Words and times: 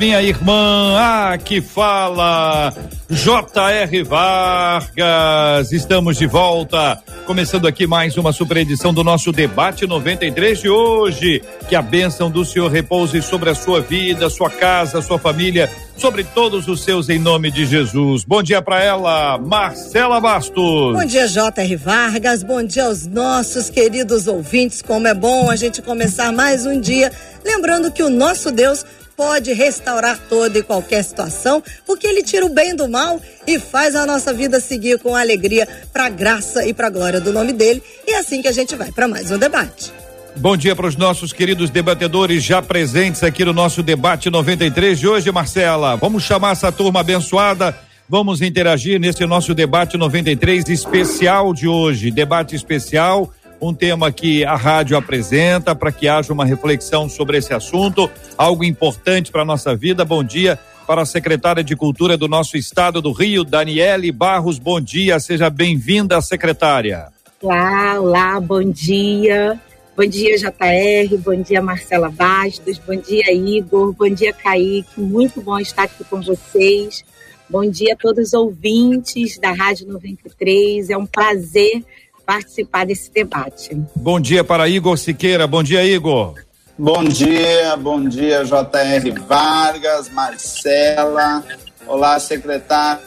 minha 0.00 0.22
irmã. 0.22 0.96
Ah, 0.96 1.36
que 1.36 1.60
fala. 1.60 2.72
J.R. 3.10 4.02
Vargas, 4.04 5.72
estamos 5.72 6.16
de 6.16 6.26
volta, 6.26 7.02
começando 7.26 7.66
aqui 7.66 7.84
mais 7.84 8.16
uma 8.16 8.32
super 8.32 8.56
edição 8.56 8.94
do 8.94 9.02
nosso 9.02 9.32
debate 9.32 9.84
93 9.84 10.60
de 10.60 10.70
hoje. 10.70 11.42
Que 11.68 11.74
a 11.74 11.82
bênção 11.82 12.30
do 12.30 12.44
Senhor 12.44 12.70
repouse 12.70 13.20
sobre 13.20 13.50
a 13.50 13.54
sua 13.54 13.80
vida, 13.80 14.30
sua 14.30 14.48
casa, 14.48 15.02
sua 15.02 15.18
família, 15.18 15.68
sobre 15.96 16.24
todos 16.24 16.66
os 16.66 16.82
seus 16.82 17.08
em 17.10 17.18
nome 17.18 17.50
de 17.50 17.66
Jesus. 17.66 18.24
Bom 18.24 18.42
dia 18.42 18.62
para 18.62 18.82
ela, 18.82 19.36
Marcela 19.36 20.20
Bastos. 20.20 20.94
Bom 20.94 21.04
dia, 21.04 21.26
J.R. 21.26 21.76
Vargas. 21.76 22.42
Bom 22.42 22.62
dia 22.62 22.84
aos 22.86 23.06
nossos 23.06 23.68
queridos 23.68 24.28
ouvintes. 24.28 24.80
Como 24.80 25.06
é 25.06 25.12
bom 25.12 25.50
a 25.50 25.56
gente 25.56 25.82
começar 25.82 26.32
mais 26.32 26.64
um 26.64 26.80
dia, 26.80 27.12
lembrando 27.44 27.90
que 27.90 28.04
o 28.04 28.08
nosso 28.08 28.52
Deus 28.52 28.84
pode 29.20 29.52
restaurar 29.52 30.18
toda 30.30 30.58
e 30.58 30.62
qualquer 30.62 31.04
situação, 31.04 31.62
porque 31.84 32.06
ele 32.06 32.22
tira 32.22 32.46
o 32.46 32.48
bem 32.48 32.74
do 32.74 32.88
mal 32.88 33.20
e 33.46 33.58
faz 33.58 33.94
a 33.94 34.06
nossa 34.06 34.32
vida 34.32 34.58
seguir 34.60 34.98
com 34.98 35.14
alegria 35.14 35.68
para 35.92 36.08
graça 36.08 36.66
e 36.66 36.72
para 36.72 36.88
glória 36.88 37.20
do 37.20 37.30
nome 37.30 37.52
dele. 37.52 37.82
E 38.08 38.12
é 38.12 38.18
assim 38.18 38.40
que 38.40 38.48
a 38.48 38.52
gente 38.52 38.74
vai 38.74 38.90
para 38.90 39.06
mais 39.06 39.30
um 39.30 39.36
debate. 39.36 39.92
Bom 40.36 40.56
dia 40.56 40.74
para 40.74 40.86
os 40.86 40.96
nossos 40.96 41.34
queridos 41.34 41.68
debatedores 41.68 42.42
já 42.42 42.62
presentes 42.62 43.22
aqui 43.22 43.44
no 43.44 43.52
nosso 43.52 43.82
debate 43.82 44.30
93 44.30 44.98
de 44.98 45.06
hoje, 45.06 45.30
Marcela. 45.30 45.96
Vamos 45.96 46.22
chamar 46.22 46.52
essa 46.52 46.72
turma 46.72 47.00
abençoada. 47.00 47.78
Vamos 48.08 48.40
interagir 48.40 48.98
nesse 48.98 49.26
nosso 49.26 49.54
debate 49.54 49.98
93 49.98 50.66
especial 50.70 51.52
de 51.52 51.68
hoje. 51.68 52.10
Debate 52.10 52.56
especial 52.56 53.30
um 53.60 53.74
tema 53.74 54.10
que 54.10 54.44
a 54.44 54.56
rádio 54.56 54.96
apresenta 54.96 55.74
para 55.74 55.92
que 55.92 56.08
haja 56.08 56.32
uma 56.32 56.44
reflexão 56.44 57.08
sobre 57.08 57.36
esse 57.36 57.52
assunto, 57.52 58.10
algo 58.36 58.64
importante 58.64 59.30
para 59.30 59.42
a 59.42 59.44
nossa 59.44 59.76
vida. 59.76 60.04
Bom 60.04 60.24
dia 60.24 60.58
para 60.86 61.02
a 61.02 61.06
secretária 61.06 61.62
de 61.62 61.76
Cultura 61.76 62.16
do 62.16 62.26
nosso 62.26 62.56
estado 62.56 63.02
do 63.02 63.12
Rio, 63.12 63.44
Daniele 63.44 64.10
Barros. 64.10 64.58
Bom 64.58 64.80
dia, 64.80 65.20
seja 65.20 65.50
bem-vinda, 65.50 66.20
secretária. 66.20 67.08
Olá, 67.42 68.00
olá, 68.00 68.40
bom 68.40 68.62
dia. 68.62 69.60
Bom 69.96 70.06
dia, 70.06 70.38
JR, 70.38 71.16
bom 71.18 71.42
dia, 71.42 71.60
Marcela 71.60 72.08
Bastos, 72.08 72.78
bom 72.78 72.96
dia, 72.96 73.30
Igor, 73.34 73.92
bom 73.92 74.08
dia, 74.08 74.32
Kaique. 74.32 74.98
Muito 74.98 75.42
bom 75.42 75.58
estar 75.58 75.82
aqui 75.82 76.02
com 76.04 76.22
vocês. 76.22 77.04
Bom 77.50 77.68
dia 77.68 77.92
a 77.92 77.96
todos 77.96 78.28
os 78.28 78.32
ouvintes 78.32 79.38
da 79.38 79.52
Rádio 79.52 79.86
93. 79.88 80.88
É 80.88 80.96
um 80.96 81.04
prazer 81.04 81.84
participar 82.30 82.86
desse 82.86 83.10
debate. 83.10 83.76
Bom 83.96 84.20
dia 84.20 84.44
para 84.44 84.68
Igor 84.68 84.96
Siqueira. 84.96 85.48
Bom 85.48 85.64
dia, 85.64 85.84
Igor. 85.84 86.34
Bom 86.78 87.02
dia, 87.02 87.76
bom 87.76 88.08
dia, 88.08 88.44
JR 88.44 89.20
Vargas, 89.26 90.08
Marcela. 90.10 91.42
Olá, 91.88 92.20
secretária 92.20 93.00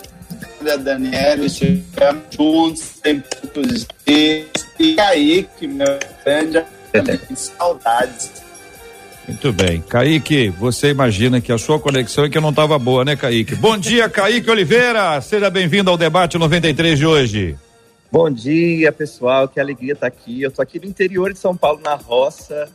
Daniela. 0.78 1.46
Estivemos 1.46 2.24
juntos, 2.38 3.00
tem 3.02 3.22
poucos 3.22 3.88
dias. 4.06 4.46
E 4.78 4.96
Kaique, 4.96 5.68
meu 5.68 5.98
grande 6.26 6.66
saudades. 7.34 8.44
Muito 9.26 9.54
bem. 9.54 9.82
Kaique, 9.88 10.50
você 10.50 10.90
imagina 10.90 11.40
que 11.40 11.54
a 11.54 11.58
sua 11.58 11.80
conexão 11.80 12.26
é 12.26 12.30
que 12.30 12.42
não 12.42 12.50
estava 12.50 12.78
boa, 12.78 13.06
né, 13.06 13.16
Kaique? 13.16 13.56
Bom 13.56 13.78
dia, 13.78 14.10
Kaique 14.10 14.52
Oliveira. 14.52 15.22
Seja 15.22 15.50
bem-vindo 15.50 15.90
ao 15.90 15.96
debate 15.96 16.38
93 16.38 17.00
de 17.00 17.06
hoje. 17.06 17.58
Bom 18.14 18.30
dia, 18.30 18.92
pessoal. 18.92 19.48
Que 19.48 19.60
alegria 19.60 19.94
estar 19.94 20.06
aqui. 20.06 20.40
Eu 20.40 20.50
estou 20.50 20.62
aqui 20.62 20.80
no 20.80 20.86
interior 20.86 21.34
de 21.34 21.40
São 21.40 21.58
Paulo, 21.58 21.82
na 21.84 21.96
roça. 21.96 22.70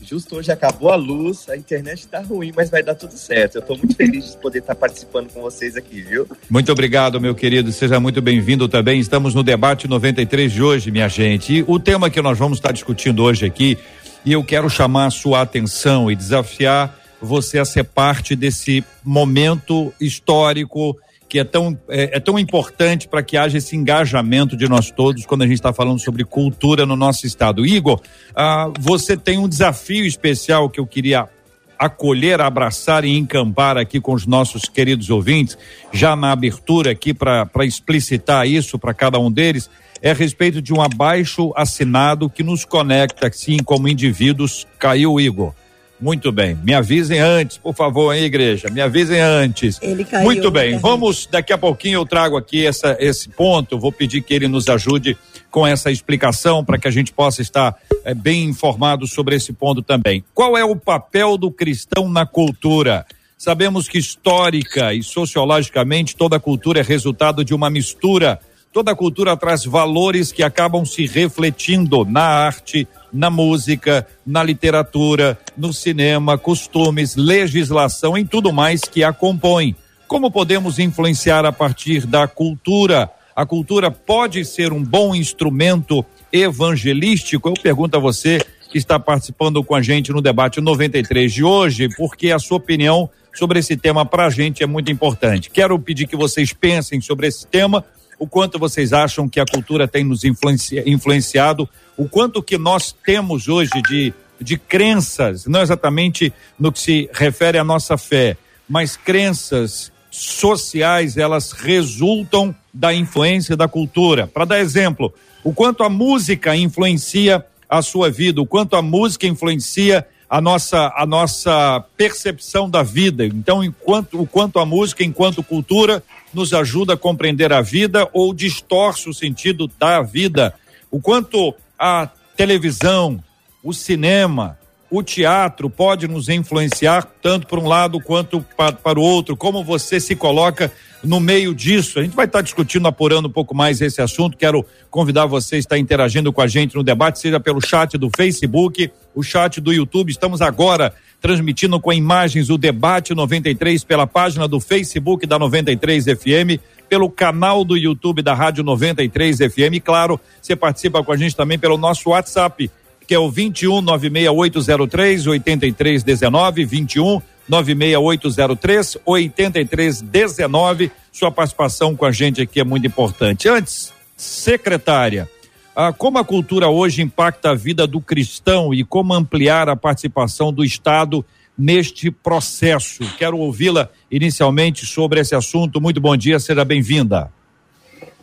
Justo 0.00 0.36
hoje 0.36 0.52
acabou 0.52 0.88
a 0.88 0.94
luz, 0.94 1.48
a 1.48 1.56
internet 1.56 1.98
está 1.98 2.20
ruim, 2.20 2.52
mas 2.54 2.70
vai 2.70 2.80
dar 2.80 2.94
tudo 2.94 3.14
certo. 3.14 3.56
Eu 3.56 3.60
estou 3.60 3.76
muito 3.76 3.96
feliz 3.96 4.30
de 4.30 4.36
poder 4.36 4.60
estar 4.60 4.76
participando 4.76 5.32
com 5.32 5.42
vocês 5.42 5.76
aqui, 5.76 6.00
viu? 6.00 6.28
Muito 6.48 6.70
obrigado, 6.70 7.20
meu 7.20 7.34
querido. 7.34 7.72
Seja 7.72 7.98
muito 7.98 8.22
bem-vindo 8.22 8.68
também. 8.68 9.00
Estamos 9.00 9.34
no 9.34 9.42
debate 9.42 9.88
93 9.88 10.52
de 10.52 10.62
hoje, 10.62 10.92
minha 10.92 11.08
gente. 11.08 11.54
E 11.54 11.64
o 11.66 11.80
tema 11.80 12.08
que 12.08 12.22
nós 12.22 12.38
vamos 12.38 12.58
estar 12.58 12.70
discutindo 12.70 13.24
hoje 13.24 13.44
aqui, 13.44 13.76
e 14.24 14.32
eu 14.32 14.44
quero 14.44 14.70
chamar 14.70 15.06
a 15.06 15.10
sua 15.10 15.40
atenção 15.40 16.08
e 16.08 16.14
desafiar 16.14 16.96
você 17.20 17.58
a 17.58 17.64
ser 17.64 17.82
parte 17.82 18.36
desse 18.36 18.84
momento 19.02 19.92
histórico 20.00 20.96
que 21.34 21.40
é 21.40 21.42
tão, 21.42 21.76
é, 21.88 22.16
é 22.16 22.20
tão 22.20 22.38
importante 22.38 23.08
para 23.08 23.20
que 23.20 23.36
haja 23.36 23.58
esse 23.58 23.74
engajamento 23.74 24.56
de 24.56 24.68
nós 24.68 24.92
todos 24.92 25.26
quando 25.26 25.42
a 25.42 25.46
gente 25.48 25.56
está 25.56 25.72
falando 25.72 25.98
sobre 25.98 26.22
cultura 26.22 26.86
no 26.86 26.94
nosso 26.94 27.26
estado. 27.26 27.66
Igor, 27.66 28.00
ah, 28.36 28.70
você 28.78 29.16
tem 29.16 29.36
um 29.36 29.48
desafio 29.48 30.06
especial 30.06 30.70
que 30.70 30.78
eu 30.78 30.86
queria 30.86 31.28
acolher, 31.76 32.40
abraçar 32.40 33.04
e 33.04 33.18
encampar 33.18 33.76
aqui 33.76 34.00
com 34.00 34.12
os 34.12 34.28
nossos 34.28 34.68
queridos 34.68 35.10
ouvintes, 35.10 35.58
já 35.92 36.14
na 36.14 36.30
abertura 36.30 36.92
aqui 36.92 37.12
para 37.12 37.64
explicitar 37.64 38.46
isso 38.46 38.78
para 38.78 38.94
cada 38.94 39.18
um 39.18 39.28
deles, 39.28 39.68
é 40.00 40.12
a 40.12 40.14
respeito 40.14 40.62
de 40.62 40.72
um 40.72 40.80
abaixo 40.80 41.52
assinado 41.56 42.30
que 42.30 42.44
nos 42.44 42.64
conecta, 42.64 43.26
assim, 43.26 43.56
como 43.56 43.88
indivíduos. 43.88 44.68
Caiu, 44.78 45.18
Igor. 45.18 45.52
Muito 46.00 46.32
bem. 46.32 46.58
Me 46.62 46.74
avisem 46.74 47.18
antes, 47.18 47.56
por 47.56 47.74
favor, 47.74 48.12
hein, 48.12 48.24
igreja? 48.24 48.68
Me 48.70 48.80
avisem 48.80 49.20
antes. 49.20 49.78
Ele 49.80 50.04
caiu. 50.04 50.24
Muito 50.24 50.50
bem. 50.50 50.72
Né? 50.72 50.78
Vamos, 50.78 51.26
daqui 51.30 51.52
a 51.52 51.58
pouquinho 51.58 52.00
eu 52.00 52.06
trago 52.06 52.36
aqui 52.36 52.66
essa, 52.66 52.96
esse 52.98 53.28
ponto. 53.28 53.78
Vou 53.78 53.92
pedir 53.92 54.20
que 54.20 54.34
ele 54.34 54.48
nos 54.48 54.68
ajude 54.68 55.16
com 55.50 55.66
essa 55.66 55.90
explicação 55.90 56.64
para 56.64 56.78
que 56.78 56.88
a 56.88 56.90
gente 56.90 57.12
possa 57.12 57.40
estar 57.40 57.76
é, 58.04 58.12
bem 58.12 58.44
informado 58.44 59.06
sobre 59.06 59.36
esse 59.36 59.52
ponto 59.52 59.82
também. 59.82 60.24
Qual 60.34 60.58
é 60.58 60.64
o 60.64 60.74
papel 60.74 61.38
do 61.38 61.50
cristão 61.50 62.08
na 62.08 62.26
cultura? 62.26 63.06
Sabemos 63.38 63.88
que 63.88 63.98
histórica 63.98 64.92
e 64.92 65.02
sociologicamente 65.02 66.16
toda 66.16 66.40
cultura 66.40 66.80
é 66.80 66.82
resultado 66.82 67.44
de 67.44 67.54
uma 67.54 67.70
mistura. 67.70 68.40
Toda 68.74 68.92
cultura 68.96 69.36
traz 69.36 69.64
valores 69.64 70.32
que 70.32 70.42
acabam 70.42 70.84
se 70.84 71.06
refletindo 71.06 72.04
na 72.04 72.24
arte, 72.24 72.88
na 73.12 73.30
música, 73.30 74.04
na 74.26 74.42
literatura, 74.42 75.38
no 75.56 75.72
cinema, 75.72 76.36
costumes, 76.36 77.14
legislação, 77.14 78.18
em 78.18 78.26
tudo 78.26 78.52
mais 78.52 78.80
que 78.80 79.04
a 79.04 79.12
compõe. 79.12 79.76
Como 80.08 80.28
podemos 80.28 80.80
influenciar 80.80 81.46
a 81.46 81.52
partir 81.52 82.04
da 82.04 82.26
cultura? 82.26 83.08
A 83.36 83.46
cultura 83.46 83.92
pode 83.92 84.44
ser 84.44 84.72
um 84.72 84.82
bom 84.82 85.14
instrumento 85.14 86.04
evangelístico? 86.32 87.50
Eu 87.50 87.54
pergunto 87.54 87.96
a 87.96 88.00
você 88.00 88.44
que 88.72 88.76
está 88.76 88.98
participando 88.98 89.62
com 89.62 89.76
a 89.76 89.82
gente 89.82 90.10
no 90.10 90.20
debate 90.20 90.60
93 90.60 91.32
de 91.32 91.44
hoje, 91.44 91.88
porque 91.96 92.32
a 92.32 92.40
sua 92.40 92.56
opinião 92.56 93.08
sobre 93.34 93.58
esse 93.58 93.76
tema 93.76 94.06
para 94.06 94.26
a 94.26 94.30
gente 94.30 94.62
é 94.62 94.66
muito 94.66 94.90
importante. 94.90 95.50
Quero 95.50 95.78
pedir 95.78 96.06
que 96.06 96.16
vocês 96.16 96.52
pensem 96.52 97.00
sobre 97.00 97.26
esse 97.26 97.46
tema, 97.46 97.84
o 98.18 98.26
quanto 98.26 98.58
vocês 98.58 98.92
acham 98.92 99.28
que 99.28 99.40
a 99.40 99.44
cultura 99.44 99.88
tem 99.88 100.04
nos 100.04 100.22
influenciado 100.24 101.68
o 101.96 102.08
quanto 102.08 102.42
que 102.42 102.58
nós 102.58 102.92
temos 103.04 103.48
hoje 103.48 103.70
de, 103.88 104.12
de 104.40 104.56
crenças, 104.56 105.46
não 105.46 105.62
exatamente 105.62 106.32
no 106.58 106.72
que 106.72 106.80
se 106.80 107.10
refere 107.12 107.58
à 107.58 107.64
nossa 107.64 107.96
fé, 107.96 108.36
mas 108.68 108.96
crenças 108.96 109.92
sociais, 110.10 111.16
elas 111.16 111.52
resultam 111.52 112.54
da 112.72 112.94
influência 112.94 113.56
da 113.56 113.66
cultura. 113.66 114.26
Para 114.26 114.44
dar 114.44 114.60
exemplo, 114.60 115.12
o 115.42 115.52
quanto 115.52 115.82
a 115.82 115.88
música 115.88 116.56
influencia 116.56 117.44
a 117.68 117.82
sua 117.82 118.10
vida, 118.10 118.40
o 118.40 118.46
quanto 118.46 118.76
a 118.76 118.82
música 118.82 119.26
influencia 119.26 120.06
a 120.28 120.40
nossa, 120.40 120.92
a 120.96 121.06
nossa 121.06 121.84
percepção 121.96 122.68
da 122.68 122.82
vida. 122.82 123.24
Então, 123.24 123.62
enquanto, 123.62 124.20
o 124.20 124.26
quanto 124.26 124.58
a 124.58 124.66
música, 124.66 125.04
enquanto 125.04 125.42
cultura, 125.42 126.02
nos 126.32 126.52
ajuda 126.52 126.94
a 126.94 126.96
compreender 126.96 127.52
a 127.52 127.60
vida 127.60 128.08
ou 128.12 128.34
distorce 128.34 129.08
o 129.08 129.14
sentido 129.14 129.70
da 129.78 130.02
vida. 130.02 130.54
O 130.90 131.00
quanto 131.00 131.54
a 131.78 132.08
televisão, 132.36 133.22
o 133.62 133.72
cinema, 133.72 134.58
o 134.96 135.02
teatro 135.02 135.68
pode 135.68 136.06
nos 136.06 136.28
influenciar 136.28 137.02
tanto 137.20 137.48
para 137.48 137.58
um 137.58 137.66
lado 137.66 138.00
quanto 138.00 138.40
para, 138.56 138.72
para 138.72 138.98
o 138.98 139.02
outro. 139.02 139.36
Como 139.36 139.64
você 139.64 139.98
se 139.98 140.14
coloca 140.14 140.70
no 141.02 141.18
meio 141.18 141.52
disso? 141.52 141.98
A 141.98 142.02
gente 142.02 142.14
vai 142.14 142.26
estar 142.26 142.42
discutindo, 142.42 142.86
apurando 142.86 143.26
um 143.26 143.30
pouco 143.30 143.56
mais 143.56 143.80
esse 143.80 144.00
assunto. 144.00 144.36
Quero 144.36 144.64
convidar 144.90 145.26
você 145.26 145.56
a 145.56 145.58
estar 145.58 145.78
interagindo 145.78 146.32
com 146.32 146.40
a 146.40 146.46
gente 146.46 146.76
no 146.76 146.84
debate, 146.84 147.18
seja 147.18 147.40
pelo 147.40 147.60
chat 147.60 147.98
do 147.98 148.08
Facebook, 148.16 148.88
o 149.12 149.22
chat 149.22 149.60
do 149.60 149.72
YouTube. 149.72 150.10
Estamos 150.10 150.40
agora 150.40 150.94
transmitindo 151.20 151.80
com 151.80 151.92
imagens 151.92 152.48
o 152.48 152.56
debate 152.56 153.14
93 153.14 153.82
pela 153.82 154.06
página 154.06 154.46
do 154.46 154.60
Facebook 154.60 155.26
da 155.26 155.40
93 155.40 156.04
FM, 156.04 156.60
pelo 156.88 157.10
canal 157.10 157.64
do 157.64 157.76
YouTube 157.76 158.22
da 158.22 158.32
Rádio 158.32 158.62
93 158.62 159.38
FM. 159.38 159.82
Claro, 159.82 160.20
você 160.40 160.54
participa 160.54 161.02
com 161.02 161.10
a 161.10 161.16
gente 161.16 161.34
também 161.34 161.58
pelo 161.58 161.76
nosso 161.76 162.10
WhatsApp, 162.10 162.70
que 163.06 163.14
é 163.14 163.18
o 163.18 163.30
21 163.30 163.80
96803 163.80 165.26
8319 165.26 166.64
21 166.64 167.20
96803 167.48 168.98
8319. 169.04 170.90
Sua 171.12 171.30
participação 171.30 171.94
com 171.94 172.04
a 172.04 172.12
gente 172.12 172.40
aqui 172.40 172.60
é 172.60 172.64
muito 172.64 172.86
importante. 172.86 173.48
Antes, 173.48 173.92
secretária, 174.16 175.28
ah, 175.76 175.92
como 175.92 176.18
a 176.18 176.24
cultura 176.24 176.68
hoje 176.68 177.02
impacta 177.02 177.50
a 177.50 177.54
vida 177.54 177.86
do 177.86 178.00
cristão 178.00 178.72
e 178.72 178.84
como 178.84 179.12
ampliar 179.12 179.68
a 179.68 179.76
participação 179.76 180.52
do 180.52 180.64
Estado 180.64 181.24
neste 181.56 182.10
processo? 182.10 183.04
Quero 183.18 183.38
ouvi-la 183.38 183.88
inicialmente 184.10 184.86
sobre 184.86 185.20
esse 185.20 185.34
assunto. 185.34 185.80
Muito 185.80 186.00
bom 186.00 186.16
dia, 186.16 186.38
seja 186.38 186.64
bem-vinda. 186.64 187.32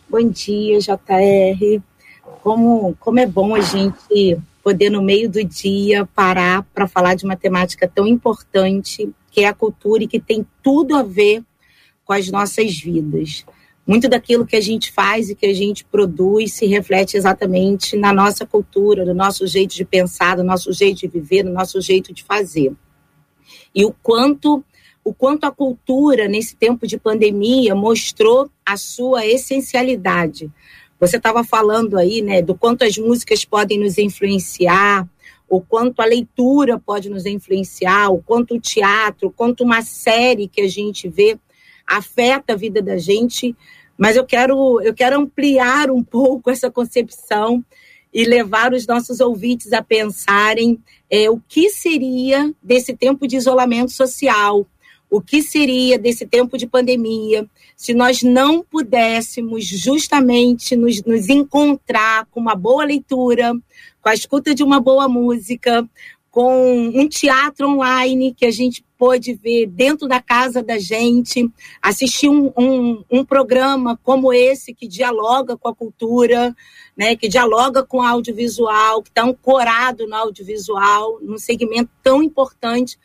Bom 0.10 0.30
dia, 0.30 0.80
JR. 0.80 1.81
Como, 2.42 2.95
como 3.00 3.19
é 3.19 3.25
bom 3.25 3.54
a 3.54 3.62
gente 3.62 4.38
poder, 4.63 4.89
no 4.89 5.01
meio 5.01 5.29
do 5.29 5.43
dia, 5.43 6.05
parar 6.15 6.63
para 6.73 6.87
falar 6.87 7.15
de 7.15 7.25
uma 7.25 7.35
temática 7.35 7.87
tão 7.87 8.07
importante, 8.07 9.09
que 9.31 9.41
é 9.41 9.47
a 9.47 9.53
cultura 9.53 10.03
e 10.03 10.07
que 10.07 10.19
tem 10.19 10.45
tudo 10.61 10.95
a 10.95 11.03
ver 11.03 11.43
com 12.03 12.13
as 12.13 12.29
nossas 12.29 12.77
vidas. 12.79 13.45
Muito 13.85 14.07
daquilo 14.07 14.45
que 14.45 14.55
a 14.55 14.61
gente 14.61 14.91
faz 14.91 15.29
e 15.29 15.35
que 15.35 15.45
a 15.45 15.53
gente 15.53 15.83
produz 15.85 16.53
se 16.53 16.65
reflete 16.65 17.17
exatamente 17.17 17.97
na 17.97 18.13
nossa 18.13 18.45
cultura, 18.45 19.03
no 19.03 19.13
nosso 19.13 19.47
jeito 19.47 19.75
de 19.75 19.83
pensar, 19.83 20.37
no 20.37 20.43
nosso 20.43 20.71
jeito 20.71 20.99
de 20.99 21.07
viver, 21.07 21.43
no 21.43 21.51
nosso 21.51 21.81
jeito 21.81 22.13
de 22.13 22.23
fazer. 22.23 22.73
E 23.73 23.83
o 23.83 23.93
quanto 24.01 24.63
o 25.03 25.13
quanto 25.13 25.45
a 25.45 25.51
cultura 25.51 26.27
nesse 26.27 26.55
tempo 26.55 26.85
de 26.85 26.95
pandemia 26.95 27.73
mostrou 27.73 28.51
a 28.63 28.77
sua 28.77 29.25
essencialidade. 29.25 30.51
Você 31.01 31.18
estava 31.18 31.44
falando 31.44 31.98
aí, 31.98 32.21
né, 32.21 32.44
do 32.44 32.53
quanto 32.53 32.83
as 32.83 32.95
músicas 32.95 33.44
podem 33.44 33.80
nos 33.80 33.98
influenciar, 33.98 35.09
o 35.50 35.59
quanto 35.59 36.00
a 36.00 36.06
leitura 36.06 36.77
pode 36.77 37.09
nos 37.09 37.25
influenciar, 37.25 38.09
o 38.09 38.21
quanto 38.21 38.53
o 38.53 38.59
teatro, 38.59 39.30
o 39.30 39.31
quanto 39.31 39.63
uma 39.63 39.81
série 39.81 40.48
que 40.48 40.62
a 40.62 40.68
gente 40.68 41.09
vê 41.09 41.39
afeta 41.88 42.53
a 42.53 42.56
vida 42.56 42.83
da 42.83 43.00
gente, 43.00 43.56
mas 43.98 44.15
eu 44.15 44.24
quero, 44.24 44.80
eu 44.81 44.94
quero 44.94 45.19
ampliar 45.19 45.89
um 45.89 46.03
pouco 46.06 46.51
essa 46.51 46.69
concepção 46.69 47.65
e 48.13 48.24
levar 48.24 48.71
os 48.71 48.86
nossos 48.86 49.19
ouvintes 49.19 49.74
a 49.74 49.81
pensarem 49.81 50.77
é, 51.09 51.27
o 51.31 51.42
que 51.47 51.71
seria 51.71 52.54
desse 52.62 52.95
tempo 52.95 53.27
de 53.27 53.38
isolamento 53.38 53.92
social, 53.92 54.68
o 55.11 55.19
que 55.21 55.43
seria 55.43 55.99
desse 55.99 56.25
tempo 56.25 56.57
de 56.57 56.65
pandemia, 56.65 57.45
se 57.75 57.93
nós 57.93 58.23
não 58.23 58.63
pudéssemos 58.63 59.65
justamente 59.65 60.73
nos, 60.73 61.03
nos 61.03 61.27
encontrar 61.27 62.25
com 62.31 62.39
uma 62.39 62.55
boa 62.55 62.85
leitura, 62.85 63.51
com 64.01 64.07
a 64.07 64.13
escuta 64.13 64.55
de 64.55 64.63
uma 64.63 64.79
boa 64.79 65.09
música, 65.09 65.85
com 66.31 66.87
um 66.95 67.09
teatro 67.09 67.67
online 67.67 68.33
que 68.33 68.45
a 68.45 68.51
gente 68.51 68.85
pôde 68.97 69.33
ver 69.33 69.65
dentro 69.67 70.07
da 70.07 70.21
casa 70.21 70.63
da 70.63 70.79
gente, 70.79 71.45
assistir 71.81 72.29
um, 72.29 72.53
um, 72.57 73.03
um, 73.11 73.25
programa 73.25 73.99
como 74.01 74.31
esse 74.31 74.73
que 74.73 74.87
dialoga 74.87 75.57
com 75.57 75.67
a 75.67 75.75
cultura, 75.75 76.55
né, 76.95 77.17
que 77.17 77.27
dialoga 77.27 77.83
com 77.83 77.97
o 77.97 78.01
audiovisual, 78.01 79.03
que 79.03 79.09
está 79.09 79.23
ancorado 79.23 80.07
no 80.07 80.15
audiovisual, 80.15 81.19
num 81.21 81.37
segmento 81.37 81.91
tão 82.01 82.23
importante 82.23 82.97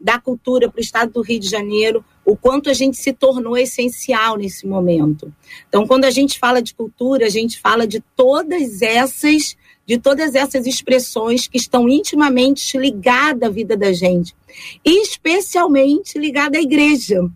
da 0.00 0.18
cultura 0.18 0.68
para 0.68 0.78
o 0.78 0.82
estado 0.82 1.12
do 1.12 1.22
Rio 1.22 1.40
de 1.40 1.48
Janeiro, 1.48 2.04
o 2.24 2.36
quanto 2.36 2.68
a 2.68 2.74
gente 2.74 2.96
se 2.96 3.12
tornou 3.12 3.56
essencial 3.56 4.36
nesse 4.36 4.66
momento. 4.66 5.32
Então, 5.68 5.86
quando 5.86 6.04
a 6.04 6.10
gente 6.10 6.38
fala 6.38 6.60
de 6.60 6.74
cultura, 6.74 7.26
a 7.26 7.30
gente 7.30 7.60
fala 7.60 7.86
de 7.86 8.00
todas 8.14 8.82
essas 8.82 9.56
de 9.86 9.98
todas 9.98 10.34
essas 10.34 10.66
expressões 10.66 11.46
que 11.46 11.58
estão 11.58 11.88
intimamente 11.88 12.78
ligadas 12.78 13.48
à 13.48 13.52
vida 13.52 13.76
da 13.76 13.92
gente, 13.92 14.34
e 14.82 15.02
especialmente 15.02 16.18
ligada 16.18 16.56
à 16.56 16.60
igreja. 16.60 17.28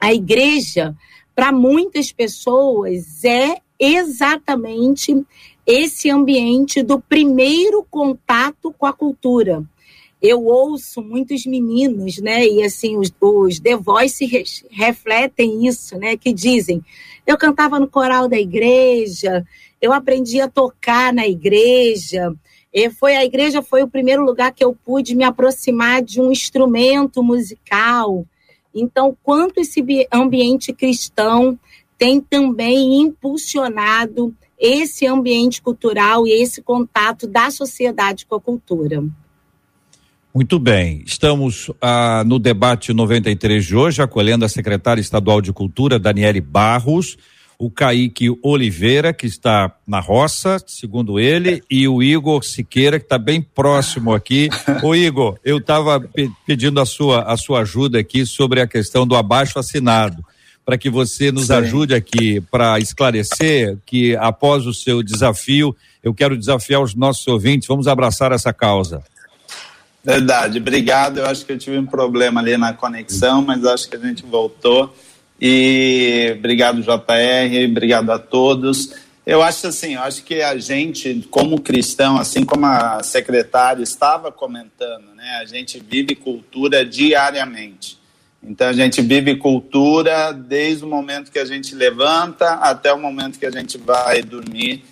A 0.00 0.12
igreja, 0.12 0.96
para 1.34 1.52
muitas 1.52 2.10
pessoas, 2.10 3.22
é 3.24 3.58
exatamente 3.78 5.22
esse 5.66 6.10
ambiente 6.10 6.82
do 6.82 6.98
primeiro 6.98 7.86
contato 7.90 8.72
com 8.76 8.86
a 8.86 8.92
cultura. 8.92 9.62
Eu 10.22 10.44
ouço 10.44 11.02
muitos 11.02 11.44
meninos, 11.44 12.18
né? 12.18 12.46
E 12.46 12.62
assim, 12.62 12.96
os, 12.96 13.12
os 13.20 13.58
The 13.58 13.76
Voice 13.76 14.24
refletem 14.70 15.66
isso, 15.66 15.98
né? 15.98 16.16
Que 16.16 16.32
dizem: 16.32 16.80
eu 17.26 17.36
cantava 17.36 17.80
no 17.80 17.88
coral 17.88 18.28
da 18.28 18.38
igreja, 18.38 19.44
eu 19.80 19.92
aprendi 19.92 20.40
a 20.40 20.48
tocar 20.48 21.12
na 21.12 21.26
igreja. 21.26 22.32
E 22.72 22.88
foi 22.88 23.16
a 23.16 23.24
igreja 23.24 23.62
foi 23.62 23.82
o 23.82 23.88
primeiro 23.88 24.24
lugar 24.24 24.52
que 24.52 24.64
eu 24.64 24.74
pude 24.84 25.14
me 25.14 25.24
aproximar 25.24 26.00
de 26.00 26.20
um 26.20 26.30
instrumento 26.30 27.22
musical. 27.22 28.24
Então, 28.72 29.16
quanto 29.22 29.58
esse 29.58 29.84
ambiente 30.10 30.72
cristão 30.72 31.58
tem 31.98 32.20
também 32.20 33.02
impulsionado 33.02 34.34
esse 34.58 35.04
ambiente 35.04 35.60
cultural 35.60 36.26
e 36.26 36.30
esse 36.30 36.62
contato 36.62 37.26
da 37.26 37.50
sociedade 37.50 38.24
com 38.24 38.36
a 38.36 38.40
cultura. 38.40 39.04
Muito 40.34 40.58
bem, 40.58 41.02
estamos 41.06 41.70
ah, 41.80 42.22
no 42.24 42.38
debate 42.38 42.92
93 42.92 43.64
de 43.64 43.76
hoje, 43.76 44.00
acolhendo 44.00 44.44
a 44.44 44.48
secretária 44.48 45.00
estadual 45.00 45.40
de 45.42 45.52
Cultura, 45.52 45.98
Daniele 45.98 46.40
Barros 46.40 47.18
o 47.62 47.70
Kaique 47.70 48.26
Oliveira, 48.42 49.12
que 49.12 49.24
está 49.24 49.72
na 49.86 50.00
roça, 50.00 50.58
segundo 50.66 51.20
ele, 51.20 51.62
e 51.70 51.86
o 51.86 52.02
Igor 52.02 52.42
Siqueira, 52.42 52.98
que 52.98 53.04
está 53.04 53.16
bem 53.16 53.40
próximo 53.40 54.12
aqui. 54.12 54.48
Ô 54.82 54.96
Igor, 54.96 55.38
eu 55.44 55.58
estava 55.58 56.00
pe 56.00 56.28
pedindo 56.44 56.80
a 56.80 56.84
sua, 56.84 57.22
a 57.22 57.36
sua 57.36 57.60
ajuda 57.60 58.00
aqui 58.00 58.26
sobre 58.26 58.60
a 58.60 58.66
questão 58.66 59.06
do 59.06 59.14
abaixo 59.14 59.60
assinado, 59.60 60.24
para 60.64 60.76
que 60.76 60.90
você 60.90 61.30
nos 61.30 61.46
Sim. 61.46 61.52
ajude 61.52 61.94
aqui 61.94 62.40
para 62.40 62.80
esclarecer 62.80 63.78
que 63.86 64.16
após 64.16 64.66
o 64.66 64.74
seu 64.74 65.00
desafio, 65.00 65.72
eu 66.02 66.12
quero 66.12 66.36
desafiar 66.36 66.82
os 66.82 66.96
nossos 66.96 67.24
ouvintes, 67.28 67.68
vamos 67.68 67.86
abraçar 67.86 68.32
essa 68.32 68.52
causa. 68.52 69.04
Verdade, 70.04 70.58
obrigado. 70.58 71.18
Eu 71.18 71.26
acho 71.26 71.46
que 71.46 71.52
eu 71.52 71.58
tive 71.58 71.78
um 71.78 71.86
problema 71.86 72.40
ali 72.40 72.56
na 72.56 72.72
conexão, 72.72 73.42
mas 73.42 73.64
acho 73.64 73.88
que 73.88 73.96
a 73.96 74.00
gente 74.00 74.24
voltou. 74.24 74.94
E 75.40 76.34
obrigado, 76.38 76.82
JR, 76.82 77.68
obrigado 77.68 78.10
a 78.10 78.18
todos. 78.18 78.94
Eu 79.24 79.40
acho 79.40 79.68
assim, 79.68 79.94
eu 79.94 80.02
acho 80.02 80.24
que 80.24 80.42
a 80.42 80.58
gente, 80.58 81.26
como 81.30 81.60
cristão, 81.60 82.18
assim 82.18 82.44
como 82.44 82.66
a 82.66 83.02
secretária 83.04 83.82
estava 83.82 84.32
comentando, 84.32 85.14
né, 85.14 85.38
a 85.40 85.44
gente 85.44 85.78
vive 85.78 86.16
cultura 86.16 86.84
diariamente. 86.84 87.98
Então 88.42 88.68
a 88.68 88.72
gente 88.72 89.00
vive 89.00 89.36
cultura 89.36 90.32
desde 90.32 90.84
o 90.84 90.88
momento 90.88 91.30
que 91.30 91.38
a 91.38 91.44
gente 91.44 91.76
levanta 91.76 92.54
até 92.54 92.92
o 92.92 92.98
momento 92.98 93.38
que 93.38 93.46
a 93.46 93.50
gente 93.52 93.78
vai 93.78 94.22
dormir. 94.22 94.84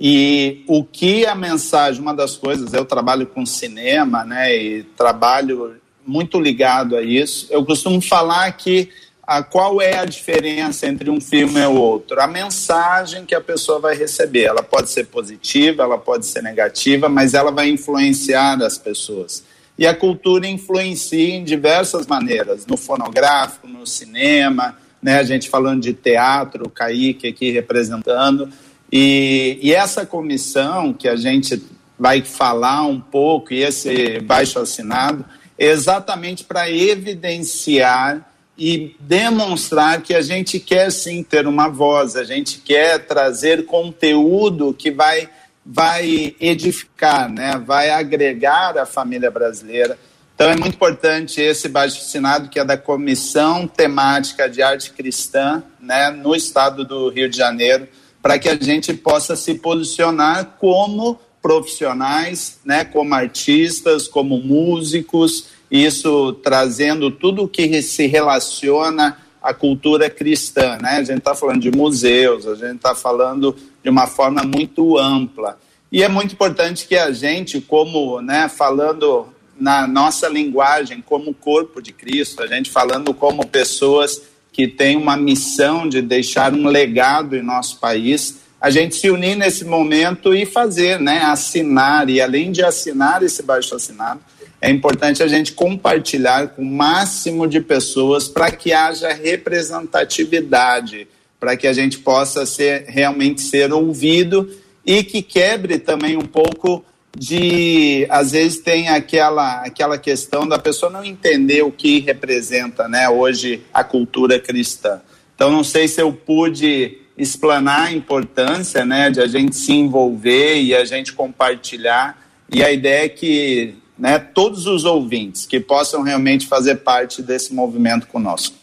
E 0.00 0.62
o 0.66 0.84
que 0.84 1.24
a 1.24 1.34
mensagem, 1.34 2.02
uma 2.02 2.14
das 2.14 2.36
coisas, 2.36 2.72
eu 2.72 2.84
trabalho 2.84 3.26
com 3.26 3.46
cinema, 3.46 4.24
né, 4.24 4.54
e 4.54 4.82
trabalho 4.82 5.76
muito 6.06 6.38
ligado 6.38 6.96
a 6.96 7.02
isso. 7.02 7.46
Eu 7.50 7.64
costumo 7.64 8.00
falar 8.00 8.50
que 8.52 8.90
a 9.26 9.42
qual 9.42 9.82
é 9.82 9.98
a 9.98 10.04
diferença 10.04 10.86
entre 10.86 11.10
um 11.10 11.20
filme 11.20 11.58
e 11.58 11.66
o 11.66 11.74
outro? 11.74 12.20
A 12.20 12.28
mensagem 12.28 13.24
que 13.26 13.34
a 13.34 13.40
pessoa 13.40 13.80
vai 13.80 13.96
receber. 13.96 14.44
Ela 14.44 14.62
pode 14.62 14.88
ser 14.88 15.06
positiva, 15.06 15.82
ela 15.82 15.98
pode 15.98 16.26
ser 16.26 16.42
negativa, 16.42 17.08
mas 17.08 17.34
ela 17.34 17.50
vai 17.50 17.68
influenciar 17.68 18.62
as 18.62 18.78
pessoas. 18.78 19.42
E 19.76 19.86
a 19.86 19.94
cultura 19.94 20.46
influencia 20.46 21.34
em 21.34 21.42
diversas 21.42 22.06
maneiras, 22.06 22.64
no 22.66 22.76
fonográfico, 22.76 23.66
no 23.66 23.84
cinema, 23.84 24.76
né? 25.02 25.18
a 25.18 25.24
gente 25.24 25.50
falando 25.50 25.82
de 25.82 25.92
teatro, 25.92 26.66
o 26.66 26.70
Kaique 26.70 27.28
aqui 27.28 27.50
representando. 27.50 28.48
E, 28.90 29.58
e 29.62 29.74
essa 29.74 30.06
comissão 30.06 30.92
que 30.92 31.08
a 31.08 31.16
gente 31.16 31.62
vai 31.98 32.22
falar 32.22 32.82
um 32.82 33.00
pouco, 33.00 33.52
e 33.52 33.62
esse 33.62 34.20
baixo 34.20 34.58
assinado, 34.58 35.24
é 35.58 35.66
exatamente 35.66 36.44
para 36.44 36.70
evidenciar 36.70 38.30
e 38.58 38.96
demonstrar 39.00 40.00
que 40.00 40.14
a 40.14 40.22
gente 40.22 40.58
quer 40.58 40.90
sim 40.90 41.22
ter 41.22 41.46
uma 41.46 41.68
voz, 41.68 42.16
a 42.16 42.24
gente 42.24 42.58
quer 42.58 43.06
trazer 43.06 43.66
conteúdo 43.66 44.72
que 44.72 44.90
vai, 44.90 45.28
vai 45.64 46.34
edificar, 46.40 47.30
né? 47.30 47.62
vai 47.64 47.90
agregar 47.90 48.78
a 48.78 48.86
família 48.86 49.30
brasileira. 49.30 49.98
Então 50.34 50.50
é 50.50 50.56
muito 50.56 50.74
importante 50.74 51.40
esse 51.40 51.68
baixo 51.68 51.98
assinado 51.98 52.48
que 52.48 52.58
é 52.58 52.64
da 52.64 52.76
Comissão 52.76 53.66
Temática 53.66 54.48
de 54.48 54.62
Arte 54.62 54.90
Cristã 54.90 55.62
né, 55.80 56.10
no 56.10 56.34
estado 56.34 56.84
do 56.84 57.08
Rio 57.08 57.28
de 57.28 57.36
Janeiro, 57.36 57.88
para 58.26 58.40
que 58.40 58.48
a 58.48 58.56
gente 58.56 58.92
possa 58.92 59.36
se 59.36 59.54
posicionar 59.54 60.56
como 60.58 61.16
profissionais, 61.40 62.58
né, 62.64 62.84
como 62.84 63.14
artistas, 63.14 64.08
como 64.08 64.38
músicos 64.38 65.46
isso 65.70 66.32
trazendo 66.42 67.08
tudo 67.08 67.46
que 67.46 67.80
se 67.82 68.08
relaciona 68.08 69.16
à 69.40 69.54
cultura 69.54 70.10
cristã, 70.10 70.76
né? 70.82 70.96
A 70.96 71.04
gente 71.04 71.18
está 71.18 71.36
falando 71.36 71.60
de 71.60 71.70
museus, 71.70 72.48
a 72.48 72.56
gente 72.56 72.78
está 72.78 72.96
falando 72.96 73.54
de 73.80 73.88
uma 73.88 74.08
forma 74.08 74.42
muito 74.42 74.98
ampla. 74.98 75.56
E 75.92 76.02
é 76.02 76.08
muito 76.08 76.32
importante 76.32 76.88
que 76.88 76.96
a 76.96 77.12
gente, 77.12 77.60
como, 77.60 78.20
né, 78.20 78.48
falando 78.48 79.28
na 79.56 79.86
nossa 79.86 80.28
linguagem, 80.28 81.00
como 81.00 81.32
corpo 81.32 81.80
de 81.80 81.92
Cristo, 81.92 82.42
a 82.42 82.48
gente 82.48 82.72
falando 82.72 83.14
como 83.14 83.46
pessoas 83.46 84.20
que 84.56 84.66
têm 84.66 84.96
uma 84.96 85.18
missão 85.18 85.86
de 85.86 86.00
deixar 86.00 86.54
um 86.54 86.66
legado 86.66 87.36
em 87.36 87.42
nosso 87.42 87.78
país, 87.78 88.38
a 88.58 88.70
gente 88.70 88.94
se 88.96 89.10
unir 89.10 89.36
nesse 89.36 89.66
momento 89.66 90.34
e 90.34 90.46
fazer, 90.46 90.98
né, 90.98 91.18
assinar, 91.24 92.08
e 92.08 92.22
além 92.22 92.50
de 92.50 92.64
assinar 92.64 93.22
esse 93.22 93.42
baixo 93.42 93.74
assinado, 93.74 94.18
é 94.58 94.70
importante 94.70 95.22
a 95.22 95.28
gente 95.28 95.52
compartilhar 95.52 96.48
com 96.48 96.62
o 96.62 96.64
máximo 96.64 97.46
de 97.46 97.60
pessoas 97.60 98.28
para 98.28 98.50
que 98.50 98.72
haja 98.72 99.12
representatividade, 99.12 101.06
para 101.38 101.54
que 101.54 101.66
a 101.66 101.74
gente 101.74 101.98
possa 101.98 102.46
ser 102.46 102.86
realmente 102.88 103.42
ser 103.42 103.70
ouvido 103.74 104.50
e 104.86 105.04
que 105.04 105.20
quebre 105.20 105.78
também 105.78 106.16
um 106.16 106.24
pouco 106.24 106.82
de 107.18 108.06
às 108.10 108.32
vezes 108.32 108.58
tem 108.58 108.88
aquela 108.88 109.62
aquela 109.62 109.98
questão 109.98 110.46
da 110.46 110.58
pessoa 110.58 110.92
não 110.92 111.04
entender 111.04 111.62
o 111.62 111.72
que 111.72 112.00
representa, 112.00 112.86
né, 112.86 113.08
hoje 113.08 113.62
a 113.72 113.82
cultura 113.82 114.38
cristã. 114.38 115.00
Então 115.34 115.50
não 115.50 115.64
sei 115.64 115.88
se 115.88 116.00
eu 116.00 116.12
pude 116.12 116.98
explanar 117.16 117.86
a 117.86 117.92
importância, 117.92 118.84
né, 118.84 119.10
de 119.10 119.20
a 119.20 119.26
gente 119.26 119.56
se 119.56 119.72
envolver 119.72 120.60
e 120.60 120.74
a 120.74 120.84
gente 120.84 121.12
compartilhar. 121.12 122.22
E 122.52 122.62
a 122.62 122.70
ideia 122.70 123.06
é 123.06 123.08
que, 123.08 123.74
né, 123.98 124.18
todos 124.18 124.66
os 124.66 124.84
ouvintes 124.84 125.46
que 125.46 125.58
possam 125.58 126.02
realmente 126.02 126.46
fazer 126.46 126.76
parte 126.76 127.22
desse 127.22 127.54
movimento 127.54 128.06
conosco. 128.06 128.54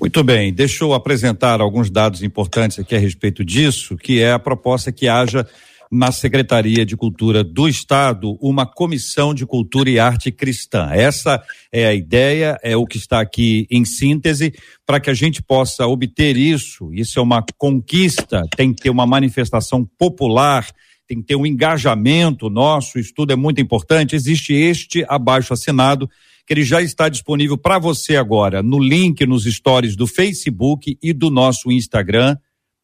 Muito 0.00 0.22
bem, 0.22 0.52
deixa 0.52 0.84
eu 0.84 0.94
apresentar 0.94 1.60
alguns 1.60 1.90
dados 1.90 2.22
importantes 2.22 2.78
aqui 2.78 2.94
a 2.94 2.98
respeito 2.98 3.44
disso, 3.44 3.96
que 3.96 4.22
é 4.22 4.32
a 4.32 4.38
proposta 4.38 4.92
que 4.92 5.08
haja 5.08 5.44
na 5.90 6.12
Secretaria 6.12 6.84
de 6.84 6.96
Cultura 6.96 7.42
do 7.42 7.68
Estado 7.68 8.36
uma 8.40 8.66
comissão 8.66 9.32
de 9.32 9.46
cultura 9.46 9.90
e 9.90 9.98
arte 9.98 10.30
cristã. 10.30 10.90
Essa 10.92 11.42
é 11.72 11.86
a 11.86 11.94
ideia, 11.94 12.58
é 12.62 12.76
o 12.76 12.86
que 12.86 12.98
está 12.98 13.20
aqui 13.20 13.66
em 13.70 13.84
síntese, 13.84 14.52
para 14.86 15.00
que 15.00 15.10
a 15.10 15.14
gente 15.14 15.42
possa 15.42 15.86
obter 15.86 16.36
isso. 16.36 16.92
Isso 16.92 17.18
é 17.18 17.22
uma 17.22 17.44
conquista, 17.56 18.42
tem 18.56 18.72
que 18.72 18.82
ter 18.82 18.90
uma 18.90 19.06
manifestação 19.06 19.84
popular, 19.98 20.66
tem 21.06 21.20
que 21.20 21.26
ter 21.26 21.36
um 21.36 21.46
engajamento 21.46 22.50
nosso, 22.50 22.98
isso 22.98 23.12
tudo 23.14 23.32
é 23.32 23.36
muito 23.36 23.60
importante. 23.60 24.14
Existe 24.14 24.52
este 24.52 25.04
abaixo 25.08 25.52
assinado 25.52 26.08
que 26.46 26.54
ele 26.54 26.64
já 26.64 26.80
está 26.80 27.08
disponível 27.08 27.58
para 27.58 27.78
você 27.78 28.16
agora 28.16 28.62
no 28.62 28.78
link 28.78 29.26
nos 29.26 29.44
stories 29.44 29.94
do 29.94 30.06
Facebook 30.06 30.98
e 31.02 31.12
do 31.12 31.30
nosso 31.30 31.70
Instagram 31.70 32.36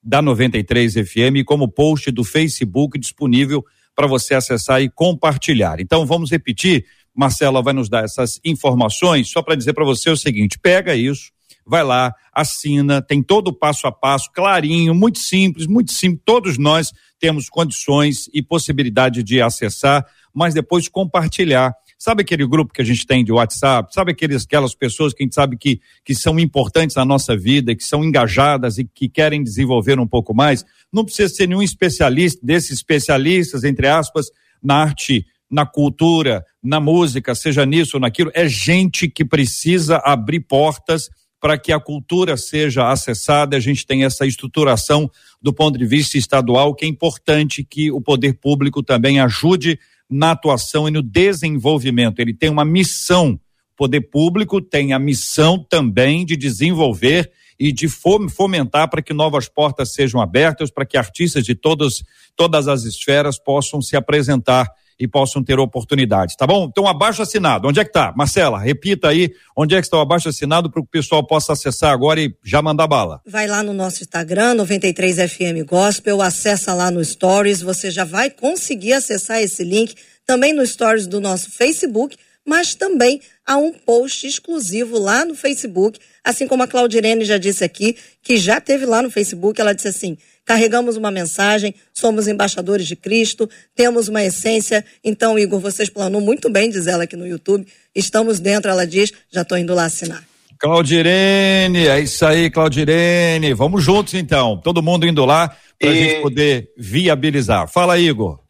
da 0.05 0.21
93 0.21 0.95
FM, 0.95 1.45
como 1.47 1.67
post 1.67 2.11
do 2.11 2.23
Facebook 2.23 2.99
disponível 2.99 3.65
para 3.95 4.07
você 4.07 4.35
acessar 4.35 4.83
e 4.83 4.91
compartilhar. 4.91 5.81
Então 5.81 6.05
vamos 6.05 6.31
repetir, 6.31 6.85
Marcela 7.15 7.63
vai 7.63 7.73
nos 7.73 7.89
dar 7.89 8.05
essas 8.05 8.41
informações 8.45 9.29
só 9.31 9.41
para 9.41 9.55
dizer 9.55 9.73
para 9.73 9.85
você 9.85 10.11
o 10.11 10.17
seguinte: 10.17 10.59
pega 10.59 10.95
isso, 10.95 11.31
vai 11.67 11.83
lá, 11.83 12.13
assina, 12.33 13.01
tem 13.01 13.23
todo 13.23 13.49
o 13.49 13.53
passo 13.53 13.87
a 13.87 13.93
passo, 13.93 14.31
clarinho, 14.33 14.95
muito 14.95 15.19
simples, 15.19 15.67
muito 15.67 15.93
simples. 15.93 16.23
Todos 16.25 16.59
nós 16.59 16.93
temos 17.19 17.49
condições 17.49 18.29
e 18.35 18.43
possibilidade 18.43 19.23
de 19.23 19.41
acessar, 19.41 20.05
mas 20.35 20.53
depois 20.53 20.89
compartilhar 20.89 21.73
Sabe 21.99 22.23
aquele 22.23 22.47
grupo 22.47 22.73
que 22.73 22.83
a 22.83 22.85
gente 22.85 23.07
tem 23.07 23.25
de 23.25 23.33
WhatsApp? 23.33 23.93
Sabe 23.95 24.13
aqueles, 24.13 24.45
aquelas 24.45 24.75
pessoas 24.75 25.13
que 25.13 25.23
a 25.23 25.25
gente 25.25 25.35
sabe 25.35 25.57
que, 25.57 25.81
que 26.05 26.15
são 26.15 26.39
importantes 26.39 26.97
na 26.97 27.05
nossa 27.05 27.37
vida, 27.37 27.75
que 27.75 27.85
são 27.85 28.05
engajadas 28.05 28.79
e 28.79 28.85
que 28.85 29.09
querem 29.09 29.43
desenvolver 29.43 29.99
um 29.99 30.07
pouco 30.07 30.35
mais? 30.35 30.65
Não 30.93 31.05
precisa 31.05 31.33
ser 31.33 31.47
nenhum 31.47 31.63
especialista, 31.63 32.41
desses 32.45 32.73
especialistas, 32.73 33.65
entre 33.65 33.87
aspas, 33.89 34.27
na 34.63 34.77
arte, 34.77 35.27
na 35.51 35.65
cultura, 35.65 36.45
na 36.63 36.81
música, 36.81 37.35
seja 37.35 37.65
nisso 37.65 37.97
ou 37.97 38.01
naquilo. 38.01 38.31
É 38.35 38.49
gente 38.49 39.09
que 39.09 39.25
precisa 39.25 39.99
abrir 39.99 40.41
portas 40.41 41.09
para 41.45 41.59
que 41.59 41.73
a 41.73 41.79
cultura 41.79 42.39
seja 42.39 42.91
acessada, 42.91 43.55
a 43.55 43.61
gente 43.61 43.87
tem 43.87 44.03
essa 44.03 44.27
estruturação 44.27 45.11
do 45.43 45.53
ponto 45.53 45.79
de 45.79 45.85
vista 45.85 46.17
estadual, 46.17 46.75
que 46.75 46.87
é 46.87 46.89
importante 46.89 47.63
que 47.63 47.93
o 47.93 48.01
poder 48.01 48.33
público 48.41 48.83
também 48.83 49.21
ajude 49.21 49.79
na 50.11 50.33
atuação 50.33 50.89
e 50.89 50.91
no 50.91 51.03
desenvolvimento. 51.03 52.21
Ele 52.21 52.35
tem 52.35 52.51
uma 52.51 52.65
missão. 52.65 53.41
O 53.73 53.77
poder 53.77 54.03
público 54.03 54.61
tem 54.61 54.93
a 54.93 54.99
missão 54.99 55.59
também 55.59 56.25
de 56.25 56.37
desenvolver 56.37 57.31
e 57.59 57.73
de 57.73 57.89
fomentar 57.89 58.89
para 58.89 59.03
que 59.03 59.13
novas 59.13 59.49
portas 59.49 59.93
sejam 59.93 60.21
abertas, 60.21 60.71
para 60.71 60.85
que 60.85 60.97
artistas 60.97 61.45
de 61.45 61.55
todas, 61.55 62.03
todas 62.37 62.69
as 62.69 62.85
esferas 62.85 63.39
possam 63.39 63.81
se 63.81 63.97
apresentar 63.97 64.69
e 64.99 65.09
possam 65.09 65.43
ter 65.43 65.59
oportunidades, 65.59 66.37
tá 66.37 66.47
bom? 66.47 66.67
Então, 66.71 66.87
abaixo 66.87 67.23
assinado, 67.23 67.69
onde 67.69 67.81
é 67.81 67.85
que 67.85 67.93
tá? 67.93 68.13
Marcela, 68.17 68.59
repita 68.59 69.09
aí, 69.09 69.31
onde 69.57 69.75
é 69.75 69.81
que 69.81 69.87
está 69.87 69.99
o 69.99 70.01
abaixo 70.01 70.29
assinado 70.29 70.71
para 70.71 70.81
que 70.81 70.87
o 70.87 70.91
pessoal 70.91 71.27
possa 71.27 71.53
acessar 71.53 71.93
agora 71.93 72.21
e 72.21 72.35
já 72.45 72.63
mandar 72.63 72.87
bala. 72.87 73.21
Vai 73.27 73.47
lá 73.47 73.63
no 73.63 73.73
nosso 73.73 74.03
Instagram, 74.03 74.57
93FM 74.57 75.65
Gospel, 75.65 76.23
acessa 76.23 76.75
lá 76.75 76.91
no 76.91 77.05
Stories, 77.05 77.61
você 77.61 77.91
já 77.91 78.05
vai 78.05 78.31
conseguir 78.31 78.93
acessar 78.93 79.41
esse 79.41 79.65
link, 79.65 79.95
também 80.27 80.53
no 80.53 80.67
Stories 80.67 81.07
do 81.07 81.21
nosso 81.21 81.51
Facebook, 81.51 82.17
mas 82.45 82.75
também 82.75 83.21
há 83.47 83.57
um 83.57 83.73
post 83.73 84.27
exclusivo 84.27 84.99
lá 84.99 85.25
no 85.25 85.35
Facebook, 85.35 85.99
assim 86.23 86.47
como 86.47 86.63
a 86.63 86.69
Claudirene 86.69 87.25
já 87.25 87.39
disse 87.39 87.65
aqui, 87.65 87.97
que 88.23 88.37
já 88.37 88.61
teve 88.61 88.85
lá 88.87 89.03
no 89.03 89.11
Facebook, 89.11 89.61
ela 89.61 89.75
disse 89.75 89.89
assim, 89.89 90.17
carregamos 90.45 90.97
uma 90.97 91.11
mensagem, 91.11 91.75
somos 91.93 92.29
embaixadores 92.29 92.87
de 92.87 92.97
Cristo, 92.97 93.49
temos 93.75 94.09
uma 94.09 94.23
essência. 94.23 94.85
Então, 95.03 95.39
Igor, 95.39 95.59
você 95.59 95.83
explanou 95.83 96.21
muito 96.21 96.51
bem, 96.51 96.71
diz 96.71 96.87
ela 96.87 97.05
aqui 97.05 97.17
no 97.17 97.27
YouTube. 97.27 97.67
Estamos 97.95 98.41
dentro, 98.41 98.71
ela 98.71 98.87
diz, 98.87 99.13
já 99.33 99.43
estou 99.43 99.57
indo 99.57 99.75
lá 99.75 99.87
assinar. 99.87 100.23
Claudirene, 100.59 101.89
é 101.89 102.01
isso 102.01 102.25
aí, 102.25 102.51
Claudirene. 102.51 103.55
Vamos 103.55 103.83
juntos 103.83 104.15
então, 104.15 104.61
todo 104.63 104.83
mundo 104.83 105.07
indo 105.07 105.25
lá 105.25 105.57
para 105.79 105.91
a 105.91 105.93
e... 105.93 105.99
gente 105.99 106.23
poder 106.23 106.71
viabilizar. 106.77 107.69
Fala, 107.69 107.99
Igor. 107.99 108.44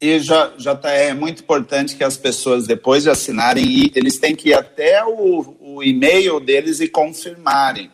E 0.00 0.18
já, 0.20 0.52
já 0.56 0.76
tá, 0.76 0.90
é 0.90 1.12
muito 1.12 1.42
importante 1.42 1.96
que 1.96 2.04
as 2.04 2.16
pessoas, 2.16 2.66
depois 2.66 3.02
de 3.02 3.10
assinarem, 3.10 3.90
eles 3.94 4.18
têm 4.18 4.36
que 4.36 4.50
ir 4.50 4.54
até 4.54 5.04
o, 5.04 5.56
o 5.60 5.82
e-mail 5.82 6.38
deles 6.38 6.80
e 6.80 6.88
confirmarem 6.88 7.90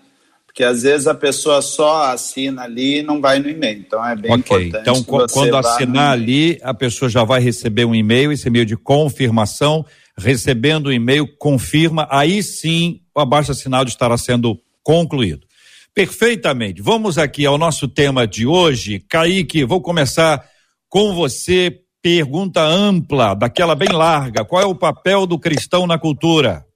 porque 0.54 0.62
às 0.62 0.84
vezes 0.84 1.08
a 1.08 1.14
pessoa 1.16 1.60
só 1.60 2.12
assina 2.12 2.62
ali 2.62 3.00
e 3.00 3.02
não 3.02 3.20
vai 3.20 3.40
no 3.40 3.50
e-mail. 3.50 3.80
Então 3.80 4.06
é 4.06 4.14
bem 4.14 4.32
okay. 4.32 4.68
importante. 4.68 4.82
Então, 4.82 5.26
quando 5.26 5.56
assinar 5.56 6.12
ali, 6.12 6.60
a 6.62 6.72
pessoa 6.72 7.08
já 7.08 7.24
vai 7.24 7.40
receber 7.40 7.84
um 7.84 7.92
e-mail, 7.92 8.30
esse 8.30 8.46
e-mail 8.46 8.64
de 8.64 8.76
confirmação, 8.76 9.84
recebendo 10.16 10.86
o 10.86 10.92
e-mail, 10.92 11.26
confirma, 11.38 12.06
aí 12.08 12.40
sim 12.40 13.00
o 13.12 13.20
abaixo 13.20 13.50
assinado 13.50 13.90
estará 13.90 14.16
sendo 14.16 14.56
concluído. 14.80 15.44
Perfeitamente. 15.92 16.80
Vamos 16.80 17.18
aqui 17.18 17.44
ao 17.44 17.58
nosso 17.58 17.88
tema 17.88 18.24
de 18.24 18.46
hoje. 18.46 19.00
Kaique, 19.08 19.64
vou 19.64 19.80
começar 19.80 20.44
com 20.88 21.16
você. 21.16 21.80
Pergunta 22.04 22.60
ampla, 22.60 23.32
daquela 23.32 23.74
bem 23.74 23.88
larga. 23.90 24.44
Qual 24.44 24.60
é 24.60 24.66
o 24.66 24.74
papel 24.74 25.26
do 25.26 25.38
cristão 25.38 25.86
na 25.86 25.98
cultura? 25.98 26.66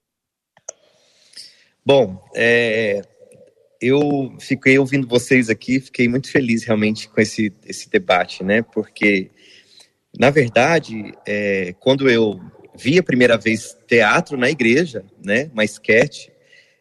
Bom, 1.85 2.19
é, 2.35 3.03
eu 3.79 4.35
fiquei 4.41 4.79
ouvindo 4.79 5.07
vocês 5.07 5.51
aqui, 5.51 5.81
fiquei 5.81 6.09
muito 6.09 6.31
feliz 6.31 6.65
realmente 6.65 7.11
com 7.11 7.21
esse, 7.21 7.53
esse 7.67 7.91
debate, 7.91 8.43
né? 8.43 8.63
Porque, 8.63 9.31
na 10.19 10.31
verdade, 10.31 11.13
é, 11.27 11.75
quando 11.79 12.09
eu 12.09 12.41
vi 12.75 12.99
a 12.99 13.03
primeira 13.03 13.37
vez 13.37 13.77
teatro 13.87 14.35
na 14.39 14.49
igreja, 14.49 15.05
né? 15.23 15.51
Uma 15.53 15.65
sketch, 15.67 16.29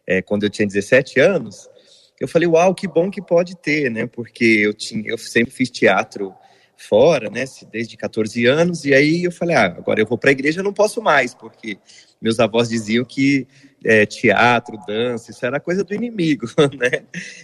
é, 0.08 0.22
quando 0.22 0.44
eu 0.44 0.50
tinha 0.50 0.66
17 0.66 1.20
anos, 1.20 1.70
eu 2.18 2.30
falei, 2.30 2.48
uau, 2.48 2.74
que 2.74 2.88
bom 2.88 3.12
que 3.12 3.22
pode 3.22 3.58
ter, 3.58 3.92
né? 3.92 4.08
Porque 4.08 4.46
eu, 4.46 4.74
tinha, 4.74 5.04
eu 5.06 5.18
sempre 5.18 5.54
fiz 5.54 5.70
teatro 5.70 6.34
fora, 6.78 7.30
né? 7.30 7.44
Desde 7.72 7.98
14 7.98 8.46
anos, 8.46 8.86
e 8.86 8.94
aí 8.94 9.24
eu 9.24 9.32
falei, 9.32 9.56
ah, 9.56 9.66
agora 9.66 10.00
eu 10.00 10.06
vou 10.06 10.18
para 10.18 10.30
a 10.30 10.32
igreja, 10.32 10.62
não 10.62 10.72
posso 10.72 11.02
mais, 11.02 11.34
porque 11.34 11.78
meus 12.22 12.40
avós 12.40 12.70
diziam 12.70 13.04
que 13.04 13.48
é, 13.84 14.06
teatro, 14.06 14.78
dança, 14.88 15.32
isso 15.32 15.46
era 15.46 15.60
coisa 15.60 15.84
do 15.84 15.94
inimigo, 15.94 16.48
né? 16.78 17.04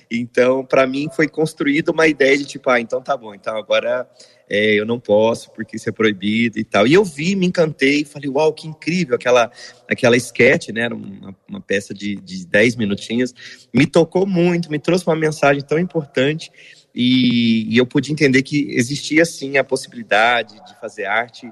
Então, 0.09 0.65
para 0.65 0.85
mim, 0.85 1.07
foi 1.15 1.27
construída 1.27 1.91
uma 1.91 2.07
ideia 2.07 2.37
de 2.37 2.45
tipo, 2.45 2.69
ah, 2.69 2.79
então 2.79 3.01
tá 3.01 3.15
bom, 3.17 3.33
então 3.33 3.55
agora 3.55 4.07
é, 4.49 4.73
eu 4.73 4.85
não 4.85 4.99
posso 4.99 5.51
porque 5.51 5.77
isso 5.77 5.89
é 5.89 5.91
proibido 5.91 6.59
e 6.59 6.63
tal. 6.63 6.85
E 6.85 6.93
eu 6.93 7.03
vi, 7.03 7.35
me 7.35 7.47
encantei, 7.47 8.05
falei, 8.05 8.29
uau, 8.29 8.53
que 8.53 8.67
incrível, 8.67 9.15
aquela, 9.15 9.51
aquela 9.87 10.17
sketch, 10.17 10.69
né? 10.69 10.81
Era 10.81 10.95
uma, 10.95 11.35
uma 11.47 11.61
peça 11.61 11.93
de, 11.93 12.15
de 12.17 12.45
10 12.45 12.75
minutinhos, 12.75 13.33
me 13.73 13.85
tocou 13.85 14.25
muito, 14.25 14.69
me 14.69 14.79
trouxe 14.79 15.07
uma 15.07 15.15
mensagem 15.15 15.63
tão 15.63 15.79
importante. 15.79 16.51
E, 16.93 17.73
e 17.73 17.77
eu 17.77 17.85
pude 17.85 18.11
entender 18.11 18.43
que 18.43 18.67
existia 18.71 19.25
sim 19.25 19.57
a 19.57 19.63
possibilidade 19.63 20.53
de 20.65 20.79
fazer 20.79 21.05
arte 21.05 21.51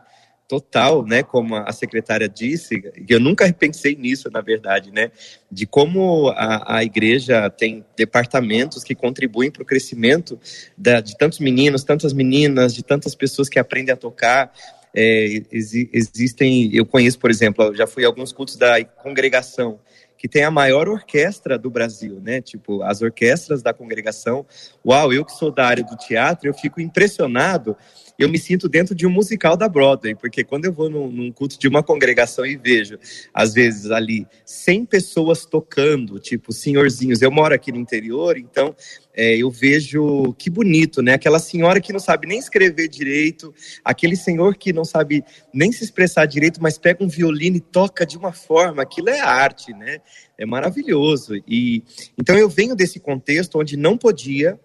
total, 0.51 1.05
né, 1.05 1.23
como 1.23 1.55
a 1.55 1.71
secretária 1.71 2.27
disse, 2.27 2.83
eu 3.07 3.21
nunca 3.21 3.51
pensei 3.53 3.95
nisso, 3.95 4.29
na 4.29 4.41
verdade, 4.41 4.91
né, 4.91 5.09
de 5.49 5.65
como 5.65 6.27
a, 6.27 6.79
a 6.79 6.83
igreja 6.83 7.49
tem 7.49 7.85
departamentos 7.95 8.83
que 8.83 8.93
contribuem 8.93 9.49
para 9.49 9.63
o 9.63 9.65
crescimento 9.65 10.37
da, 10.77 10.99
de 10.99 11.17
tantos 11.17 11.39
meninos, 11.39 11.85
tantas 11.85 12.11
meninas, 12.11 12.75
de 12.75 12.83
tantas 12.83 13.15
pessoas 13.15 13.47
que 13.47 13.59
aprendem 13.59 13.93
a 13.93 13.95
tocar. 13.97 14.51
É, 14.93 15.41
existem, 15.53 16.69
eu 16.75 16.85
conheço, 16.85 17.17
por 17.17 17.31
exemplo, 17.31 17.73
já 17.73 17.87
fui 17.87 18.03
a 18.03 18.07
alguns 18.07 18.33
cultos 18.33 18.57
da 18.57 18.83
congregação, 18.83 19.79
que 20.21 20.27
tem 20.27 20.43
a 20.43 20.51
maior 20.51 20.87
orquestra 20.87 21.57
do 21.57 21.67
Brasil, 21.67 22.21
né? 22.21 22.41
Tipo, 22.41 22.83
as 22.83 23.01
orquestras 23.01 23.63
da 23.63 23.73
congregação. 23.73 24.45
Uau, 24.85 25.11
eu 25.11 25.25
que 25.25 25.31
sou 25.31 25.51
da 25.51 25.65
área 25.65 25.83
do 25.83 25.97
teatro, 25.97 26.47
eu 26.47 26.53
fico 26.53 26.79
impressionado 26.79 27.75
eu 28.17 28.29
me 28.29 28.37
sinto 28.37 28.69
dentro 28.69 28.93
de 28.93 29.05
um 29.05 29.09
musical 29.09 29.57
da 29.57 29.67
Broadway, 29.67 30.15
porque 30.15 30.43
quando 30.43 30.65
eu 30.65 30.73
vou 30.73 30.89
num, 30.89 31.11
num, 31.11 31.31
culto 31.31 31.59
de 31.59 31.67
uma 31.67 31.81
congregação 31.83 32.45
e 32.45 32.55
vejo, 32.55 32.97
às 33.33 33.53
vezes 33.53 33.91
ali, 33.91 34.27
100 34.45 34.85
pessoas 34.85 35.45
tocando, 35.45 36.19
tipo, 36.19 36.51
senhorzinhos, 36.51 37.21
eu 37.21 37.31
moro 37.31 37.53
aqui 37.53 37.71
no 37.71 37.77
interior, 37.77 38.37
então 38.37 38.75
é, 39.13 39.35
eu 39.35 39.49
vejo 39.49 40.33
que 40.37 40.49
bonito, 40.49 41.01
né? 41.01 41.13
Aquela 41.13 41.39
senhora 41.39 41.81
que 41.81 41.91
não 41.91 41.99
sabe 41.99 42.27
nem 42.27 42.39
escrever 42.39 42.87
direito, 42.87 43.53
aquele 43.83 44.15
senhor 44.15 44.55
que 44.55 44.71
não 44.71 44.85
sabe 44.85 45.23
nem 45.53 45.71
se 45.71 45.83
expressar 45.83 46.25
direito, 46.25 46.61
mas 46.61 46.77
pega 46.77 47.03
um 47.03 47.09
violino 47.09 47.57
e 47.57 47.61
toca 47.61 48.05
de 48.05 48.17
uma 48.17 48.31
forma, 48.31 48.81
aquilo 48.81 49.09
é 49.09 49.19
arte, 49.19 49.73
né? 49.73 49.99
É 50.37 50.45
maravilhoso. 50.45 51.35
E 51.47 51.83
então 52.17 52.37
eu 52.37 52.49
venho 52.49 52.75
desse 52.75 52.99
contexto 52.99 53.59
onde 53.59 53.75
não 53.75 53.97
podia 53.97 54.59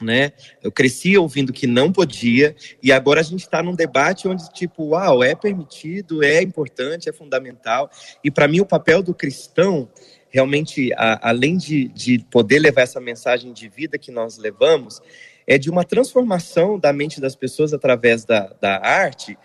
né? 0.00 0.32
Eu 0.62 0.70
cresci 0.70 1.16
ouvindo 1.16 1.52
que 1.52 1.66
não 1.66 1.92
podia 1.92 2.54
e 2.82 2.92
agora 2.92 3.20
a 3.20 3.24
gente 3.24 3.40
está 3.40 3.62
num 3.62 3.74
debate 3.74 4.28
onde 4.28 4.48
tipo, 4.52 4.90
uau, 4.90 5.22
é 5.22 5.34
permitido, 5.34 6.22
é 6.22 6.42
importante, 6.42 7.08
é 7.08 7.12
fundamental. 7.12 7.90
E 8.22 8.30
para 8.30 8.48
mim 8.48 8.60
o 8.60 8.66
papel 8.66 9.02
do 9.02 9.14
cristão 9.14 9.88
realmente, 10.30 10.92
a, 10.94 11.30
além 11.30 11.56
de, 11.56 11.88
de 11.88 12.18
poder 12.30 12.58
levar 12.58 12.82
essa 12.82 13.00
mensagem 13.00 13.52
de 13.52 13.68
vida 13.68 13.98
que 13.98 14.10
nós 14.10 14.36
levamos, 14.36 15.00
é 15.46 15.56
de 15.56 15.70
uma 15.70 15.84
transformação 15.84 16.78
da 16.78 16.92
mente 16.92 17.20
das 17.20 17.34
pessoas 17.34 17.72
através 17.72 18.24
da, 18.24 18.54
da 18.60 18.76
arte. 18.84 19.38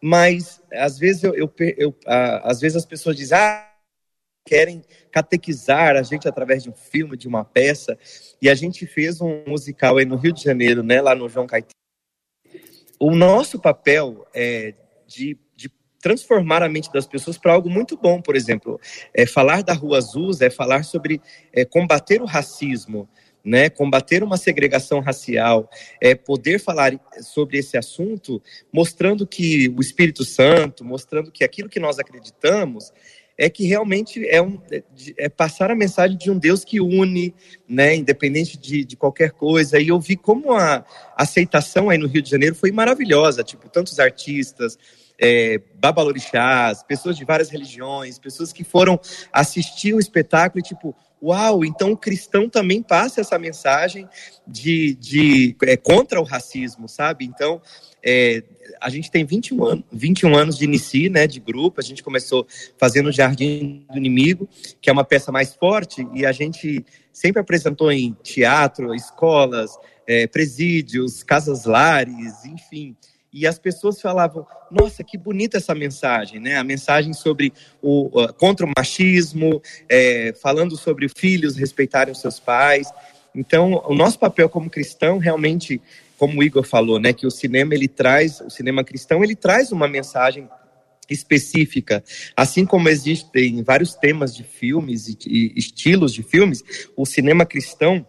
Mas 0.00 0.62
às 0.72 0.98
vezes 0.98 1.22
eu, 1.22 1.34
eu, 1.34 1.52
eu 1.76 1.94
às 2.06 2.60
vezes 2.60 2.76
as 2.76 2.86
pessoas 2.86 3.16
dizem, 3.16 3.36
ah, 3.36 3.69
querem 4.44 4.82
catequizar 5.10 5.96
a 5.96 6.02
gente 6.02 6.28
através 6.28 6.62
de 6.62 6.70
um 6.70 6.74
filme, 6.74 7.16
de 7.16 7.28
uma 7.28 7.44
peça. 7.44 7.98
E 8.40 8.48
a 8.48 8.54
gente 8.54 8.86
fez 8.86 9.20
um 9.20 9.44
musical 9.46 9.98
aí 9.98 10.04
no 10.04 10.16
Rio 10.16 10.32
de 10.32 10.42
Janeiro, 10.42 10.82
né, 10.82 11.00
lá 11.00 11.14
no 11.14 11.28
João 11.28 11.46
Caetano. 11.46 11.74
O 12.98 13.14
nosso 13.14 13.58
papel 13.58 14.26
é 14.34 14.74
de, 15.06 15.38
de 15.56 15.70
transformar 16.00 16.62
a 16.62 16.68
mente 16.68 16.92
das 16.92 17.06
pessoas 17.06 17.38
para 17.38 17.52
algo 17.52 17.70
muito 17.70 17.96
bom, 17.96 18.20
por 18.20 18.36
exemplo. 18.36 18.78
É, 19.14 19.26
falar 19.26 19.62
da 19.62 19.72
Rua 19.72 19.98
Azul 19.98 20.30
é 20.40 20.50
falar 20.50 20.84
sobre 20.84 21.20
é, 21.52 21.64
combater 21.64 22.20
o 22.20 22.26
racismo, 22.26 23.08
né, 23.42 23.70
combater 23.70 24.22
uma 24.22 24.36
segregação 24.36 25.00
racial, 25.00 25.70
é 25.98 26.14
poder 26.14 26.58
falar 26.58 26.92
sobre 27.22 27.56
esse 27.58 27.76
assunto, 27.76 28.42
mostrando 28.70 29.26
que 29.26 29.68
o 29.68 29.80
Espírito 29.80 30.24
Santo, 30.24 30.84
mostrando 30.84 31.32
que 31.32 31.42
aquilo 31.42 31.68
que 31.68 31.80
nós 31.80 31.98
acreditamos 31.98 32.92
é 33.40 33.48
que 33.48 33.64
realmente 33.64 34.28
é, 34.28 34.42
um, 34.42 34.60
é, 34.70 34.82
é 35.16 35.28
passar 35.30 35.70
a 35.70 35.74
mensagem 35.74 36.14
de 36.14 36.30
um 36.30 36.38
Deus 36.38 36.62
que 36.62 36.78
une, 36.78 37.34
né, 37.66 37.96
independente 37.96 38.58
de, 38.58 38.84
de 38.84 38.96
qualquer 38.96 39.30
coisa. 39.30 39.80
E 39.80 39.88
eu 39.88 39.98
vi 39.98 40.14
como 40.14 40.52
a 40.52 40.84
aceitação 41.16 41.88
aí 41.88 41.96
no 41.96 42.06
Rio 42.06 42.20
de 42.20 42.28
Janeiro 42.28 42.54
foi 42.54 42.70
maravilhosa, 42.70 43.42
tipo, 43.42 43.66
tantos 43.70 43.98
artistas, 43.98 44.78
é, 45.18 45.58
babalorixás, 45.76 46.82
pessoas 46.82 47.16
de 47.16 47.24
várias 47.24 47.48
religiões, 47.48 48.18
pessoas 48.18 48.52
que 48.52 48.62
foram 48.62 49.00
assistir 49.32 49.94
o 49.94 49.98
espetáculo 49.98 50.60
e 50.60 50.62
tipo, 50.62 50.94
uau, 51.22 51.64
então 51.64 51.92
o 51.92 51.96
cristão 51.96 52.48
também 52.48 52.82
passa 52.82 53.20
essa 53.20 53.38
mensagem 53.38 54.08
de, 54.46 54.94
de 54.94 55.56
é, 55.62 55.76
contra 55.76 56.20
o 56.20 56.24
racismo, 56.24 56.88
sabe? 56.88 57.24
Então, 57.24 57.60
é, 58.02 58.42
a 58.80 58.88
gente 58.88 59.10
tem 59.10 59.24
21 59.24 59.64
anos, 59.64 59.84
21 59.92 60.36
anos 60.36 60.58
de 60.58 60.64
inicio, 60.64 61.10
né, 61.10 61.26
de 61.26 61.38
grupo. 61.38 61.80
A 61.80 61.84
gente 61.84 62.02
começou 62.02 62.46
fazendo 62.78 63.08
o 63.08 63.12
Jardim 63.12 63.84
do 63.90 63.98
Inimigo, 63.98 64.48
que 64.80 64.88
é 64.88 64.92
uma 64.92 65.04
peça 65.04 65.30
mais 65.30 65.54
forte, 65.54 66.06
e 66.14 66.24
a 66.24 66.32
gente 66.32 66.84
sempre 67.12 67.40
apresentou 67.40 67.92
em 67.92 68.16
teatro, 68.22 68.94
escolas, 68.94 69.76
é, 70.06 70.26
presídios, 70.26 71.22
casas 71.22 71.64
lares, 71.64 72.44
enfim. 72.44 72.96
E 73.32 73.46
as 73.46 73.58
pessoas 73.58 74.00
falavam: 74.00 74.46
Nossa, 74.70 75.04
que 75.04 75.16
bonita 75.16 75.58
essa 75.58 75.74
mensagem, 75.74 76.40
né? 76.40 76.56
A 76.56 76.64
mensagem 76.64 77.12
sobre 77.12 77.52
o 77.80 78.06
uh, 78.06 78.32
contra 78.34 78.66
o 78.66 78.72
machismo, 78.76 79.62
é, 79.88 80.34
falando 80.40 80.76
sobre 80.76 81.08
filhos 81.08 81.56
respeitarem 81.56 82.12
os 82.12 82.20
seus 82.20 82.40
pais. 82.40 82.88
Então, 83.34 83.82
o 83.86 83.94
nosso 83.94 84.18
papel 84.18 84.48
como 84.48 84.68
cristão 84.68 85.18
realmente 85.18 85.80
como 86.20 86.40
o 86.40 86.42
Igor 86.42 86.64
falou, 86.64 87.00
né, 87.00 87.14
que 87.14 87.26
o 87.26 87.30
cinema 87.30 87.74
ele 87.74 87.88
traz, 87.88 88.42
o 88.42 88.50
cinema 88.50 88.84
cristão 88.84 89.24
ele 89.24 89.34
traz 89.34 89.72
uma 89.72 89.88
mensagem 89.88 90.46
específica, 91.08 92.04
assim 92.36 92.66
como 92.66 92.90
existem 92.90 93.62
vários 93.62 93.94
temas 93.94 94.36
de 94.36 94.44
filmes 94.44 95.08
e, 95.08 95.16
e 95.26 95.58
estilos 95.58 96.12
de 96.12 96.22
filmes, 96.22 96.62
o 96.94 97.06
cinema 97.06 97.46
cristão 97.46 98.06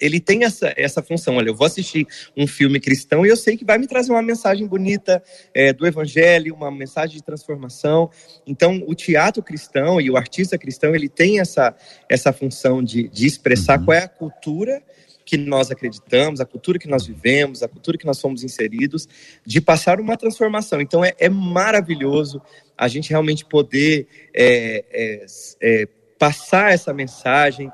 ele 0.00 0.20
tem 0.20 0.44
essa, 0.44 0.72
essa 0.76 1.02
função. 1.02 1.36
Olha, 1.36 1.48
eu 1.48 1.54
vou 1.54 1.66
assistir 1.66 2.06
um 2.36 2.46
filme 2.46 2.80
cristão 2.80 3.24
e 3.24 3.28
eu 3.28 3.36
sei 3.36 3.56
que 3.56 3.64
vai 3.64 3.78
me 3.78 3.86
trazer 3.86 4.12
uma 4.12 4.22
mensagem 4.22 4.66
bonita 4.66 5.22
é, 5.54 5.72
do 5.72 5.86
evangelho, 5.86 6.54
uma 6.54 6.70
mensagem 6.70 7.16
de 7.16 7.22
transformação. 7.22 8.10
Então, 8.46 8.82
o 8.86 8.94
teatro 8.94 9.42
cristão 9.42 10.00
e 10.00 10.10
o 10.10 10.16
artista 10.16 10.58
cristão, 10.58 10.94
ele 10.94 11.08
tem 11.08 11.40
essa, 11.40 11.74
essa 12.08 12.32
função 12.32 12.82
de, 12.82 13.08
de 13.08 13.26
expressar 13.26 13.78
uhum. 13.78 13.84
qual 13.86 13.96
é 13.96 14.02
a 14.02 14.08
cultura 14.08 14.82
que 15.24 15.36
nós 15.38 15.70
acreditamos, 15.70 16.40
a 16.40 16.44
cultura 16.44 16.78
que 16.78 16.88
nós 16.88 17.06
vivemos, 17.06 17.62
a 17.62 17.68
cultura 17.68 17.96
que 17.96 18.04
nós 18.04 18.20
fomos 18.20 18.44
inseridos, 18.44 19.08
de 19.44 19.60
passar 19.60 19.98
uma 19.98 20.16
transformação. 20.16 20.80
Então 20.80 21.04
é, 21.04 21.14
é 21.18 21.28
maravilhoso 21.28 22.42
a 22.76 22.88
gente 22.88 23.10
realmente 23.10 23.44
poder 23.44 24.06
é, 24.34 24.84
é, 24.92 25.26
é, 25.62 25.88
passar 26.18 26.72
essa 26.72 26.92
mensagem 26.92 27.70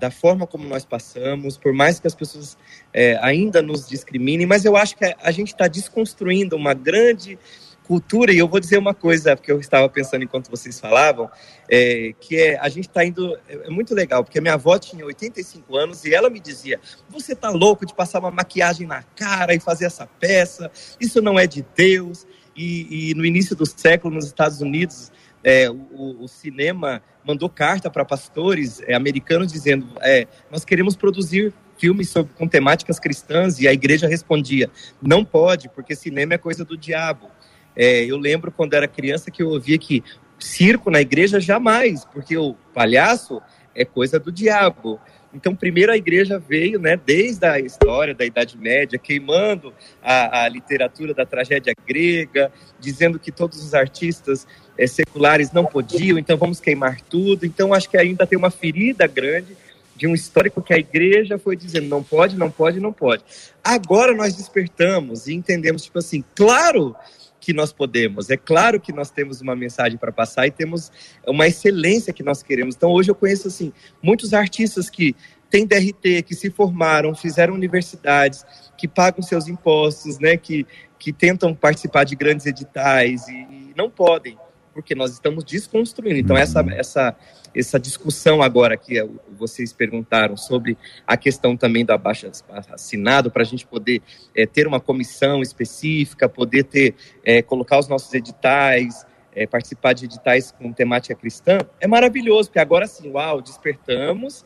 da 0.00 0.10
forma 0.10 0.46
como 0.46 0.66
nós 0.66 0.84
passamos, 0.84 1.58
por 1.58 1.74
mais 1.74 2.00
que 2.00 2.06
as 2.06 2.14
pessoas 2.14 2.56
é, 2.92 3.18
ainda 3.20 3.60
nos 3.60 3.86
discriminem, 3.86 4.46
mas 4.46 4.64
eu 4.64 4.76
acho 4.76 4.96
que 4.96 5.04
a 5.04 5.30
gente 5.30 5.48
está 5.48 5.68
desconstruindo 5.68 6.56
uma 6.56 6.72
grande 6.72 7.38
cultura, 7.86 8.32
e 8.32 8.38
eu 8.38 8.48
vou 8.48 8.60
dizer 8.60 8.78
uma 8.78 8.94
coisa, 8.94 9.36
porque 9.36 9.50
eu 9.52 9.60
estava 9.60 9.88
pensando 9.88 10.22
enquanto 10.22 10.48
vocês 10.48 10.80
falavam, 10.80 11.28
é, 11.68 12.14
que 12.18 12.36
é, 12.36 12.58
a 12.58 12.68
gente 12.68 12.88
está 12.88 13.04
indo, 13.04 13.36
é, 13.46 13.66
é 13.66 13.68
muito 13.68 13.94
legal, 13.94 14.24
porque 14.24 14.40
minha 14.40 14.54
avó 14.54 14.78
tinha 14.78 15.04
85 15.04 15.76
anos 15.76 16.04
e 16.04 16.14
ela 16.14 16.30
me 16.30 16.40
dizia, 16.40 16.80
você 17.08 17.34
tá 17.34 17.50
louco 17.50 17.84
de 17.84 17.92
passar 17.92 18.20
uma 18.20 18.30
maquiagem 18.30 18.86
na 18.86 19.02
cara 19.02 19.54
e 19.54 19.60
fazer 19.60 19.84
essa 19.84 20.06
peça, 20.06 20.70
isso 20.98 21.20
não 21.20 21.38
é 21.38 21.46
de 21.46 21.66
Deus, 21.76 22.26
e, 22.56 23.10
e 23.10 23.14
no 23.14 23.26
início 23.26 23.54
do 23.54 23.66
século, 23.66 24.14
nos 24.14 24.26
Estados 24.26 24.60
Unidos, 24.60 25.10
é, 25.42 25.70
o, 25.70 26.22
o, 26.22 26.28
cinema 26.28 27.02
mandou 27.24 27.48
carta 27.48 27.90
para 27.90 28.04
pastores 28.04 28.80
é, 28.86 28.94
americanos 28.94 29.52
dizendo, 29.52 29.86
é, 30.00 30.26
nós 30.50 30.64
queremos 30.64 30.96
produzir 30.96 31.52
filmes 31.78 32.10
sobre, 32.10 32.32
com 32.34 32.46
temáticas 32.46 32.98
cristãs, 32.98 33.58
e 33.58 33.66
a 33.66 33.72
igreja 33.72 34.06
respondia, 34.06 34.70
não 35.00 35.24
pode, 35.24 35.68
porque 35.70 35.96
cinema 35.96 36.34
é 36.34 36.38
coisa 36.38 36.64
do 36.64 36.76
diabo. 36.76 37.30
É, 37.74 38.04
eu 38.04 38.18
lembro 38.18 38.52
quando 38.52 38.74
era 38.74 38.86
criança 38.86 39.30
que 39.30 39.42
eu 39.42 39.48
ouvia 39.48 39.78
que 39.78 40.04
circo 40.38 40.90
na 40.90 41.00
igreja 41.00 41.40
jamais, 41.40 42.04
porque 42.04 42.36
o 42.36 42.54
palhaço 42.74 43.40
é 43.74 43.84
coisa 43.84 44.18
do 44.18 44.30
diabo. 44.30 45.00
Então, 45.32 45.54
primeiro 45.54 45.92
a 45.92 45.96
igreja 45.96 46.38
veio, 46.38 46.80
né, 46.80 46.96
desde 46.96 47.46
a 47.46 47.60
história 47.60 48.12
da 48.12 48.24
Idade 48.24 48.58
Média, 48.58 48.98
queimando 48.98 49.72
a, 50.02 50.44
a 50.44 50.48
literatura 50.48 51.14
da 51.14 51.24
tragédia 51.24 51.72
grega, 51.86 52.52
dizendo 52.80 53.18
que 53.18 53.30
todos 53.30 53.64
os 53.64 53.72
artistas 53.72 54.46
é, 54.80 54.86
seculares 54.86 55.52
não 55.52 55.66
podiam, 55.66 56.18
então 56.18 56.38
vamos 56.38 56.58
queimar 56.58 57.00
tudo. 57.02 57.44
Então, 57.44 57.74
acho 57.74 57.90
que 57.90 57.98
ainda 57.98 58.26
tem 58.26 58.38
uma 58.38 58.50
ferida 58.50 59.06
grande 59.06 59.54
de 59.94 60.06
um 60.06 60.14
histórico 60.14 60.62
que 60.62 60.72
a 60.72 60.78
igreja 60.78 61.38
foi 61.38 61.54
dizendo 61.54 61.86
não 61.86 62.02
pode, 62.02 62.34
não 62.34 62.50
pode, 62.50 62.80
não 62.80 62.90
pode. 62.90 63.22
Agora 63.62 64.14
nós 64.14 64.34
despertamos 64.34 65.26
e 65.26 65.34
entendemos, 65.34 65.84
tipo 65.84 65.98
assim, 65.98 66.24
claro 66.34 66.96
que 67.38 67.52
nós 67.52 67.74
podemos. 67.74 68.30
É 68.30 68.38
claro 68.38 68.80
que 68.80 68.90
nós 68.90 69.10
temos 69.10 69.42
uma 69.42 69.54
mensagem 69.54 69.98
para 69.98 70.10
passar 70.10 70.46
e 70.46 70.50
temos 70.50 70.90
uma 71.26 71.46
excelência 71.46 72.12
que 72.12 72.22
nós 72.22 72.42
queremos. 72.42 72.74
Então, 72.74 72.90
hoje 72.90 73.10
eu 73.10 73.14
conheço 73.14 73.48
assim 73.48 73.74
muitos 74.02 74.32
artistas 74.32 74.88
que 74.88 75.14
têm 75.50 75.66
DRT, 75.66 76.22
que 76.22 76.34
se 76.34 76.48
formaram, 76.48 77.14
fizeram 77.14 77.52
universidades, 77.52 78.46
que 78.78 78.88
pagam 78.88 79.20
seus 79.20 79.46
impostos, 79.46 80.18
né, 80.18 80.38
que 80.38 80.66
que 80.98 81.14
tentam 81.14 81.54
participar 81.54 82.04
de 82.04 82.14
grandes 82.14 82.44
editais 82.44 83.26
e, 83.26 83.32
e 83.32 83.72
não 83.74 83.88
podem 83.88 84.36
porque 84.72 84.94
nós 84.94 85.12
estamos 85.12 85.44
desconstruindo. 85.44 86.18
Então, 86.18 86.36
essa, 86.36 86.60
essa, 86.70 87.16
essa 87.54 87.78
discussão 87.78 88.42
agora 88.42 88.76
que 88.76 89.02
vocês 89.36 89.72
perguntaram 89.72 90.36
sobre 90.36 90.76
a 91.06 91.16
questão 91.16 91.56
também 91.56 91.84
do 91.84 91.92
abaixo 91.92 92.30
assinado, 92.70 93.30
para 93.30 93.42
a 93.42 93.46
gente 93.46 93.66
poder 93.66 94.02
é, 94.34 94.46
ter 94.46 94.66
uma 94.66 94.80
comissão 94.80 95.42
específica, 95.42 96.28
poder 96.28 96.64
ter, 96.64 96.94
é, 97.24 97.42
colocar 97.42 97.78
os 97.78 97.88
nossos 97.88 98.12
editais, 98.14 99.06
é, 99.34 99.46
participar 99.46 99.92
de 99.92 100.04
editais 100.06 100.50
com 100.50 100.72
temática 100.72 101.14
cristã, 101.14 101.58
é 101.80 101.86
maravilhoso, 101.86 102.48
porque 102.48 102.58
agora 102.58 102.86
sim, 102.86 103.10
uau, 103.10 103.40
despertamos 103.40 104.44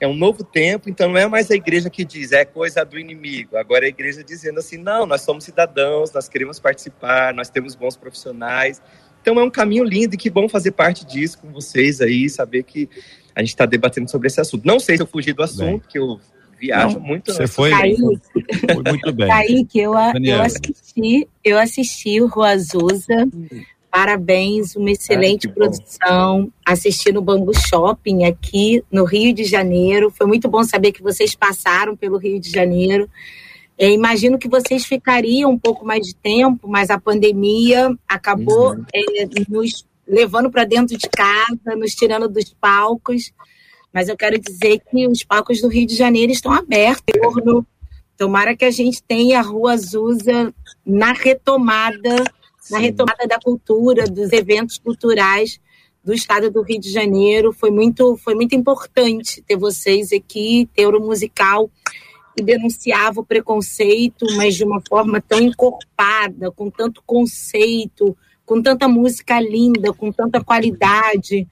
é 0.00 0.08
um 0.08 0.14
novo 0.14 0.42
tempo, 0.42 0.88
então 0.88 1.10
não 1.10 1.18
é 1.18 1.28
mais 1.28 1.50
a 1.50 1.54
igreja 1.54 1.90
que 1.90 2.06
diz, 2.06 2.32
é 2.32 2.42
coisa 2.42 2.82
do 2.84 2.98
inimigo. 2.98 3.58
Agora 3.58 3.84
é 3.84 3.86
a 3.86 3.90
igreja 3.90 4.24
dizendo 4.24 4.58
assim, 4.58 4.78
não, 4.78 5.04
nós 5.04 5.20
somos 5.20 5.44
cidadãos, 5.44 6.10
nós 6.10 6.26
queremos 6.26 6.58
participar, 6.58 7.34
nós 7.34 7.50
temos 7.50 7.74
bons 7.74 7.98
profissionais. 7.98 8.80
Então 9.20 9.38
é 9.38 9.44
um 9.44 9.50
caminho 9.50 9.84
lindo 9.84 10.14
e 10.14 10.18
que 10.18 10.30
bom 10.30 10.48
fazer 10.48 10.72
parte 10.72 11.04
disso 11.04 11.38
com 11.38 11.52
vocês 11.52 12.00
aí, 12.00 12.28
saber 12.28 12.62
que 12.62 12.88
a 13.34 13.40
gente 13.40 13.50
está 13.50 13.66
debatendo 13.66 14.10
sobre 14.10 14.28
esse 14.28 14.40
assunto. 14.40 14.66
Não 14.66 14.80
sei 14.80 14.96
se 14.96 15.02
eu 15.02 15.06
fugi 15.06 15.32
do 15.32 15.42
assunto, 15.42 15.86
que 15.88 15.98
eu 15.98 16.20
viajo 16.58 16.98
não, 16.98 17.06
muito. 17.06 17.32
Você 17.32 17.46
foi, 17.46 17.70
Kaique, 17.70 18.00
foi 18.00 18.82
muito 18.88 19.12
bem. 19.12 19.28
Kaique, 19.28 19.78
eu, 19.78 19.92
eu 20.24 20.42
assisti, 20.42 21.28
eu 21.44 21.58
assisti 21.58 22.20
o 22.20 22.26
Rua 22.26 22.50
Azusa 22.50 23.28
Parabéns, 23.90 24.76
uma 24.76 24.92
excelente 24.92 25.48
ah, 25.48 25.52
produção. 25.52 26.42
Bom. 26.44 26.50
Assisti 26.64 27.10
no 27.10 27.20
Bangu 27.20 27.52
Shopping 27.52 28.24
aqui 28.24 28.84
no 28.90 29.04
Rio 29.04 29.34
de 29.34 29.44
Janeiro. 29.44 30.12
Foi 30.16 30.28
muito 30.28 30.48
bom 30.48 30.62
saber 30.62 30.92
que 30.92 31.02
vocês 31.02 31.34
passaram 31.34 31.96
pelo 31.96 32.16
Rio 32.16 32.38
de 32.38 32.50
Janeiro. 32.50 33.10
É, 33.80 33.90
imagino 33.90 34.38
que 34.38 34.46
vocês 34.46 34.84
ficariam 34.84 35.50
um 35.50 35.58
pouco 35.58 35.86
mais 35.86 36.06
de 36.06 36.14
tempo, 36.14 36.68
mas 36.68 36.90
a 36.90 37.00
pandemia 37.00 37.96
acabou 38.06 38.74
uhum. 38.74 38.84
é, 38.94 39.24
nos 39.48 39.86
levando 40.06 40.50
para 40.50 40.64
dentro 40.64 40.98
de 40.98 41.08
casa, 41.08 41.74
nos 41.76 41.94
tirando 41.94 42.28
dos 42.28 42.52
palcos. 42.60 43.32
Mas 43.90 44.10
eu 44.10 44.18
quero 44.18 44.38
dizer 44.38 44.82
que 44.90 45.08
os 45.08 45.24
palcos 45.24 45.62
do 45.62 45.68
Rio 45.68 45.86
de 45.86 45.94
Janeiro 45.94 46.30
estão 46.30 46.52
abertos. 46.52 47.14
Tomara 48.18 48.54
que 48.54 48.66
a 48.66 48.70
gente 48.70 49.02
tenha 49.02 49.38
a 49.38 49.42
Rua 49.42 49.72
Azusa 49.72 50.52
na 50.84 51.14
retomada 51.14 52.22
na 52.70 52.78
retomada 52.78 53.26
da 53.26 53.38
cultura, 53.38 54.04
dos 54.04 54.32
eventos 54.32 54.78
culturais 54.78 55.58
do 56.04 56.12
estado 56.12 56.50
do 56.50 56.62
Rio 56.62 56.80
de 56.80 56.90
Janeiro. 56.90 57.52
Foi 57.52 57.70
muito, 57.70 58.16
foi 58.18 58.34
muito 58.34 58.54
importante 58.54 59.42
ter 59.42 59.56
vocês 59.56 60.12
aqui, 60.12 60.68
ter 60.74 60.86
o 60.86 61.00
musical 61.00 61.70
que 62.36 62.42
denunciava 62.42 63.20
o 63.20 63.24
preconceito, 63.24 64.26
mas 64.36 64.54
de 64.54 64.64
uma 64.64 64.80
forma 64.88 65.20
tão 65.20 65.40
encorpada, 65.40 66.50
com 66.50 66.70
tanto 66.70 67.02
conceito, 67.04 68.16
com 68.44 68.62
tanta 68.62 68.88
música 68.88 69.40
linda, 69.40 69.92
com 69.92 70.10
tanta 70.10 70.42
qualidade. 70.42 71.46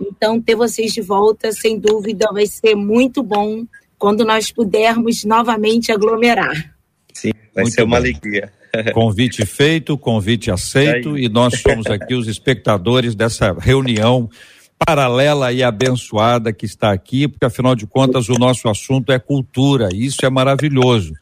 Então, 0.00 0.40
ter 0.40 0.54
vocês 0.54 0.92
de 0.92 1.00
volta, 1.00 1.52
sem 1.52 1.78
dúvida, 1.78 2.28
vai 2.32 2.46
ser 2.46 2.74
muito 2.74 3.22
bom 3.22 3.64
quando 3.98 4.24
nós 4.24 4.50
pudermos 4.50 5.24
novamente 5.24 5.90
aglomerar. 5.90 6.74
Sim, 7.12 7.30
vai 7.54 7.64
muito 7.64 7.74
ser 7.74 7.82
uma 7.82 7.96
alegria. 7.96 8.52
Convite 8.92 9.46
feito, 9.46 9.96
convite 9.96 10.50
aceito, 10.50 11.16
e 11.16 11.28
nós 11.28 11.60
somos 11.60 11.86
aqui 11.86 12.12
os 12.12 12.26
espectadores 12.26 13.14
dessa 13.14 13.52
reunião 13.52 14.28
paralela 14.78 15.52
e 15.52 15.62
abençoada 15.62 16.52
que 16.52 16.66
está 16.66 16.92
aqui, 16.92 17.28
porque 17.28 17.44
afinal 17.44 17.74
de 17.74 17.86
contas 17.86 18.28
o 18.28 18.34
nosso 18.34 18.68
assunto 18.68 19.12
é 19.12 19.18
cultura, 19.18 19.88
e 19.92 20.04
isso 20.04 20.24
é 20.24 20.30
maravilhoso. 20.30 21.12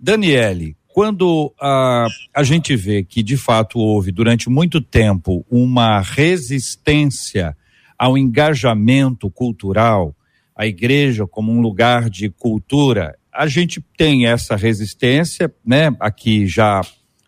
Daniele, 0.00 0.76
quando 0.88 1.52
a, 1.60 2.06
a 2.32 2.42
gente 2.42 2.76
vê 2.76 3.02
que 3.02 3.22
de 3.22 3.36
fato 3.36 3.78
houve 3.78 4.12
durante 4.12 4.48
muito 4.48 4.80
tempo 4.80 5.44
uma 5.50 6.00
resistência 6.00 7.56
ao 7.98 8.16
engajamento 8.16 9.30
cultural, 9.30 10.14
a 10.56 10.66
igreja 10.66 11.26
como 11.26 11.50
um 11.50 11.60
lugar 11.60 12.08
de 12.08 12.28
cultura, 12.30 13.16
a 13.32 13.46
gente 13.48 13.84
tem 13.96 14.26
essa 14.26 14.54
resistência, 14.54 15.52
né, 15.66 15.94
aqui 15.98 16.46
já 16.46 16.80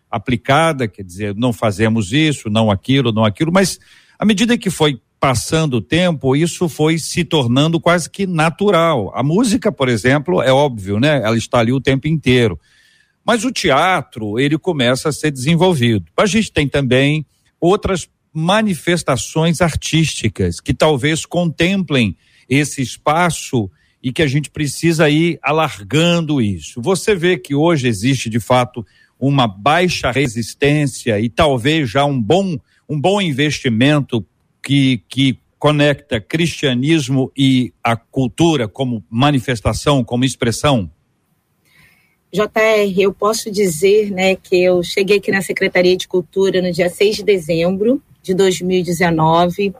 aplicada, 0.09 0.87
quer 0.87 1.03
dizer, 1.03 1.35
não 1.35 1.51
fazemos 1.51 2.13
isso, 2.13 2.49
não 2.49 2.71
aquilo, 2.71 3.11
não 3.11 3.25
aquilo, 3.25 3.51
mas 3.51 3.77
à 4.17 4.25
medida 4.25 4.57
que 4.57 4.69
foi 4.69 5.01
passando 5.19 5.75
o 5.77 5.81
tempo, 5.81 6.35
isso 6.35 6.69
foi 6.69 6.97
se 6.99 7.23
tornando 7.23 7.79
quase 7.79 8.09
que 8.09 8.27
natural. 8.27 9.11
A 9.15 9.23
música, 9.23 9.71
por 9.71 9.89
exemplo, 9.89 10.41
é 10.41 10.51
óbvio, 10.51 10.99
né? 10.99 11.21
Ela 11.23 11.37
está 11.37 11.59
ali 11.59 11.71
o 11.73 11.81
tempo 11.81 12.07
inteiro. 12.07 12.59
Mas 13.25 13.43
o 13.43 13.51
teatro, 13.51 14.39
ele 14.39 14.57
começa 14.57 15.09
a 15.09 15.11
ser 15.11 15.31
desenvolvido. 15.31 16.05
A 16.15 16.25
gente 16.25 16.51
tem 16.51 16.67
também 16.67 17.25
outras 17.59 18.07
manifestações 18.33 19.61
artísticas 19.61 20.59
que 20.59 20.73
talvez 20.73 21.25
contemplem 21.25 22.15
esse 22.47 22.81
espaço 22.81 23.69
e 24.01 24.13
que 24.13 24.21
a 24.21 24.27
gente 24.27 24.49
precisa 24.49 25.09
ir 25.09 25.39
alargando 25.41 26.39
isso. 26.39 26.81
Você 26.81 27.15
vê 27.15 27.37
que 27.37 27.55
hoje 27.55 27.87
existe 27.87 28.29
de 28.29 28.39
fato 28.39 28.85
uma 29.19 29.47
baixa 29.47 30.11
resistência 30.11 31.19
e 31.19 31.27
talvez 31.27 31.89
já 31.89 32.05
um 32.05 32.21
bom 32.21 32.57
um 32.87 32.99
bom 32.99 33.19
investimento 33.19 34.25
que 34.67 35.03
que 35.07 35.39
conecta 35.57 36.19
cristianismo 36.19 37.31
e 37.35 37.73
a 37.83 37.95
cultura 37.95 38.67
como 38.67 39.03
manifestação, 39.09 40.03
como 40.03 40.25
expressão? 40.25 40.91
JR, 42.31 42.99
eu 42.99 43.13
posso 43.13 43.49
dizer, 43.49 44.11
né, 44.11 44.35
que 44.35 44.61
eu 44.61 44.83
cheguei 44.83 45.17
aqui 45.17 45.31
na 45.31 45.41
Secretaria 45.41 45.95
de 45.95 46.07
Cultura 46.07 46.61
no 46.61 46.71
dia 46.71 46.89
6 46.89 47.17
de 47.17 47.23
dezembro 47.23 48.01
de 48.21 48.33
2019 48.33 49.73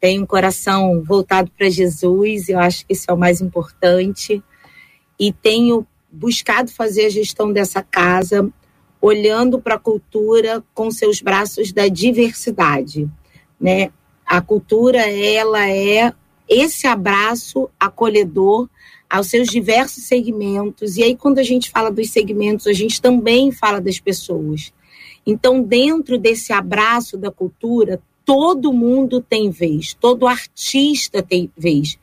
tenho 0.00 0.22
um 0.22 0.26
coração 0.26 1.02
voltado 1.04 1.50
para 1.56 1.68
Jesus, 1.68 2.48
eu 2.48 2.58
acho 2.58 2.86
que 2.86 2.94
isso 2.94 3.04
é 3.08 3.12
o 3.12 3.18
mais 3.18 3.42
importante. 3.42 4.42
E 5.18 5.30
tenho 5.30 5.86
buscado 6.10 6.72
fazer 6.72 7.04
a 7.04 7.10
gestão 7.10 7.52
dessa 7.52 7.82
casa 7.82 8.50
olhando 9.00 9.60
para 9.60 9.74
a 9.74 9.78
cultura 9.78 10.64
com 10.72 10.90
seus 10.90 11.20
braços 11.20 11.70
da 11.70 11.86
diversidade, 11.86 13.08
né? 13.60 13.90
A 14.30 14.40
cultura 14.40 15.00
ela 15.10 15.68
é 15.68 16.12
esse 16.48 16.86
abraço 16.86 17.68
acolhedor 17.80 18.68
aos 19.10 19.26
seus 19.26 19.48
diversos 19.48 20.04
segmentos. 20.04 20.96
E 20.96 21.02
aí 21.02 21.16
quando 21.16 21.40
a 21.40 21.42
gente 21.42 21.68
fala 21.68 21.90
dos 21.90 22.10
segmentos, 22.10 22.68
a 22.68 22.72
gente 22.72 23.02
também 23.02 23.50
fala 23.50 23.80
das 23.80 23.98
pessoas. 23.98 24.72
Então, 25.26 25.60
dentro 25.60 26.16
desse 26.16 26.52
abraço 26.52 27.18
da 27.18 27.28
cultura, 27.28 28.00
todo 28.24 28.72
mundo 28.72 29.20
tem 29.20 29.50
vez, 29.50 29.94
todo 29.94 30.28
artista 30.28 31.20
tem 31.20 31.50
vez, 31.58 31.98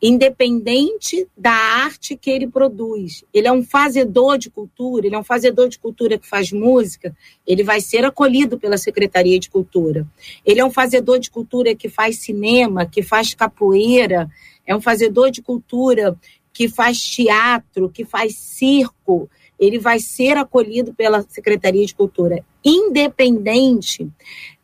independente 0.00 1.26
da 1.36 1.52
arte 1.52 2.16
que 2.16 2.30
ele 2.30 2.46
produz. 2.46 3.24
Ele 3.32 3.48
é 3.48 3.52
um 3.52 3.62
fazedor 3.62 4.38
de 4.38 4.50
cultura, 4.50 5.06
ele 5.06 5.16
é 5.16 5.18
um 5.18 5.24
fazedor 5.24 5.68
de 5.68 5.78
cultura 5.78 6.18
que 6.18 6.26
faz 6.26 6.52
música, 6.52 7.16
ele 7.46 7.62
vai 7.62 7.80
ser 7.80 8.04
acolhido 8.04 8.58
pela 8.58 8.76
Secretaria 8.76 9.38
de 9.38 9.48
Cultura. 9.48 10.06
Ele 10.44 10.60
é 10.60 10.64
um 10.64 10.70
fazedor 10.70 11.18
de 11.18 11.30
cultura 11.30 11.74
que 11.74 11.88
faz 11.88 12.18
cinema, 12.18 12.86
que 12.86 13.02
faz 13.02 13.34
capoeira, 13.34 14.28
é 14.66 14.74
um 14.76 14.80
fazedor 14.80 15.30
de 15.30 15.40
cultura 15.40 16.16
que 16.52 16.68
faz 16.68 17.00
teatro, 17.00 17.90
que 17.90 18.04
faz 18.04 18.34
circo, 18.36 19.28
ele 19.58 19.78
vai 19.78 19.98
ser 19.98 20.36
acolhido 20.36 20.92
pela 20.94 21.22
Secretaria 21.28 21.84
de 21.84 21.94
Cultura, 21.94 22.44
independente 22.64 24.08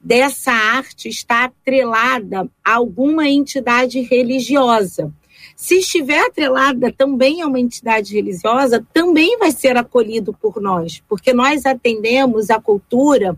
dessa 0.01 0.53
arte 0.53 1.09
estar 1.09 1.45
atrelada 1.45 2.49
a 2.65 2.75
alguma 2.75 3.29
entidade 3.29 4.01
religiosa. 4.01 5.13
Se 5.57 5.79
estiver 5.79 6.21
atrelada 6.21 6.93
também 6.93 7.43
a 7.43 7.47
uma 7.47 7.61
entidade 7.61 8.15
religiosa, 8.15 8.85
também 8.93 9.39
vai 9.39 9.53
ser 9.53 9.77
acolhido 9.77 10.33
por 10.33 10.61
nós, 10.61 11.03
porque 11.09 11.33
nós 11.33 11.67
atendemos 11.67 12.51
a 12.51 12.61
cultura 12.61 13.37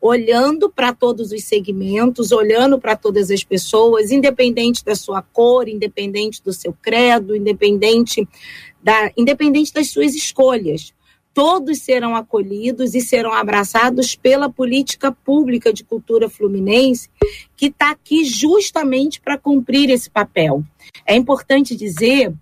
olhando 0.00 0.68
para 0.68 0.92
todos 0.92 1.32
os 1.32 1.44
segmentos, 1.44 2.30
olhando 2.30 2.78
para 2.78 2.94
todas 2.94 3.30
as 3.30 3.42
pessoas, 3.42 4.10
independente 4.10 4.84
da 4.84 4.94
sua 4.94 5.22
cor, 5.22 5.66
independente 5.66 6.42
do 6.42 6.52
seu 6.52 6.74
credo, 6.82 7.34
independente 7.34 8.28
da 8.82 9.10
independente 9.16 9.72
das 9.72 9.90
suas 9.90 10.14
escolhas 10.14 10.92
todos 11.34 11.82
serão 11.82 12.14
acolhidos 12.14 12.94
e 12.94 13.00
serão 13.00 13.32
abraçados 13.32 14.14
pela 14.14 14.48
política 14.48 15.10
pública 15.10 15.72
de 15.72 15.82
cultura 15.82 16.30
fluminense, 16.30 17.10
que 17.56 17.66
está 17.66 17.90
aqui 17.90 18.24
justamente 18.24 19.20
para 19.20 19.36
cumprir 19.36 19.90
esse 19.90 20.08
papel. 20.08 20.62
É 21.04 21.16
importante 21.16 21.74
dizer 21.74 22.32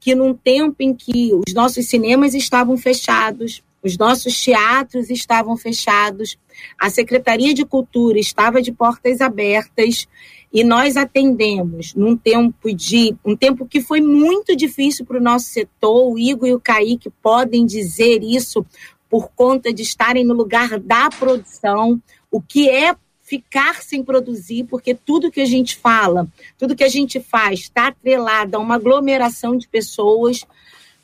que 0.00 0.14
num 0.14 0.32
tempo 0.32 0.76
em 0.80 0.94
que 0.94 1.32
os 1.46 1.52
nossos 1.52 1.86
cinemas 1.86 2.32
estavam 2.34 2.78
fechados, 2.78 3.62
os 3.82 3.96
nossos 3.96 4.42
teatros 4.42 5.10
estavam 5.10 5.56
fechados, 5.56 6.36
a 6.78 6.90
Secretaria 6.90 7.54
de 7.54 7.64
Cultura 7.64 8.18
estava 8.18 8.60
de 8.60 8.72
portas 8.72 9.20
abertas 9.20 10.08
e 10.52 10.64
nós 10.64 10.96
atendemos 10.96 11.94
num 11.94 12.16
tempo 12.16 12.74
de 12.74 13.14
um 13.24 13.36
tempo 13.36 13.66
que 13.66 13.80
foi 13.80 14.00
muito 14.00 14.56
difícil 14.56 15.04
para 15.04 15.18
o 15.18 15.22
nosso 15.22 15.46
setor. 15.46 16.12
O 16.12 16.18
Igor 16.18 16.48
e 16.48 16.54
o 16.54 16.60
Kaique 16.60 17.10
podem 17.22 17.66
dizer 17.66 18.22
isso 18.22 18.64
por 19.08 19.30
conta 19.30 19.72
de 19.72 19.82
estarem 19.82 20.24
no 20.24 20.34
lugar 20.34 20.78
da 20.78 21.08
produção, 21.10 22.00
o 22.30 22.40
que 22.40 22.68
é 22.68 22.94
ficar 23.22 23.82
sem 23.82 24.02
produzir, 24.02 24.64
porque 24.64 24.94
tudo 24.94 25.30
que 25.30 25.40
a 25.40 25.46
gente 25.46 25.76
fala, 25.76 26.26
tudo 26.56 26.74
que 26.74 26.84
a 26.84 26.88
gente 26.88 27.20
faz 27.20 27.60
está 27.60 27.88
atrelado 27.88 28.56
a 28.56 28.60
uma 28.60 28.76
aglomeração 28.76 29.56
de 29.56 29.68
pessoas. 29.68 30.46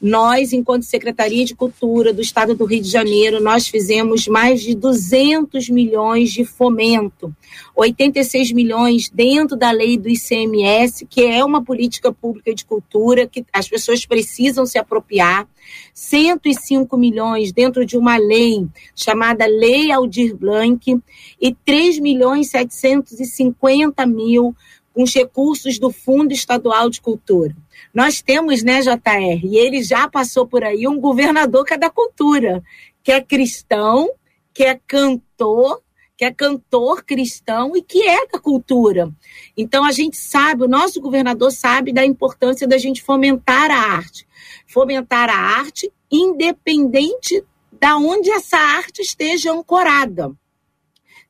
Nós, 0.00 0.52
enquanto 0.52 0.83
Secretaria 0.83 1.44
de 1.44 1.54
Cultura 1.54 2.12
do 2.12 2.20
Estado 2.20 2.54
do 2.54 2.64
Rio 2.64 2.83
de 2.83 2.90
Janeiro, 2.90 3.42
nós 3.42 3.68
fizemos 3.68 4.26
mais 4.26 4.61
de 4.61 4.74
200 4.74 5.70
milhões 5.70 6.30
de 6.30 6.44
fomento, 6.44 7.35
86 7.74 8.52
milhões 8.52 9.09
dentro 9.09 9.57
da 9.57 9.70
lei 9.70 9.96
do 9.96 10.09
ICMS, 10.09 11.07
que 11.07 11.22
é 11.22 11.44
uma 11.44 11.64
política 11.64 12.12
pública 12.12 12.54
de 12.54 12.64
cultura 12.64 13.26
que 13.26 13.44
as 13.52 13.68
pessoas 13.68 14.04
precisam 14.04 14.66
se 14.66 14.78
apropriar, 14.78 15.48
105 15.94 16.96
milhões 16.98 17.52
dentro 17.52 17.87
de 17.87 17.96
uma 17.96 18.16
lei 18.16 18.66
chamada 18.94 19.46
Lei 19.46 19.90
Aldir 19.90 20.37
Blanc 20.37 21.00
e 21.40 21.54
3 21.64 21.98
milhões 21.98 22.50
750 22.50 24.04
mil 24.04 24.54
com 24.94 25.02
os 25.02 25.12
recursos 25.12 25.78
do 25.78 25.90
Fundo 25.90 26.33
Estadual 26.33 26.88
de 26.88 27.00
Cultura. 27.00 27.54
Nós 27.92 28.22
temos, 28.22 28.62
né, 28.62 28.80
JR, 28.80 29.44
e 29.44 29.57
ele 29.57 29.83
já 29.83 30.09
passou 30.09 30.46
por 30.46 30.62
aí, 30.62 30.87
um 30.87 31.00
governador 31.00 31.64
que 31.64 31.74
é 31.74 31.78
da 31.78 31.90
cultura, 31.90 32.62
que 33.02 33.11
é 33.11 33.20
cristão, 33.20 34.09
que 34.54 34.62
é 34.62 34.78
cantor, 34.87 35.83
que 36.16 36.24
é 36.24 36.33
cantor 36.33 37.02
cristão 37.02 37.76
e 37.76 37.83
que 37.83 38.07
é 38.09 38.26
da 38.28 38.38
cultura. 38.38 39.12
Então 39.57 39.85
a 39.85 39.90
gente 39.90 40.16
sabe, 40.16 40.62
o 40.62 40.68
nosso 40.68 41.00
governador 41.00 41.50
sabe 41.50 41.92
da 41.92 42.07
importância 42.07 42.68
da 42.68 42.78
gente 42.78 43.02
fomentar 43.02 43.70
a 43.70 43.96
arte. 43.96 44.26
Fomentar 44.66 45.28
a 45.28 45.37
arte 45.37 45.92
independente 46.11 47.44
da 47.72 47.96
onde 47.96 48.30
essa 48.30 48.57
arte 48.57 49.02
esteja 49.02 49.52
ancorada. 49.52 50.33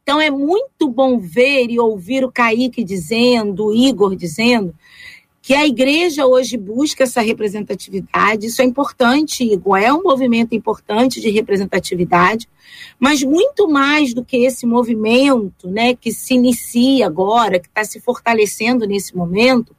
Então 0.04 0.20
é 0.20 0.30
muito 0.30 0.86
bom 0.86 1.18
ver 1.18 1.70
e 1.70 1.80
ouvir 1.80 2.26
o 2.26 2.30
Kaique 2.30 2.84
dizendo, 2.84 3.68
o 3.68 3.74
Igor 3.74 4.14
dizendo, 4.14 4.74
que 5.40 5.54
a 5.54 5.66
igreja 5.66 6.26
hoje 6.26 6.58
busca 6.58 7.04
essa 7.04 7.22
representatividade. 7.22 8.46
Isso 8.46 8.60
é 8.60 8.66
importante, 8.66 9.42
Igor, 9.44 9.78
é 9.78 9.90
um 9.90 10.02
movimento 10.02 10.54
importante 10.54 11.22
de 11.22 11.30
representatividade, 11.30 12.46
mas 13.00 13.22
muito 13.22 13.66
mais 13.66 14.12
do 14.12 14.22
que 14.22 14.36
esse 14.36 14.66
movimento 14.66 15.70
né, 15.70 15.94
que 15.94 16.12
se 16.12 16.34
inicia 16.34 17.06
agora, 17.06 17.58
que 17.58 17.68
está 17.68 17.82
se 17.82 17.98
fortalecendo 17.98 18.86
nesse 18.86 19.16
momento, 19.16 19.74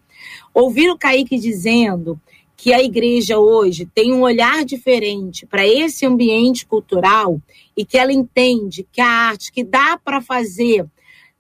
ouvir 0.51 0.89
o 0.89 0.97
Kaique 0.97 1.37
dizendo 1.37 2.19
que 2.55 2.73
a 2.73 2.81
igreja 2.81 3.37
hoje 3.37 3.85
tem 3.85 4.13
um 4.13 4.21
olhar 4.21 4.63
diferente 4.63 5.45
para 5.45 5.67
esse 5.67 6.05
ambiente 6.05 6.65
cultural 6.65 7.39
e 7.75 7.85
que 7.85 7.97
ela 7.97 8.13
entende 8.13 8.87
que 8.91 9.01
a 9.01 9.07
arte 9.07 9.51
que 9.51 9.63
dá 9.63 9.99
para 10.03 10.21
fazer 10.21 10.85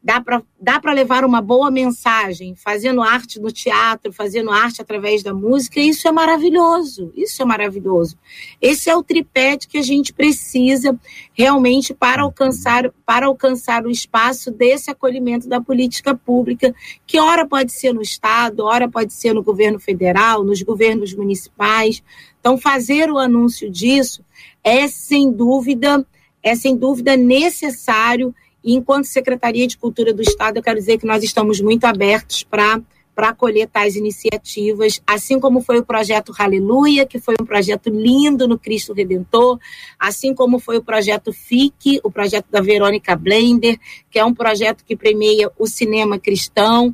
dá 0.05 0.21
para 0.21 0.43
dá 0.61 0.79
levar 0.93 1.25
uma 1.25 1.41
boa 1.41 1.71
mensagem, 1.71 2.55
fazendo 2.55 3.01
arte 3.01 3.39
no 3.39 3.51
teatro, 3.51 4.13
fazendo 4.13 4.51
arte 4.51 4.79
através 4.79 5.23
da 5.23 5.33
música, 5.33 5.79
isso 5.79 6.07
é 6.07 6.11
maravilhoso, 6.11 7.11
isso 7.15 7.41
é 7.41 7.45
maravilhoso. 7.45 8.15
Esse 8.61 8.87
é 8.87 8.95
o 8.95 9.01
tripé 9.01 9.57
que 9.57 9.79
a 9.79 9.81
gente 9.81 10.13
precisa 10.13 10.97
realmente 11.33 11.91
para 11.91 12.21
alcançar, 12.21 12.91
para 13.03 13.25
alcançar 13.25 13.83
o 13.83 13.89
espaço 13.89 14.51
desse 14.51 14.91
acolhimento 14.91 15.49
da 15.49 15.59
política 15.59 16.13
pública, 16.13 16.73
que 17.07 17.19
ora 17.19 17.47
pode 17.47 17.73
ser 17.73 17.91
no 17.91 18.01
Estado, 18.01 18.63
ora 18.63 18.87
pode 18.87 19.11
ser 19.11 19.33
no 19.33 19.41
governo 19.41 19.79
federal, 19.79 20.43
nos 20.43 20.61
governos 20.61 21.15
municipais. 21.15 22.03
Então, 22.39 22.59
fazer 22.59 23.09
o 23.09 23.17
anúncio 23.17 23.71
disso 23.71 24.23
é, 24.63 24.87
sem 24.87 25.31
dúvida, 25.31 26.05
é 26.43 26.53
sem 26.53 26.77
dúvida 26.77 27.17
necessário 27.17 28.35
e 28.65 28.73
enquanto 28.73 29.05
Secretaria 29.05 29.67
de 29.67 29.77
Cultura 29.77 30.11
do 30.11 30.23
Estado, 30.23 30.57
eu 30.57 30.63
quero 30.63 30.79
dizer 30.79 30.97
que 30.97 31.05
nós 31.05 31.23
estamos 31.23 31.61
muito 31.61 31.85
abertos 31.85 32.43
para 32.43 32.81
para 33.13 33.29
acolher 33.29 33.69
tais 33.69 33.95
iniciativas, 33.95 35.01
assim 35.07 35.39
como 35.39 35.61
foi 35.61 35.79
o 35.79 35.85
projeto 35.85 36.33
Aleluia, 36.37 37.05
que 37.05 37.17
foi 37.17 37.33
um 37.39 37.45
projeto 37.45 37.89
lindo 37.89 38.45
no 38.45 38.59
Cristo 38.59 38.91
Redentor, 38.91 39.57
assim 39.97 40.33
como 40.33 40.59
foi 40.59 40.77
o 40.79 40.83
projeto 40.83 41.31
FIC, 41.31 42.01
o 42.03 42.11
projeto 42.11 42.47
da 42.51 42.59
Verônica 42.59 43.15
Blender, 43.15 43.79
que 44.11 44.19
é 44.19 44.25
um 44.25 44.33
projeto 44.33 44.83
que 44.83 44.97
premia 44.97 45.49
o 45.57 45.65
cinema 45.65 46.19
cristão. 46.19 46.93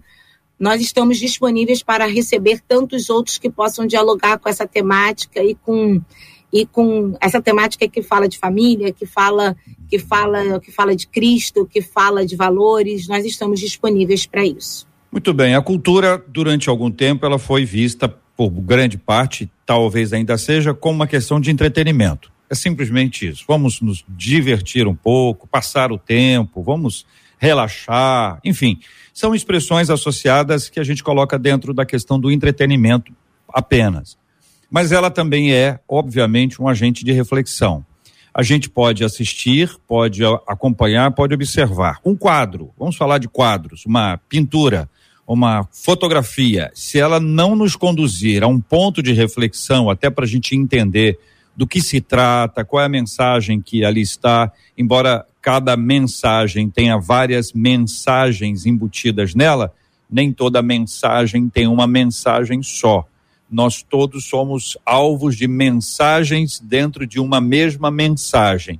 Nós 0.59 0.79
estamos 0.79 1.17
disponíveis 1.17 1.81
para 1.81 2.05
receber 2.05 2.61
tantos 2.67 3.09
outros 3.09 3.39
que 3.39 3.49
possam 3.49 3.87
dialogar 3.87 4.37
com 4.37 4.47
essa 4.47 4.67
temática 4.67 5.43
e 5.43 5.55
com 5.55 5.99
e 6.53 6.65
com 6.65 7.15
essa 7.21 7.41
temática 7.41 7.87
que 7.87 8.01
fala 8.01 8.27
de 8.27 8.37
família, 8.37 8.91
que 8.91 9.05
fala 9.05 9.55
que 9.91 9.99
fala 9.99 10.57
que 10.61 10.71
fala 10.71 10.95
de 10.95 11.05
Cristo, 11.05 11.67
que 11.69 11.81
fala 11.81 12.25
de 12.25 12.37
valores, 12.37 13.09
nós 13.09 13.25
estamos 13.25 13.59
disponíveis 13.59 14.25
para 14.25 14.45
isso. 14.45 14.87
Muito 15.11 15.33
bem, 15.33 15.53
a 15.53 15.61
cultura 15.61 16.23
durante 16.29 16.69
algum 16.69 16.89
tempo 16.89 17.25
ela 17.25 17.37
foi 17.37 17.65
vista 17.65 18.07
por 18.37 18.49
grande 18.49 18.97
parte, 18.97 19.51
talvez 19.65 20.13
ainda 20.13 20.37
seja, 20.37 20.73
como 20.73 20.95
uma 20.95 21.07
questão 21.07 21.41
de 21.41 21.51
entretenimento. 21.51 22.31
É 22.49 22.55
simplesmente 22.55 23.27
isso. 23.27 23.43
Vamos 23.45 23.81
nos 23.81 24.05
divertir 24.07 24.87
um 24.87 24.95
pouco, 24.95 25.45
passar 25.45 25.91
o 25.91 25.97
tempo, 25.97 26.63
vamos 26.63 27.05
relaxar, 27.37 28.39
enfim, 28.45 28.79
são 29.13 29.35
expressões 29.35 29.89
associadas 29.89 30.69
que 30.69 30.79
a 30.79 30.83
gente 30.83 31.03
coloca 31.03 31.37
dentro 31.37 31.73
da 31.73 31.85
questão 31.85 32.17
do 32.17 32.31
entretenimento 32.31 33.11
apenas 33.49 34.17
mas 34.71 34.93
ela 34.93 35.11
também 35.11 35.53
é, 35.53 35.81
obviamente, 35.85 36.61
um 36.61 36.67
agente 36.67 37.03
de 37.03 37.11
reflexão. 37.11 37.85
A 38.33 38.43
gente 38.43 38.69
pode 38.69 39.03
assistir, 39.03 39.69
pode 39.87 40.21
acompanhar, 40.47 41.11
pode 41.11 41.33
observar. 41.33 41.99
Um 42.05 42.15
quadro, 42.15 42.71
vamos 42.79 42.95
falar 42.95 43.17
de 43.17 43.27
quadros, 43.27 43.85
uma 43.85 44.17
pintura, 44.29 44.89
uma 45.27 45.67
fotografia, 45.71 46.71
se 46.73 46.99
ela 46.99 47.19
não 47.19 47.55
nos 47.55 47.75
conduzir 47.75 48.43
a 48.43 48.47
um 48.47 48.59
ponto 48.59 49.03
de 49.03 49.13
reflexão, 49.13 49.89
até 49.89 50.09
para 50.09 50.25
a 50.25 50.27
gente 50.27 50.55
entender 50.55 51.19
do 51.55 51.67
que 51.67 51.81
se 51.81 51.99
trata, 51.99 52.63
qual 52.63 52.81
é 52.81 52.85
a 52.85 52.89
mensagem 52.89 53.61
que 53.61 53.83
ali 53.83 54.01
está, 54.01 54.51
embora 54.77 55.25
cada 55.41 55.75
mensagem 55.75 56.69
tenha 56.69 56.97
várias 56.97 57.51
mensagens 57.53 58.65
embutidas 58.65 59.35
nela, 59.35 59.73
nem 60.09 60.31
toda 60.31 60.61
mensagem 60.61 61.49
tem 61.49 61.67
uma 61.67 61.87
mensagem 61.87 62.61
só 62.63 63.05
nós 63.51 63.83
todos 63.83 64.25
somos 64.25 64.77
alvos 64.85 65.35
de 65.35 65.47
mensagens 65.47 66.59
dentro 66.59 67.05
de 67.05 67.19
uma 67.19 67.41
mesma 67.41 67.91
mensagem. 67.91 68.79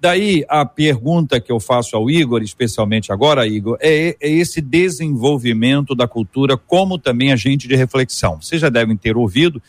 Daí 0.00 0.44
a 0.48 0.64
pergunta 0.64 1.40
que 1.40 1.52
eu 1.52 1.60
faço 1.60 1.96
ao 1.96 2.10
Igor, 2.10 2.42
especialmente 2.42 3.12
agora, 3.12 3.46
Igor, 3.46 3.78
é, 3.80 4.16
é 4.20 4.30
esse 4.30 4.60
desenvolvimento 4.60 5.94
da 5.94 6.08
cultura 6.08 6.56
como 6.56 6.98
também 6.98 7.32
agente 7.32 7.68
de 7.68 7.76
reflexão. 7.76 8.40
Vocês 8.40 8.60
já 8.60 8.68
devem 8.68 8.96
ter 8.96 9.16
ouvido 9.16 9.62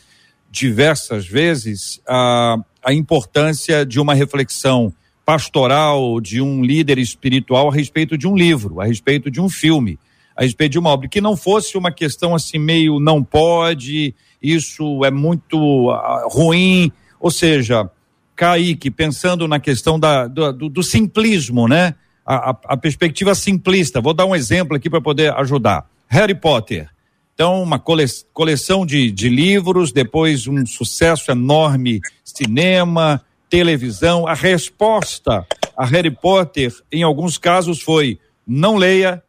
diversas 0.49 1.27
vezes 1.27 2.01
a, 2.07 2.57
a 2.83 2.93
importância 2.93 3.85
de 3.85 3.99
uma 3.99 4.13
reflexão 4.13 4.93
pastoral 5.25 6.19
de 6.19 6.41
um 6.41 6.63
líder 6.63 6.97
espiritual 6.97 7.69
a 7.69 7.73
respeito 7.73 8.17
de 8.17 8.27
um 8.27 8.35
livro, 8.35 8.81
a 8.81 8.85
respeito 8.85 9.31
de 9.31 9.39
um 9.39 9.49
filme, 9.49 9.97
a 10.35 10.43
respeito 10.43 10.73
de 10.73 10.79
uma 10.79 10.89
obra, 10.89 11.07
que 11.07 11.21
não 11.21 11.37
fosse 11.37 11.77
uma 11.77 11.91
questão 11.91 12.35
assim 12.35 12.57
meio 12.57 12.99
não 12.99 13.23
pode, 13.23 14.13
isso 14.43 15.05
é 15.05 15.09
muito 15.09 15.57
uh, 15.89 16.27
ruim, 16.27 16.91
ou 17.19 17.31
seja, 17.31 17.89
Kaique, 18.35 18.91
pensando 18.91 19.47
na 19.47 19.59
questão 19.59 19.99
da, 19.99 20.27
do, 20.27 20.51
do 20.69 20.83
simplismo, 20.83 21.67
né? 21.67 21.95
A, 22.25 22.51
a, 22.51 22.57
a, 22.65 22.77
perspectiva 22.77 23.33
simplista. 23.35 24.01
Vou 24.01 24.13
dar 24.13 24.25
um 24.25 24.35
exemplo 24.35 24.75
aqui 24.75 24.89
para 24.89 25.01
poder 25.01 25.33
ajudar. 25.33 25.85
Harry 26.07 26.35
Potter. 26.35 26.89
Então, 27.33 27.61
uma 27.61 27.79
cole, 27.79 28.05
coleção 28.33 28.85
de, 28.85 29.11
de 29.11 29.27
livros, 29.27 29.91
depois 29.91 30.47
um 30.47 30.65
sucesso 30.65 31.31
enorme, 31.31 31.99
cinema, 32.23 33.21
televisão. 33.49 34.27
A 34.27 34.33
resposta 34.33 35.45
a 35.75 35.85
Harry 35.85 36.11
Potter, 36.11 36.73
em 36.91 37.03
alguns 37.03 37.37
casos, 37.37 37.81
foi: 37.81 38.19
não 38.45 38.75
leia, 38.75 39.23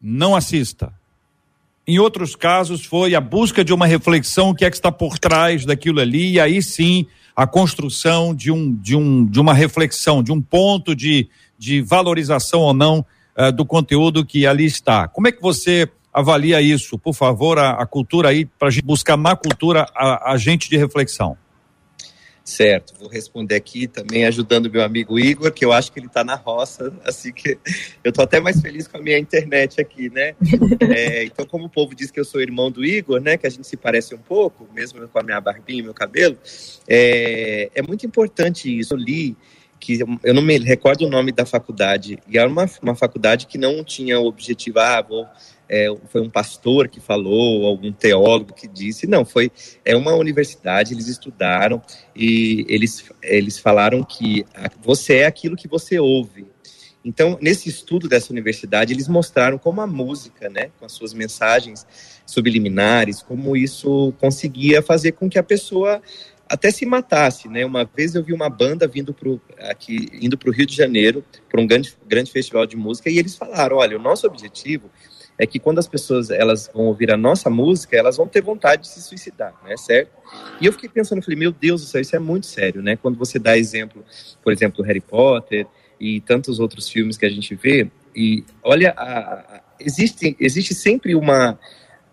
não 0.00 0.34
assista. 0.34 0.92
Em 1.86 1.98
outros 1.98 2.34
casos, 2.34 2.84
foi 2.84 3.14
a 3.14 3.20
busca 3.20 3.62
de 3.62 3.72
uma 3.72 3.86
reflexão, 3.86 4.50
o 4.50 4.54
que 4.54 4.64
é 4.64 4.70
que 4.70 4.76
está 4.76 4.90
por 4.90 5.18
trás 5.18 5.66
daquilo 5.66 6.00
ali, 6.00 6.32
e 6.32 6.40
aí 6.40 6.62
sim 6.62 7.06
a 7.36 7.46
construção 7.46 8.34
de, 8.34 8.50
um, 8.50 8.74
de, 8.74 8.96
um, 8.96 9.26
de 9.26 9.38
uma 9.38 9.52
reflexão, 9.52 10.22
de 10.22 10.32
um 10.32 10.40
ponto 10.40 10.94
de, 10.94 11.28
de 11.58 11.82
valorização 11.82 12.60
ou 12.60 12.72
não 12.72 13.04
uh, 13.36 13.52
do 13.52 13.66
conteúdo 13.66 14.24
que 14.24 14.46
ali 14.46 14.64
está. 14.64 15.08
Como 15.08 15.28
é 15.28 15.32
que 15.32 15.42
você 15.42 15.86
avalia 16.12 16.62
isso? 16.62 16.98
Por 16.98 17.12
favor, 17.12 17.58
a, 17.58 17.72
a 17.72 17.86
cultura 17.86 18.30
aí, 18.30 18.46
para 18.46 18.68
a 18.68 18.70
gente 18.70 18.84
buscar 18.84 19.18
na 19.18 19.36
cultura 19.36 19.86
a, 19.94 20.32
a 20.32 20.36
gente 20.38 20.70
de 20.70 20.78
reflexão. 20.78 21.36
Certo, 22.44 22.92
vou 23.00 23.08
responder 23.08 23.54
aqui 23.54 23.88
também 23.88 24.26
ajudando 24.26 24.70
meu 24.70 24.82
amigo 24.82 25.18
Igor, 25.18 25.50
que 25.50 25.64
eu 25.64 25.72
acho 25.72 25.90
que 25.90 25.98
ele 25.98 26.08
está 26.08 26.22
na 26.22 26.34
roça, 26.34 26.92
assim 27.02 27.32
que 27.32 27.56
eu 28.04 28.12
tô 28.12 28.20
até 28.20 28.38
mais 28.38 28.60
feliz 28.60 28.86
com 28.86 28.98
a 28.98 29.00
minha 29.00 29.18
internet 29.18 29.80
aqui, 29.80 30.10
né? 30.10 30.34
É, 30.94 31.24
então, 31.24 31.46
como 31.46 31.64
o 31.64 31.70
povo 31.70 31.94
diz 31.94 32.10
que 32.10 32.20
eu 32.20 32.24
sou 32.24 32.42
irmão 32.42 32.70
do 32.70 32.84
Igor, 32.84 33.20
né? 33.20 33.38
Que 33.38 33.46
a 33.46 33.50
gente 33.50 33.66
se 33.66 33.76
parece 33.76 34.14
um 34.14 34.18
pouco, 34.18 34.68
mesmo 34.74 35.08
com 35.08 35.18
a 35.18 35.22
minha 35.22 35.40
barbinha 35.40 35.80
e 35.80 35.82
meu 35.82 35.94
cabelo, 35.94 36.36
é, 36.86 37.70
é 37.74 37.82
muito 37.82 38.04
importante 38.04 38.78
isso. 38.78 38.92
Eu 38.92 38.98
li 38.98 39.34
que 39.80 40.00
eu 40.22 40.34
não 40.34 40.42
me 40.42 40.58
recordo 40.58 41.06
o 41.06 41.10
nome 41.10 41.32
da 41.32 41.44
faculdade, 41.44 42.18
e 42.28 42.38
era 42.38 42.48
uma, 42.48 42.68
uma 42.82 42.94
faculdade 42.94 43.46
que 43.46 43.58
não 43.58 43.82
tinha 43.82 44.18
o 44.18 44.26
objetivo, 44.26 44.78
ah, 44.78 45.02
vou, 45.02 45.26
é, 45.68 45.86
foi 46.08 46.20
um 46.20 46.30
pastor 46.30 46.88
que 46.88 47.00
falou, 47.00 47.66
algum 47.66 47.92
teólogo 47.92 48.52
que 48.52 48.68
disse, 48.68 49.06
não, 49.06 49.24
foi 49.24 49.50
é 49.84 49.96
uma 49.96 50.14
universidade, 50.14 50.92
eles 50.92 51.08
estudaram 51.08 51.82
e 52.14 52.64
eles, 52.68 53.10
eles 53.22 53.58
falaram 53.58 54.02
que 54.02 54.44
você 54.82 55.18
é 55.18 55.26
aquilo 55.26 55.56
que 55.56 55.68
você 55.68 55.98
ouve. 55.98 56.46
Então, 57.04 57.38
nesse 57.40 57.68
estudo 57.68 58.08
dessa 58.08 58.32
universidade, 58.32 58.92
eles 58.94 59.08
mostraram 59.08 59.58
como 59.58 59.80
a 59.82 59.86
música, 59.86 60.48
né, 60.48 60.70
com 60.78 60.86
as 60.86 60.92
suas 60.92 61.12
mensagens 61.12 61.86
subliminares, 62.26 63.22
como 63.22 63.54
isso 63.54 64.14
conseguia 64.18 64.80
fazer 64.80 65.12
com 65.12 65.28
que 65.28 65.38
a 65.38 65.42
pessoa 65.42 66.00
até 66.48 66.70
se 66.70 66.84
matasse, 66.86 67.48
né? 67.48 67.64
Uma 67.64 67.84
vez 67.84 68.14
eu 68.14 68.22
vi 68.22 68.32
uma 68.32 68.48
banda 68.48 68.86
vindo 68.86 69.12
pro, 69.12 69.40
aqui, 69.58 70.08
indo 70.20 70.36
para 70.36 70.50
o 70.50 70.52
Rio 70.52 70.66
de 70.66 70.76
Janeiro, 70.76 71.24
para 71.48 71.60
um 71.60 71.66
grande, 71.66 71.94
grande 72.06 72.30
festival 72.30 72.66
de 72.66 72.76
música, 72.76 73.10
e 73.10 73.18
eles 73.18 73.34
falaram: 73.34 73.76
olha, 73.76 73.98
o 73.98 74.02
nosso 74.02 74.26
objetivo 74.26 74.90
é 75.38 75.46
que 75.46 75.58
quando 75.58 75.78
as 75.78 75.88
pessoas 75.88 76.30
elas 76.30 76.70
vão 76.72 76.86
ouvir 76.86 77.12
a 77.12 77.16
nossa 77.16 77.50
música, 77.50 77.96
elas 77.96 78.16
vão 78.16 78.26
ter 78.26 78.40
vontade 78.40 78.82
de 78.82 78.88
se 78.88 79.02
suicidar, 79.02 79.54
né? 79.64 79.76
Certo? 79.76 80.12
E 80.60 80.66
eu 80.66 80.72
fiquei 80.72 80.88
pensando, 80.88 81.22
falei, 81.22 81.38
meu 81.38 81.52
Deus 81.52 81.82
do 81.82 81.86
céu, 81.86 82.00
isso 82.00 82.14
é 82.14 82.18
muito 82.18 82.46
sério, 82.46 82.82
né? 82.82 82.96
Quando 82.96 83.18
você 83.18 83.38
dá 83.38 83.56
exemplo, 83.56 84.04
por 84.42 84.52
exemplo, 84.52 84.84
Harry 84.84 85.00
Potter 85.00 85.66
e 85.98 86.20
tantos 86.20 86.60
outros 86.60 86.88
filmes 86.88 87.16
que 87.16 87.26
a 87.26 87.30
gente 87.30 87.54
vê, 87.54 87.90
e 88.14 88.44
olha, 88.62 88.92
a, 88.96 89.18
a, 89.18 89.60
existe, 89.80 90.36
existe 90.38 90.74
sempre 90.74 91.14
uma 91.14 91.58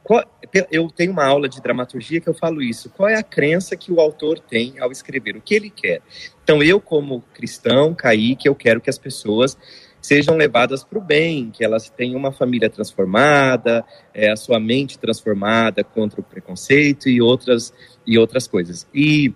qual, 0.04 0.24
eu 0.72 0.90
tenho 0.90 1.12
uma 1.12 1.26
aula 1.26 1.48
de 1.48 1.62
dramaturgia 1.62 2.20
que 2.20 2.28
eu 2.28 2.34
falo 2.34 2.62
isso. 2.62 2.90
Qual 2.90 3.08
é 3.08 3.16
a 3.16 3.24
crença 3.24 3.78
que 3.78 3.92
o 3.92 4.02
autor 4.02 4.40
tem 4.40 4.80
ao 4.80 4.92
escrever? 4.92 5.38
O 5.38 5.42
que 5.42 5.54
ele 5.54 5.70
quer? 5.70 6.02
Então, 6.44 6.62
eu, 6.62 6.82
como 6.82 7.24
cristão, 7.34 7.96
que 7.96 8.50
eu 8.50 8.56
quero 8.56 8.82
que 8.82 8.90
as 8.90 8.98
pessoas 8.98 9.58
sejam 10.02 10.36
levadas 10.36 10.84
para 10.84 10.98
o 10.98 11.02
bem, 11.02 11.52
que 11.52 11.64
elas 11.64 11.90
tenham 11.90 12.18
uma 12.18 12.32
família 12.32 12.70
transformada, 12.70 13.86
é, 14.14 14.32
a 14.32 14.36
sua 14.36 14.60
mente 14.60 14.98
transformada 14.98 15.84
contra 15.84 16.20
o 16.20 16.24
preconceito 16.24 17.08
e 17.08 17.22
outras, 17.22 17.74
e 18.06 18.18
outras 18.18 18.48
coisas. 18.48 18.88
E 18.94 19.34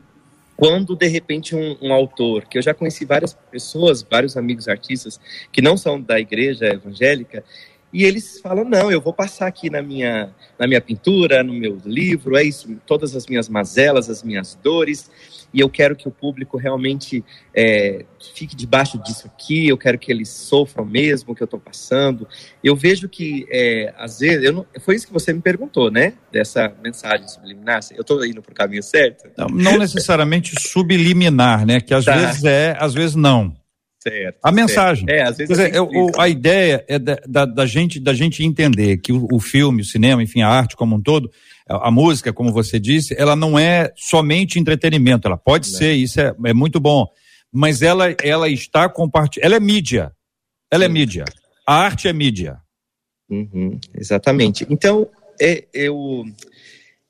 quando 0.58 0.96
de 0.96 1.08
repente 1.08 1.56
um, 1.56 1.78
um, 1.82 1.94
autor, 1.94 2.46
que 2.46 2.58
eu 2.58 2.62
já 2.62 2.74
conheci 2.74 3.06
várias 3.06 3.34
pessoas, 3.52 4.02
vários 4.02 4.38
amigos 4.38 4.68
artistas 4.68 5.20
que 5.52 5.62
não 5.62 5.78
são 5.78 6.02
da 6.02 6.20
igreja 6.20 6.66
evangélica, 6.66 7.44
e 7.96 8.04
eles 8.04 8.42
falam: 8.42 8.66
não, 8.66 8.92
eu 8.92 9.00
vou 9.00 9.14
passar 9.14 9.48
aqui 9.48 9.70
na 9.70 9.82
minha, 9.82 10.30
na 10.60 10.68
minha 10.68 10.82
pintura, 10.82 11.42
no 11.42 11.54
meu 11.54 11.78
livro, 11.86 12.36
é 12.36 12.44
isso, 12.44 12.68
todas 12.86 13.16
as 13.16 13.26
minhas 13.26 13.48
mazelas, 13.48 14.10
as 14.10 14.22
minhas 14.22 14.54
dores, 14.62 15.10
e 15.54 15.62
eu 15.62 15.70
quero 15.70 15.96
que 15.96 16.06
o 16.06 16.12
público 16.12 16.58
realmente 16.58 17.24
é, 17.56 18.04
fique 18.34 18.54
debaixo 18.54 19.02
disso 19.02 19.28
aqui, 19.28 19.70
eu 19.70 19.78
quero 19.78 19.98
que 19.98 20.12
eles 20.12 20.28
sofram 20.28 20.84
mesmo 20.84 21.32
o 21.32 21.36
que 21.36 21.42
eu 21.42 21.46
estou 21.46 21.58
passando. 21.58 22.28
Eu 22.62 22.76
vejo 22.76 23.08
que, 23.08 23.48
é, 23.50 23.94
às 23.98 24.20
vezes, 24.20 24.54
não, 24.54 24.66
foi 24.82 24.96
isso 24.96 25.08
que 25.08 25.14
você 25.14 25.32
me 25.32 25.42
perguntou, 25.42 25.90
né? 25.90 26.16
Dessa 26.30 26.76
mensagem 26.84 27.26
subliminar. 27.30 27.80
Eu 27.94 28.02
estou 28.02 28.26
indo 28.26 28.42
para 28.42 28.52
o 28.52 28.56
caminho 28.56 28.84
certo? 28.84 29.30
Não, 29.38 29.48
não 29.48 29.78
necessariamente 29.78 30.54
subliminar, 30.60 31.66
né? 31.66 31.80
Que 31.80 31.94
às 31.94 32.04
tá. 32.04 32.14
vezes 32.14 32.44
é, 32.44 32.76
às 32.78 32.94
vezes 32.94 33.16
não. 33.16 33.56
Certo, 34.08 34.38
a 34.44 34.52
mensagem. 34.52 35.06
Certo. 35.06 35.20
É, 35.20 35.24
às 35.24 35.38
vezes 35.38 35.58
dizer, 35.58 35.74
é 35.74 35.82
o, 35.82 36.12
a 36.20 36.30
ideia 36.30 36.86
é 36.88 37.00
da, 37.00 37.20
da, 37.28 37.46
da, 37.46 37.66
gente, 37.66 38.00
da 38.00 38.14
gente 38.14 38.44
entender 38.44 38.98
que 38.98 39.12
o, 39.12 39.28
o, 39.32 39.40
filme, 39.40 39.82
o 39.82 39.86
cinema, 39.86 40.22
enfim, 40.22 40.44
a 40.44 40.48
arte 40.48 40.76
como 40.76 40.96
um 40.96 41.02
todo, 41.02 41.32
a, 41.68 41.88
a, 41.88 41.92
música, 41.92 42.32
como 42.32 42.54
você 42.54 42.80
disse, 42.80 43.16
ela 43.18 43.36
não 43.36 43.58
é 43.58 43.92
somente 43.96 44.60
entretenimento, 44.60 45.28
ela 45.28 45.38
pode 45.38 45.72
não. 45.72 45.78
ser, 45.80 45.94
isso 45.94 46.22
é, 46.22 46.36
é 46.46 46.54
muito 46.54 46.80
bom, 46.80 47.08
mas 47.52 47.82
ela, 47.82 48.16
ela 48.22 48.48
está 48.48 48.88
compartilhando, 48.88 49.46
ela 49.48 49.56
é 49.56 49.60
mídia, 49.60 50.12
ela 50.72 50.84
é 50.84 50.88
Sim. 50.88 50.92
é 50.92 50.94
mídia, 50.94 51.26
a 51.68 51.74
arte 51.74 52.08
é 52.08 52.14
mídia. 52.14 52.58
Uhum, 53.28 53.80
exatamente. 53.96 54.68
Então, 54.70 55.10
é, 55.42 55.66
eu, 55.74 56.26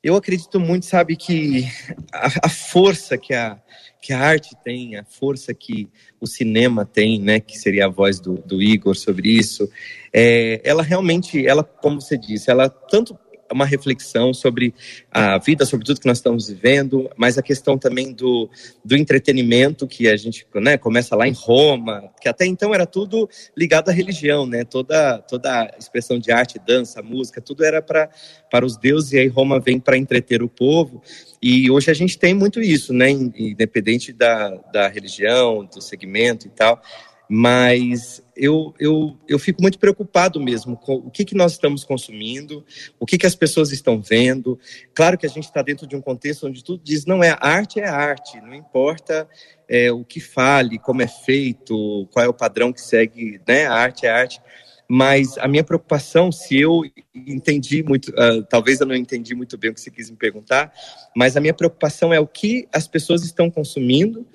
eu 0.02 0.16
acredito 0.16 0.58
muito, 0.58 0.86
sabe, 0.86 1.14
que 1.14 1.66
a, 2.10 2.46
a 2.46 2.48
força 2.48 3.18
que 3.18 3.34
a 3.34 3.60
que 4.00 4.12
a 4.12 4.20
arte 4.20 4.54
tem, 4.64 4.96
a 4.96 5.04
força 5.04 5.52
que 5.52 5.88
o 6.20 6.26
cinema 6.26 6.84
tem, 6.84 7.20
né, 7.20 7.40
que 7.40 7.58
seria 7.58 7.86
a 7.86 7.90
voz 7.90 8.20
do, 8.20 8.34
do 8.34 8.62
Igor 8.62 8.94
sobre 8.94 9.30
isso, 9.30 9.68
é, 10.12 10.60
ela 10.64 10.82
realmente, 10.82 11.46
ela, 11.46 11.64
como 11.64 12.00
você 12.00 12.16
disse, 12.16 12.50
ela 12.50 12.68
tanto 12.68 13.18
uma 13.52 13.64
reflexão 13.64 14.32
sobre 14.34 14.74
a 15.10 15.38
vida, 15.38 15.64
sobre 15.64 15.84
tudo 15.86 16.00
que 16.00 16.06
nós 16.06 16.18
estamos 16.18 16.48
vivendo, 16.48 17.10
mas 17.16 17.38
a 17.38 17.42
questão 17.42 17.78
também 17.78 18.12
do, 18.12 18.48
do 18.84 18.96
entretenimento, 18.96 19.86
que 19.86 20.08
a 20.08 20.16
gente 20.16 20.46
né, 20.54 20.76
começa 20.76 21.14
lá 21.14 21.28
em 21.28 21.32
Roma, 21.32 22.10
que 22.20 22.28
até 22.28 22.46
então 22.46 22.74
era 22.74 22.86
tudo 22.86 23.28
ligado 23.56 23.88
à 23.88 23.92
religião, 23.92 24.46
né? 24.46 24.64
Toda, 24.64 25.18
toda 25.18 25.74
expressão 25.78 26.18
de 26.18 26.32
arte, 26.32 26.58
dança, 26.58 27.02
música, 27.02 27.40
tudo 27.40 27.64
era 27.64 27.80
pra, 27.80 28.08
para 28.50 28.64
os 28.64 28.76
deuses, 28.76 29.12
e 29.12 29.18
aí 29.18 29.28
Roma 29.28 29.60
vem 29.60 29.78
para 29.78 29.96
entreter 29.96 30.42
o 30.42 30.48
povo. 30.48 31.02
E 31.42 31.70
hoje 31.70 31.90
a 31.90 31.94
gente 31.94 32.18
tem 32.18 32.34
muito 32.34 32.60
isso, 32.60 32.92
né? 32.92 33.10
Independente 33.10 34.12
da, 34.12 34.50
da 34.72 34.88
religião, 34.88 35.64
do 35.64 35.80
segmento 35.80 36.46
e 36.46 36.50
tal 36.50 36.82
mas 37.28 38.22
eu, 38.36 38.72
eu, 38.78 39.16
eu 39.26 39.38
fico 39.38 39.60
muito 39.60 39.78
preocupado 39.78 40.40
mesmo 40.40 40.76
com 40.76 40.94
o 40.94 41.10
que, 41.10 41.24
que 41.24 41.34
nós 41.34 41.52
estamos 41.52 41.82
consumindo, 41.82 42.64
o 43.00 43.06
que, 43.06 43.18
que 43.18 43.26
as 43.26 43.34
pessoas 43.34 43.72
estão 43.72 44.00
vendo. 44.00 44.58
Claro 44.94 45.18
que 45.18 45.26
a 45.26 45.28
gente 45.28 45.44
está 45.44 45.62
dentro 45.62 45.86
de 45.86 45.96
um 45.96 46.00
contexto 46.00 46.46
onde 46.46 46.62
tudo 46.62 46.82
diz, 46.84 47.04
não 47.04 47.22
é 47.24 47.36
arte, 47.40 47.80
é 47.80 47.88
arte, 47.88 48.40
não 48.40 48.54
importa 48.54 49.28
é, 49.68 49.90
o 49.90 50.04
que 50.04 50.20
fale, 50.20 50.78
como 50.78 51.02
é 51.02 51.08
feito, 51.08 52.06
qual 52.12 52.24
é 52.24 52.28
o 52.28 52.34
padrão 52.34 52.72
que 52.72 52.80
segue, 52.80 53.40
né? 53.46 53.66
A 53.66 53.74
arte 53.74 54.06
é 54.06 54.10
arte. 54.10 54.40
Mas 54.88 55.36
a 55.38 55.48
minha 55.48 55.64
preocupação, 55.64 56.30
se 56.30 56.60
eu 56.60 56.82
entendi 57.14 57.82
muito, 57.82 58.10
uh, 58.10 58.42
talvez 58.48 58.80
eu 58.80 58.86
não 58.86 58.94
entendi 58.94 59.34
muito 59.34 59.58
bem 59.58 59.70
o 59.70 59.74
que 59.74 59.80
você 59.80 59.90
quis 59.90 60.10
me 60.10 60.16
perguntar, 60.16 60.72
mas 61.14 61.36
a 61.36 61.40
minha 61.40 61.54
preocupação 61.54 62.14
é 62.14 62.20
o 62.20 62.26
que 62.26 62.68
as 62.72 62.86
pessoas 62.86 63.24
estão 63.24 63.50
consumindo 63.50 64.26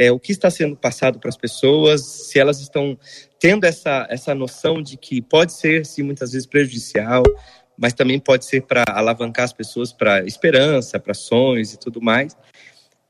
é, 0.00 0.10
o 0.10 0.18
que 0.18 0.32
está 0.32 0.50
sendo 0.50 0.74
passado 0.74 1.18
para 1.18 1.28
as 1.28 1.36
pessoas, 1.36 2.00
se 2.00 2.38
elas 2.38 2.58
estão 2.58 2.98
tendo 3.38 3.64
essa, 3.64 4.06
essa 4.08 4.34
noção 4.34 4.82
de 4.82 4.96
que 4.96 5.20
pode 5.20 5.52
ser, 5.52 5.84
sim, 5.84 6.02
muitas 6.02 6.32
vezes 6.32 6.46
prejudicial, 6.46 7.22
mas 7.76 7.92
também 7.92 8.18
pode 8.18 8.46
ser 8.46 8.62
para 8.62 8.82
alavancar 8.88 9.44
as 9.44 9.52
pessoas 9.52 9.92
para 9.92 10.24
esperança, 10.24 10.98
para 10.98 11.12
sonhos 11.12 11.74
e 11.74 11.78
tudo 11.78 12.00
mais. 12.00 12.34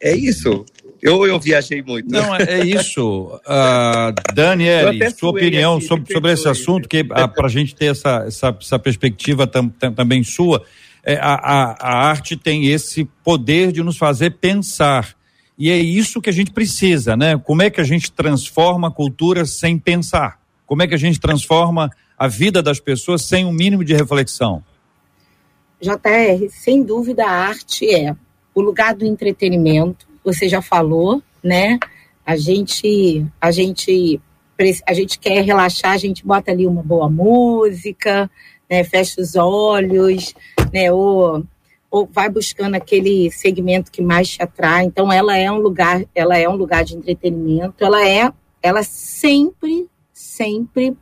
É 0.01 0.15
isso. 0.15 0.65
Eu, 1.03 1.27
eu 1.27 1.39
viajei 1.39 1.83
muito. 1.83 2.11
Não, 2.11 2.35
é, 2.35 2.43
é 2.43 2.65
isso. 2.67 3.41
Uh, 3.47 4.35
Daniel, 4.35 4.93
sua 5.17 5.31
opinião 5.31 5.77
aqui, 5.77 5.87
sobre, 5.87 6.13
sobre 6.13 6.33
esse 6.33 6.49
assunto, 6.49 6.89
que 6.89 7.01
uh, 7.01 7.05
para 7.05 7.47
a 7.47 7.49
gente 7.49 7.75
ter 7.75 7.87
essa, 7.87 8.25
essa, 8.27 8.57
essa 8.61 8.79
perspectiva 8.79 9.47
tam, 9.47 9.69
tam, 9.69 9.93
também 9.93 10.23
sua, 10.23 10.65
é, 11.05 11.17
a, 11.17 11.35
a, 11.35 11.77
a 11.81 12.09
arte 12.09 12.37
tem 12.37 12.67
esse 12.67 13.05
poder 13.25 13.73
de 13.73 13.83
nos 13.83 13.97
fazer 13.97 14.33
pensar. 14.33 15.15
E 15.59 15.71
é 15.71 15.77
isso 15.77 16.23
que 16.23 16.31
a 16.31 16.33
gente 16.33 16.53
precisa, 16.53 17.17
né? 17.17 17.39
Como 17.39 17.63
é 17.63 17.69
que 17.69 17.81
a 17.81 17.85
gente 17.85 18.11
transforma 18.11 18.89
a 18.89 18.91
cultura 18.91 19.45
sem 19.45 19.79
pensar? 19.79 20.41
Como 20.67 20.83
é 20.83 20.87
que 20.87 20.95
a 20.95 20.99
gente 20.99 21.21
transforma 21.21 21.91
a 22.19 22.27
vida 22.27 22.63
das 22.63 22.81
pessoas 22.81 23.23
sem 23.23 23.45
um 23.45 23.53
mínimo 23.53 23.85
de 23.85 23.95
reflexão? 23.95 24.63
JR, 25.81 26.49
sem 26.51 26.83
dúvida 26.83 27.27
a 27.27 27.31
arte 27.31 27.91
é 27.91 28.15
o 28.61 28.65
lugar 28.65 28.95
do 28.95 29.05
entretenimento, 29.05 30.07
você 30.25 30.49
já 30.49 30.63
falou, 30.63 31.23
né? 31.43 31.79
A 32.25 32.37
gente 32.37 33.27
a 33.41 33.51
gente 33.51 34.21
a 34.87 34.93
gente 34.93 35.19
quer 35.19 35.43
relaxar, 35.43 35.93
a 35.93 35.99
gente 35.99 36.25
bota 36.25 36.51
ali 36.51 36.67
uma 36.67 36.83
boa 36.83 37.09
música, 37.09 38.31
né? 38.69 38.85
Fecha 38.85 39.21
os 39.21 39.35
olhos, 39.35 40.35
né? 40.73 40.93
Ou 40.93 41.45
ou 41.91 42.09
vai 42.13 42.29
buscando 42.29 42.77
aquele 42.77 43.31
segmento 43.33 43.91
que 43.91 44.01
mais 44.01 44.29
te 44.29 44.43
atrai. 44.43 44.85
Então 44.85 45.13
ela 45.13 45.37
é 45.37 45.51
um 45.51 45.59
lugar, 45.59 46.05
ela 46.15 46.39
é 46.39 46.49
um 46.49 46.55
lugar 46.55 46.85
de 46.85 46.97
entretenimento. 46.97 47.83
Ela 47.85 48.07
é, 48.07 48.33
ela 48.63 48.83
sempre, 48.85 49.89
sempre, 50.13 50.97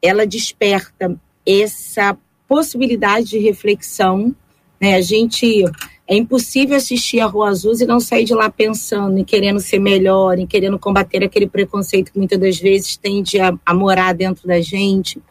ela 0.00 0.26
desperta 0.26 1.20
essa 1.46 2.16
possibilidade 2.48 3.30
de 3.30 3.38
reflexão. 3.38 4.34
Né? 4.80 4.94
A 4.94 5.02
gente 5.02 5.64
é 6.10 6.16
impossível 6.16 6.76
assistir 6.76 7.20
a 7.20 7.26
Rua 7.26 7.50
Azul 7.50 7.72
e 7.80 7.86
não 7.86 8.00
sair 8.00 8.24
de 8.24 8.34
lá 8.34 8.50
pensando 8.50 9.16
em 9.16 9.22
querendo 9.22 9.60
ser 9.60 9.78
melhor, 9.78 10.40
em 10.40 10.46
querendo 10.46 10.76
combater 10.76 11.22
aquele 11.22 11.46
preconceito 11.46 12.10
que 12.10 12.18
muitas 12.18 12.36
das 12.36 12.58
vezes 12.58 12.96
tende 12.96 13.38
a, 13.38 13.56
a 13.64 13.72
morar 13.72 14.12
dentro 14.12 14.48
da 14.48 14.60
gente. 14.60 15.22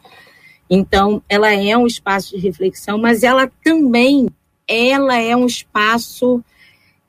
Então, 0.70 1.22
ela 1.28 1.52
é 1.52 1.76
um 1.76 1.86
espaço 1.86 2.34
de 2.34 2.42
reflexão, 2.42 2.96
mas 2.96 3.22
ela 3.22 3.46
também 3.62 4.30
ela 4.66 5.18
é 5.18 5.36
um 5.36 5.44
espaço 5.44 6.42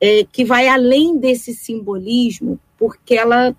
é, 0.02 0.26
que 0.30 0.44
vai 0.44 0.68
além 0.68 1.18
desse 1.18 1.56
simbolismo, 1.56 2.60
porque 2.78 3.16
ela 3.16 3.56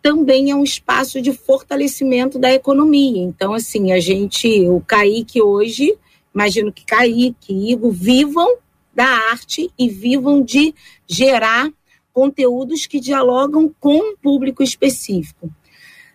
também 0.00 0.52
é 0.52 0.54
um 0.54 0.62
espaço 0.62 1.20
de 1.20 1.32
fortalecimento 1.32 2.38
da 2.38 2.54
economia. 2.54 3.20
Então, 3.20 3.52
assim, 3.52 3.90
a 3.90 3.98
gente, 3.98 4.68
o 4.68 4.80
Kaique 4.80 5.42
hoje, 5.42 5.98
imagino 6.32 6.72
que 6.72 6.84
Kaique 6.84 7.52
Igor 7.72 7.90
vivam 7.90 8.58
da 8.96 9.04
arte 9.04 9.70
e 9.78 9.90
vivam 9.90 10.42
de 10.42 10.74
gerar 11.06 11.70
conteúdos 12.14 12.86
que 12.86 12.98
dialogam 12.98 13.72
com 13.78 13.94
um 13.94 14.16
público 14.16 14.62
específico. 14.62 15.50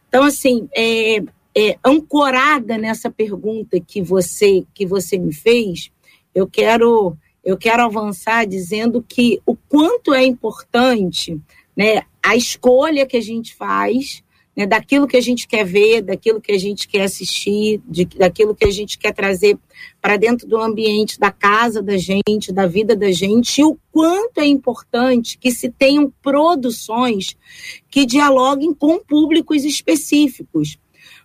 Então, 0.10 0.24
assim, 0.24 0.68
é, 0.76 1.24
é, 1.56 1.78
ancorada 1.86 2.80
nessa 2.80 3.12
pergunta 3.12 3.80
que 3.80 4.02
você 4.02 4.66
que 4.74 4.84
você 4.84 5.16
me 5.20 5.32
fez, 5.32 5.92
eu 6.34 6.48
quero 6.48 7.16
eu 7.44 7.56
quero 7.56 7.84
avançar 7.84 8.48
dizendo 8.48 9.06
que 9.08 9.40
o 9.46 9.56
quanto 9.56 10.12
é 10.14 10.24
importante, 10.24 11.40
né, 11.78 12.02
a 12.22 12.36
escolha 12.36 13.06
que 13.06 13.18
a 13.18 13.22
gente 13.22 13.54
faz 13.54 14.24
né, 14.56 14.66
daquilo 14.66 15.08
que 15.08 15.18
a 15.18 15.22
gente 15.22 15.48
quer 15.48 15.66
ver, 15.66 16.02
daquilo 16.02 16.42
que 16.42 16.52
a 16.52 16.58
gente 16.58 16.88
quer 16.88 17.04
assistir, 17.04 17.82
de, 17.88 18.06
daquilo 18.06 18.56
que 18.56 18.66
a 18.66 18.72
gente 18.72 18.98
quer 18.98 19.14
trazer 19.14 19.58
para 20.02 20.18
dentro 20.18 20.48
do 20.48 20.58
ambiente 20.58 21.20
da 21.20 21.32
casa 21.32 21.82
da 21.82 21.98
gente, 21.98 22.52
da 22.52 22.68
vida 22.68 22.96
da 22.96 23.12
gente, 23.12 23.62
e 23.62 23.64
o 23.64 23.78
quanto 23.92 24.40
é 24.40 24.46
importante 24.46 25.38
que 25.38 25.52
se 25.52 25.70
tenham 25.70 26.12
produções 26.22 27.38
que 27.90 28.06
dialoguem 28.06 28.74
com 28.74 29.00
públicos 29.00 29.64
específicos. 29.64 30.78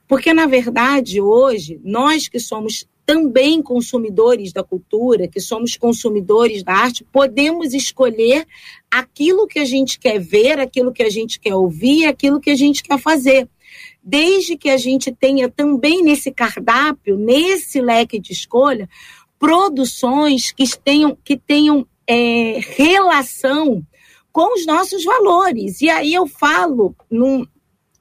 Porque, 0.08 0.32
na 0.32 0.46
verdade, 0.46 1.20
hoje, 1.20 1.80
nós 1.82 2.28
que 2.28 2.38
somos 2.38 2.86
também 3.06 3.62
consumidores 3.62 4.52
da 4.52 4.64
cultura, 4.64 5.28
que 5.28 5.40
somos 5.40 5.76
consumidores 5.76 6.64
da 6.64 6.74
arte, 6.74 7.04
podemos 7.04 7.72
escolher 7.72 8.44
aquilo 8.90 9.46
que 9.46 9.60
a 9.60 9.64
gente 9.64 9.96
quer 9.96 10.18
ver, 10.18 10.58
aquilo 10.58 10.92
que 10.92 11.04
a 11.04 11.08
gente 11.08 11.38
quer 11.38 11.54
ouvir, 11.54 12.04
aquilo 12.04 12.40
que 12.40 12.50
a 12.50 12.56
gente 12.56 12.82
quer 12.82 12.98
fazer. 12.98 13.48
Desde 14.02 14.56
que 14.56 14.68
a 14.68 14.76
gente 14.76 15.12
tenha 15.12 15.48
também 15.48 16.02
nesse 16.02 16.32
cardápio, 16.32 17.16
nesse 17.16 17.80
leque 17.80 18.18
de 18.18 18.32
escolha, 18.32 18.88
produções 19.38 20.50
que 20.50 20.64
tenham, 20.76 21.16
que 21.24 21.36
tenham 21.36 21.86
é, 22.08 22.58
relação 22.76 23.82
com 24.32 24.52
os 24.54 24.66
nossos 24.66 25.04
valores. 25.04 25.80
E 25.80 25.88
aí 25.88 26.12
eu 26.12 26.26
falo 26.26 26.94
num, 27.08 27.46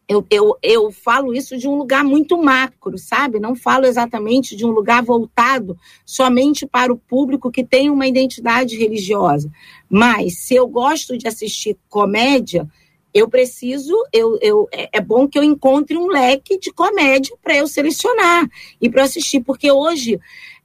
eu, 0.08 0.26
eu, 0.30 0.58
eu 0.62 0.92
falo 0.92 1.34
isso 1.34 1.58
de 1.58 1.68
um 1.68 1.76
lugar 1.76 2.04
muito 2.04 2.38
macro, 2.38 2.98
sabe? 2.98 3.40
Não 3.40 3.56
falo 3.56 3.86
exatamente 3.86 4.56
de 4.56 4.66
um 4.66 4.70
lugar 4.70 5.04
voltado 5.04 5.78
somente 6.06 6.66
para 6.66 6.94
o 6.94 6.98
público 6.98 7.52
que 7.52 7.64
tem 7.64 7.90
uma 7.90 8.08
identidade 8.08 8.78
religiosa. 8.78 9.52
Mas 9.90 10.40
se 10.40 10.56
eu 10.56 10.68
gosto 10.68 11.18
de 11.18 11.28
assistir 11.28 11.76
comédia, 11.90 12.70
eu 13.14 13.28
preciso, 13.28 13.96
eu, 14.14 14.38
eu, 14.42 14.68
é, 14.72 14.90
é 14.94 15.02
bom 15.02 15.28
que 15.28 15.40
eu 15.40 15.44
encontre 15.44 15.98
um 15.98 16.08
leque 16.08 16.60
de 16.60 16.72
comédia 16.72 17.36
para 17.42 17.56
eu 17.56 17.68
selecionar 17.68 18.48
e 18.80 18.90
para 18.90 19.04
assistir, 19.04 19.40
porque 19.40 19.72
hoje 19.72 20.20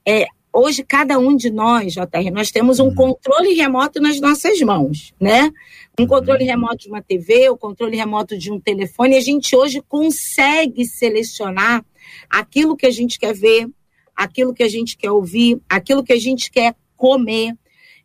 é, 0.05 0.27
hoje 0.53 0.83
cada 0.83 1.17
um 1.17 1.35
de 1.35 1.49
nós, 1.49 1.93
JR, 1.93 2.31
nós 2.33 2.51
temos 2.51 2.79
um 2.79 2.85
uhum. 2.85 2.95
controle 2.95 3.53
remoto 3.53 4.01
nas 4.01 4.19
nossas 4.19 4.59
mãos, 4.61 5.13
né? 5.19 5.51
Um 5.99 6.05
controle 6.05 6.43
remoto 6.43 6.77
de 6.77 6.89
uma 6.89 7.01
TV, 7.01 7.49
o 7.49 7.57
controle 7.57 7.95
remoto 7.95 8.37
de 8.37 8.51
um 8.51 8.59
telefone, 8.59 9.15
a 9.15 9.21
gente 9.21 9.55
hoje 9.55 9.81
consegue 9.87 10.85
selecionar 10.85 11.85
aquilo 12.29 12.75
que 12.75 12.85
a 12.85 12.91
gente 12.91 13.19
quer 13.19 13.33
ver, 13.33 13.69
aquilo 14.15 14.53
que 14.53 14.63
a 14.63 14.69
gente 14.69 14.97
quer 14.97 15.11
ouvir, 15.11 15.59
aquilo 15.69 16.03
que 16.03 16.13
a 16.13 16.19
gente 16.19 16.51
quer 16.51 16.75
comer. 16.97 17.55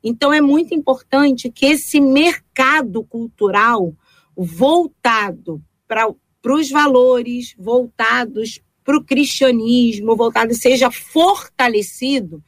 Então 0.03 0.33
é 0.33 0.41
muito 0.41 0.75
importante 0.75 1.51
que 1.51 1.67
esse 1.67 2.01
mercado 2.01 3.03
cultural 3.03 3.95
voltado 4.37 5.63
para 5.89 6.15
os 6.45 6.71
valores, 6.71 7.55
voltados 7.59 8.61
para 8.87 8.97
o 8.97 9.05
cristianismo, 9.05 10.14
voltado 10.14 10.55
seja 10.55 10.93
fortalecido 10.93 12.41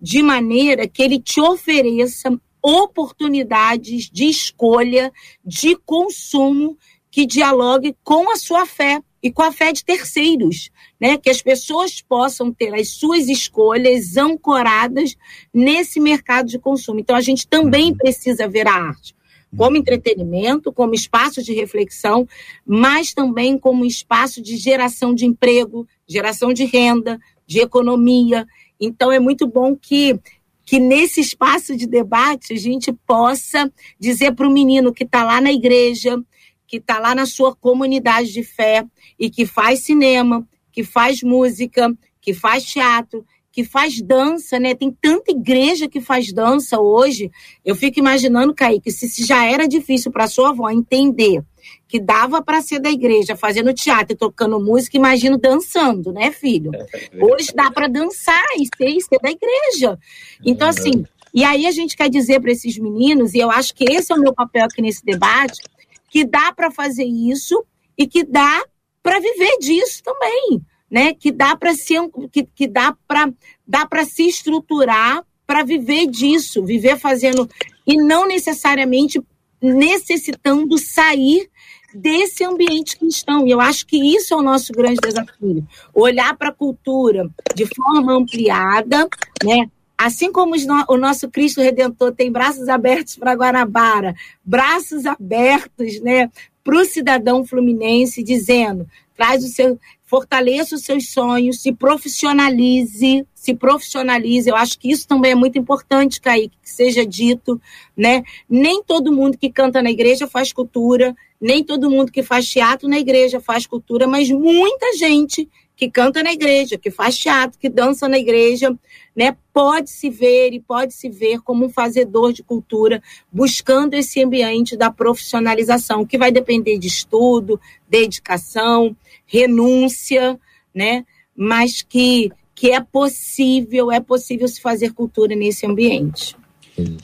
de 0.00 0.20
maneira 0.22 0.88
que 0.88 1.00
ele 1.00 1.20
te 1.20 1.40
ofereça 1.40 2.36
oportunidades 2.60 4.10
de 4.10 4.24
escolha, 4.24 5.12
de 5.44 5.76
consumo 5.86 6.76
que 7.12 7.24
dialogue 7.24 7.94
com 8.02 8.28
a 8.32 8.36
sua 8.36 8.66
fé 8.66 9.00
e 9.22 9.30
com 9.30 9.42
a 9.42 9.52
fé 9.52 9.72
de 9.72 9.84
terceiros, 9.84 10.68
né? 11.00 11.16
Que 11.16 11.30
as 11.30 11.40
pessoas 11.40 12.02
possam 12.02 12.52
ter 12.52 12.74
as 12.74 12.88
suas 12.88 13.28
escolhas 13.28 14.16
ancoradas 14.16 15.14
nesse 15.52 16.00
mercado 16.00 16.48
de 16.48 16.58
consumo. 16.58 16.98
Então 16.98 17.14
a 17.14 17.20
gente 17.20 17.46
também 17.46 17.92
uhum. 17.92 17.96
precisa 17.96 18.48
ver 18.48 18.66
a 18.66 18.74
arte 18.74 19.14
como 19.56 19.76
entretenimento, 19.76 20.72
como 20.72 20.94
espaço 20.94 21.42
de 21.42 21.52
reflexão, 21.52 22.26
mas 22.66 23.12
também 23.12 23.58
como 23.58 23.84
espaço 23.84 24.42
de 24.42 24.56
geração 24.56 25.14
de 25.14 25.26
emprego, 25.26 25.86
geração 26.06 26.52
de 26.52 26.64
renda, 26.64 27.18
de 27.46 27.60
economia. 27.60 28.46
Então 28.80 29.10
é 29.12 29.18
muito 29.18 29.46
bom 29.46 29.76
que 29.76 30.18
que 30.66 30.78
nesse 30.78 31.20
espaço 31.20 31.76
de 31.76 31.86
debate 31.86 32.54
a 32.54 32.56
gente 32.56 32.90
possa 33.06 33.70
dizer 34.00 34.32
para 34.32 34.48
o 34.48 34.50
menino 34.50 34.94
que 34.94 35.04
está 35.04 35.22
lá 35.22 35.38
na 35.38 35.52
igreja, 35.52 36.18
que 36.66 36.78
está 36.78 36.98
lá 36.98 37.14
na 37.14 37.26
sua 37.26 37.54
comunidade 37.54 38.32
de 38.32 38.42
fé 38.42 38.84
e 39.18 39.28
que 39.28 39.44
faz 39.44 39.80
cinema, 39.80 40.48
que 40.72 40.82
faz 40.82 41.22
música, 41.22 41.94
que 42.20 42.32
faz 42.32 42.64
teatro, 42.64 43.24
que 43.54 43.62
faz 43.62 44.02
dança, 44.02 44.58
né? 44.58 44.74
Tem 44.74 44.90
tanta 44.90 45.30
igreja 45.30 45.88
que 45.88 46.00
faz 46.00 46.32
dança 46.32 46.80
hoje. 46.80 47.30
Eu 47.64 47.76
fico 47.76 48.00
imaginando, 48.00 48.52
Kaique, 48.52 48.90
se, 48.90 49.08
se 49.08 49.24
já 49.24 49.48
era 49.48 49.68
difícil 49.68 50.10
para 50.10 50.26
sua 50.26 50.48
avó 50.48 50.68
entender 50.68 51.40
que 51.86 52.00
dava 52.00 52.42
para 52.42 52.60
ser 52.60 52.80
da 52.80 52.90
igreja, 52.90 53.36
fazendo 53.36 53.72
teatro 53.72 54.12
e 54.12 54.16
tocando 54.16 54.58
música, 54.58 54.96
imagino 54.96 55.38
dançando, 55.38 56.12
né, 56.12 56.32
filho? 56.32 56.72
É 56.74 57.24
hoje 57.24 57.52
dá 57.54 57.70
para 57.70 57.86
dançar 57.86 58.44
e 58.58 58.66
ser, 58.76 58.88
e 58.88 59.00
ser 59.00 59.20
da 59.22 59.30
igreja. 59.30 59.96
Então, 60.44 60.68
assim, 60.68 61.04
e 61.32 61.44
aí 61.44 61.64
a 61.64 61.70
gente 61.70 61.96
quer 61.96 62.10
dizer 62.10 62.40
para 62.40 62.50
esses 62.50 62.76
meninos, 62.76 63.34
e 63.34 63.38
eu 63.38 63.52
acho 63.52 63.72
que 63.72 63.84
esse 63.84 64.12
é 64.12 64.16
o 64.16 64.20
meu 64.20 64.34
papel 64.34 64.64
aqui 64.64 64.82
nesse 64.82 65.04
debate, 65.04 65.62
que 66.10 66.24
dá 66.24 66.52
para 66.52 66.72
fazer 66.72 67.04
isso 67.04 67.64
e 67.96 68.04
que 68.04 68.24
dá 68.24 68.64
para 69.00 69.20
viver 69.20 69.58
disso 69.60 70.02
também 70.02 70.60
né, 70.94 71.12
que 71.12 71.32
dá 71.32 71.56
para 71.56 71.74
se 71.74 71.94
que, 72.30 72.44
que 72.44 72.68
dá 72.68 72.96
para 73.08 73.28
dá 73.66 73.84
para 73.84 74.04
se 74.04 74.28
estruturar 74.28 75.24
para 75.44 75.64
viver 75.64 76.06
disso, 76.06 76.64
viver 76.64 76.96
fazendo 76.96 77.50
e 77.84 77.96
não 77.96 78.28
necessariamente 78.28 79.20
necessitando 79.60 80.78
sair 80.78 81.50
desse 81.92 82.44
ambiente 82.44 82.96
cristão. 82.96 83.44
E 83.44 83.50
eu 83.50 83.60
acho 83.60 83.84
que 83.86 83.96
isso 83.96 84.34
é 84.34 84.36
o 84.36 84.42
nosso 84.42 84.72
grande 84.72 85.00
desafio. 85.00 85.66
Olhar 85.92 86.36
para 86.36 86.50
a 86.50 86.54
cultura 86.54 87.28
de 87.56 87.66
forma 87.66 88.12
ampliada, 88.12 89.08
né? 89.42 89.68
Assim 89.98 90.30
como 90.30 90.54
o 90.88 90.96
nosso 90.96 91.28
Cristo 91.28 91.60
Redentor 91.60 92.12
tem 92.12 92.30
braços 92.30 92.68
abertos 92.68 93.16
para 93.16 93.34
Guanabara, 93.34 94.14
braços 94.44 95.06
abertos 95.06 96.00
né, 96.00 96.30
para 96.62 96.76
o 96.76 96.84
cidadão 96.84 97.44
fluminense, 97.44 98.22
dizendo: 98.22 98.88
traz 99.16 99.44
o 99.44 99.48
seu, 99.48 99.78
fortaleça 100.04 100.76
os 100.76 100.82
seus 100.82 101.10
sonhos, 101.10 101.60
se 101.60 101.72
profissionalize, 101.72 103.26
se 103.34 103.54
profissionalize. 103.54 104.48
Eu 104.48 104.56
acho 104.56 104.78
que 104.78 104.90
isso 104.90 105.08
também 105.08 105.32
é 105.32 105.34
muito 105.34 105.58
importante, 105.58 106.20
Kaique, 106.20 106.56
que 106.62 106.70
seja 106.70 107.04
dito, 107.06 107.60
né? 107.96 108.22
Nem 108.48 108.82
todo 108.82 109.12
mundo 109.12 109.38
que 109.38 109.50
canta 109.50 109.82
na 109.82 109.90
igreja 109.90 110.26
faz 110.26 110.52
cultura, 110.52 111.14
nem 111.40 111.64
todo 111.64 111.90
mundo 111.90 112.12
que 112.12 112.22
faz 112.22 112.48
teatro 112.48 112.88
na 112.88 112.98
igreja 112.98 113.40
faz 113.40 113.66
cultura, 113.66 114.06
mas 114.06 114.30
muita 114.30 114.96
gente 114.96 115.48
que 115.76 115.90
canta 115.90 116.22
na 116.22 116.32
igreja, 116.32 116.78
que 116.78 116.90
faz 116.90 117.18
teatro, 117.18 117.58
que 117.58 117.68
dança 117.68 118.08
na 118.08 118.18
igreja, 118.18 118.74
né, 119.14 119.36
pode 119.52 119.90
se 119.90 120.10
ver 120.10 120.52
e 120.52 120.60
pode 120.60 120.92
se 120.92 121.08
ver 121.08 121.40
como 121.40 121.66
um 121.66 121.68
fazedor 121.68 122.32
de 122.32 122.42
cultura, 122.42 123.02
buscando 123.30 123.94
esse 123.94 124.22
ambiente 124.22 124.76
da 124.76 124.90
profissionalização, 124.90 126.04
que 126.04 126.18
vai 126.18 126.32
depender 126.32 126.78
de 126.78 126.88
estudo, 126.88 127.60
dedicação, 127.88 128.96
renúncia, 129.26 130.38
né? 130.74 131.04
Mas 131.36 131.82
que, 131.82 132.30
que 132.54 132.70
é 132.70 132.80
possível, 132.80 133.92
é 133.92 134.00
possível 134.00 134.48
se 134.48 134.60
fazer 134.60 134.92
cultura 134.92 135.34
nesse 135.36 135.66
ambiente. 135.66 136.36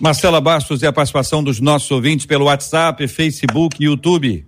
Marcela 0.00 0.40
Bastos 0.40 0.82
e 0.82 0.86
a 0.86 0.92
participação 0.92 1.44
dos 1.44 1.60
nossos 1.60 1.90
ouvintes 1.90 2.26
pelo 2.26 2.46
WhatsApp, 2.46 3.06
Facebook 3.06 3.76
e 3.80 3.86
YouTube. 3.86 4.44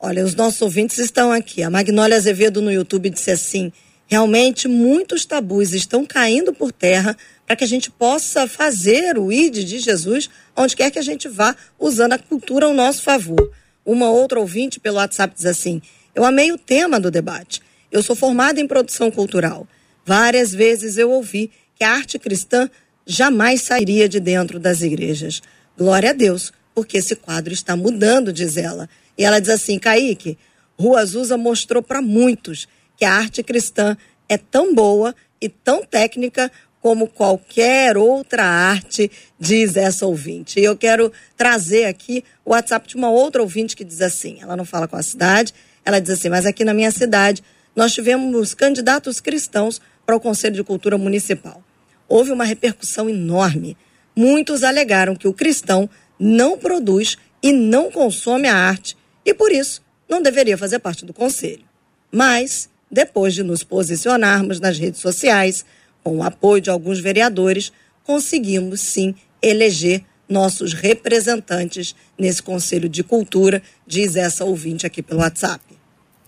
Olha, 0.00 0.24
os 0.24 0.34
nossos 0.34 0.62
ouvintes 0.62 0.98
estão 0.98 1.32
aqui. 1.32 1.62
A 1.62 1.68
Magnólia 1.68 2.16
Azevedo 2.16 2.62
no 2.62 2.72
YouTube 2.72 3.10
disse 3.10 3.30
assim: 3.30 3.72
realmente 4.08 4.66
muitos 4.66 5.24
tabus 5.24 5.72
estão 5.72 6.04
caindo 6.04 6.52
por 6.52 6.72
terra 6.72 7.16
para 7.46 7.54
que 7.54 7.62
a 7.62 7.68
gente 7.68 7.90
possa 7.90 8.48
fazer 8.48 9.16
o 9.16 9.30
ID 9.30 9.64
de 9.64 9.78
Jesus 9.78 10.28
onde 10.56 10.74
quer 10.74 10.90
que 10.90 10.98
a 10.98 11.02
gente 11.02 11.28
vá, 11.28 11.54
usando 11.78 12.14
a 12.14 12.18
cultura 12.18 12.66
ao 12.66 12.74
nosso 12.74 13.02
favor. 13.02 13.52
Uma 13.86 14.10
outra 14.10 14.40
ouvinte 14.40 14.80
pelo 14.80 14.96
WhatsApp 14.96 15.34
diz 15.36 15.46
assim: 15.46 15.80
eu 16.18 16.24
amei 16.24 16.50
o 16.50 16.58
tema 16.58 16.98
do 16.98 17.12
debate. 17.12 17.62
Eu 17.92 18.02
sou 18.02 18.16
formada 18.16 18.60
em 18.60 18.66
produção 18.66 19.08
cultural. 19.08 19.68
Várias 20.04 20.52
vezes 20.52 20.96
eu 20.96 21.12
ouvi 21.12 21.48
que 21.76 21.84
a 21.84 21.92
arte 21.92 22.18
cristã 22.18 22.68
jamais 23.06 23.62
sairia 23.62 24.08
de 24.08 24.18
dentro 24.18 24.58
das 24.58 24.82
igrejas. 24.82 25.40
Glória 25.76 26.10
a 26.10 26.12
Deus, 26.12 26.52
porque 26.74 26.98
esse 26.98 27.14
quadro 27.14 27.52
está 27.54 27.76
mudando, 27.76 28.32
diz 28.32 28.56
ela. 28.56 28.90
E 29.16 29.24
ela 29.24 29.38
diz 29.38 29.50
assim: 29.50 29.78
Kaique, 29.78 30.36
Rua 30.76 31.02
Azusa 31.02 31.38
mostrou 31.38 31.84
para 31.84 32.02
muitos 32.02 32.66
que 32.98 33.04
a 33.04 33.14
arte 33.14 33.42
cristã 33.42 33.96
é 34.28 34.36
tão 34.36 34.74
boa 34.74 35.14
e 35.40 35.48
tão 35.48 35.84
técnica 35.84 36.52
como 36.82 37.08
qualquer 37.08 37.96
outra 37.96 38.44
arte, 38.44 39.10
diz 39.38 39.76
essa 39.76 40.06
ouvinte. 40.06 40.60
E 40.60 40.64
eu 40.64 40.76
quero 40.76 41.12
trazer 41.36 41.86
aqui 41.86 42.24
o 42.44 42.50
WhatsApp 42.50 42.88
de 42.88 42.96
uma 42.96 43.10
outra 43.10 43.40
ouvinte 43.40 43.76
que 43.76 43.84
diz 43.84 44.02
assim: 44.02 44.38
ela 44.40 44.56
não 44.56 44.64
fala 44.64 44.86
com 44.86 44.96
a 44.96 45.02
cidade, 45.02 45.54
ela 45.84 46.00
diz 46.00 46.10
assim, 46.10 46.28
mas 46.28 46.44
aqui 46.44 46.64
na 46.64 46.74
minha 46.74 46.90
cidade 46.90 47.42
nós 47.74 47.94
tivemos 47.94 48.54
candidatos 48.54 49.20
cristãos 49.20 49.80
para 50.04 50.16
o 50.16 50.20
Conselho 50.20 50.56
de 50.56 50.64
Cultura 50.64 50.98
Municipal. 50.98 51.62
Houve 52.08 52.32
uma 52.32 52.44
repercussão 52.44 53.08
enorme. 53.08 53.76
Muitos 54.16 54.64
alegaram 54.64 55.14
que 55.14 55.28
o 55.28 55.32
cristão 55.32 55.88
não 56.18 56.58
produz 56.58 57.16
e 57.42 57.52
não 57.52 57.90
consome 57.90 58.48
a 58.48 58.54
arte 58.54 58.96
e, 59.24 59.32
por 59.32 59.52
isso, 59.52 59.82
não 60.08 60.20
deveria 60.20 60.58
fazer 60.58 60.78
parte 60.78 61.04
do 61.04 61.12
conselho. 61.12 61.64
Mas, 62.10 62.68
depois 62.90 63.34
de 63.34 63.42
nos 63.42 63.62
posicionarmos 63.62 64.60
nas 64.60 64.78
redes 64.78 65.00
sociais, 65.00 65.64
com 66.02 66.18
o 66.18 66.22
apoio 66.22 66.60
de 66.60 66.70
alguns 66.70 67.00
vereadores, 67.00 67.72
conseguimos 68.04 68.80
sim 68.80 69.14
eleger 69.42 70.04
nossos 70.28 70.72
representantes 70.72 71.94
nesse 72.18 72.42
Conselho 72.42 72.88
de 72.88 73.02
Cultura, 73.02 73.62
diz 73.86 74.16
essa 74.16 74.44
ouvinte 74.44 74.86
aqui 74.86 75.02
pelo 75.02 75.20
WhatsApp. 75.20 75.64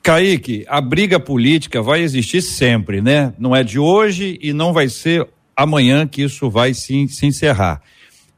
Kaique, 0.02 0.64
a 0.66 0.80
briga 0.80 1.20
política 1.20 1.82
vai 1.82 2.00
existir 2.00 2.40
sempre, 2.40 3.02
né? 3.02 3.34
Não 3.38 3.54
é 3.54 3.62
de 3.62 3.78
hoje 3.78 4.38
e 4.40 4.52
não 4.52 4.72
vai 4.72 4.88
ser 4.88 5.28
amanhã 5.54 6.06
que 6.06 6.22
isso 6.22 6.48
vai 6.48 6.72
se, 6.72 7.06
se 7.08 7.26
encerrar. 7.26 7.82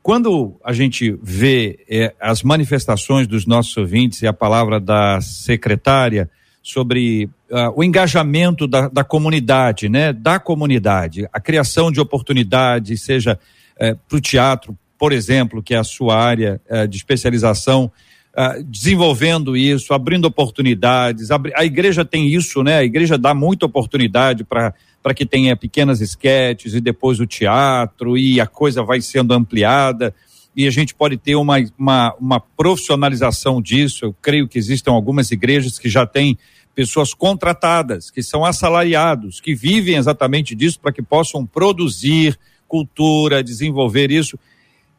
Quando 0.03 0.57
a 0.65 0.73
gente 0.73 1.17
vê 1.23 1.79
eh, 1.89 2.13
as 2.21 2.43
manifestações 2.43 3.29
dos 3.29 3.47
nossos 3.47 3.77
ouvintes 3.77 4.21
e 4.23 4.27
a 4.27 4.33
palavra 4.33 4.81
da 4.81 5.21
secretária 5.21 6.29
sobre 6.61 7.31
uh, 7.53 7.73
o 7.77 7.85
engajamento 7.85 8.67
da, 8.67 8.89
da, 8.89 9.05
comunidade, 9.05 9.89
né? 9.89 10.13
Da 10.13 10.39
comunidade, 10.41 11.29
a 11.33 11.39
criação 11.39 11.93
de 11.93 12.01
oportunidades, 12.01 13.03
seja 13.03 13.39
uh, 13.77 13.97
para 14.09 14.17
o 14.17 14.21
teatro, 14.21 14.77
por 14.99 15.13
exemplo, 15.13 15.63
que 15.63 15.75
é 15.75 15.79
a 15.79 15.85
sua 15.85 16.17
área 16.17 16.61
uh, 16.71 16.89
de 16.89 16.97
especialização, 16.97 17.93
uh, 18.37 18.65
desenvolvendo 18.65 19.57
isso, 19.57 19.93
abrindo 19.93 20.25
oportunidades. 20.25 21.29
a 21.31 21.65
igreja 21.65 22.05
tem 22.05 22.27
isso, 22.27 22.63
né? 22.63 22.79
A 22.79 22.85
igreja 22.85 23.19
dá 23.19 23.35
muita 23.35 23.67
oportunidade 23.67 24.43
para 24.43 24.75
para 25.03 25.15
que 25.15 25.27
tenha 25.27 25.57
pequenas 25.57 26.01
esquetes 26.01 26.75
e 26.75 26.81
depois 26.81 27.19
o 27.19 27.27
teatro 27.27 28.17
e 28.17 28.41
a 28.41 28.47
coisa 28.47 28.85
vai 28.85 29.01
sendo 29.01 29.35
ampliada 29.35 30.15
e 30.55 30.67
a 30.67 30.71
gente 30.71 30.95
pode 30.95 31.17
ter 31.17 31.35
uma, 31.35 31.57
uma, 31.79 32.15
uma 32.21 32.41
profissionalização 32.41 33.61
disso. 33.61 34.05
Eu 34.05 34.15
creio 34.23 34.47
que 34.47 34.59
existem 34.59 34.93
algumas 34.93 35.31
igrejas 35.31 35.79
que 35.79 35.89
já 35.89 36.07
têm 36.07 36.39
pessoas 36.75 37.13
contratadas, 37.13 38.11
que 38.11 38.23
são 38.23 38.45
assalariados, 38.45 39.41
que 39.41 39.55
vivem 39.55 39.97
exatamente 39.97 40.55
disso 40.55 40.81
para 40.81 40.93
que 40.93 41.03
possam 41.03 41.45
produzir 41.47 42.39
cultura, 42.67 43.45
desenvolver 43.45 44.11
isso. 44.11 44.39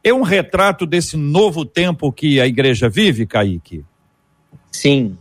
É 0.03 0.13
um 0.13 0.21
retrato 0.21 0.85
desse 0.85 1.17
novo 1.17 1.65
tempo 1.65 2.11
que 2.11 2.39
a 2.39 2.45
igreja 2.45 2.89
vive, 2.89 3.25
Kaique? 3.25 3.83
Sim, 4.71 5.17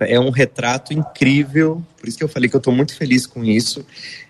é 0.00 0.20
um 0.20 0.30
retrato 0.30 0.92
incrível, 0.92 1.82
por 1.98 2.08
isso 2.08 2.18
que 2.18 2.24
eu 2.24 2.28
falei 2.28 2.48
que 2.48 2.56
eu 2.56 2.58
estou 2.58 2.72
muito 2.72 2.94
feliz 2.94 3.26
com 3.26 3.44
isso. 3.44 3.84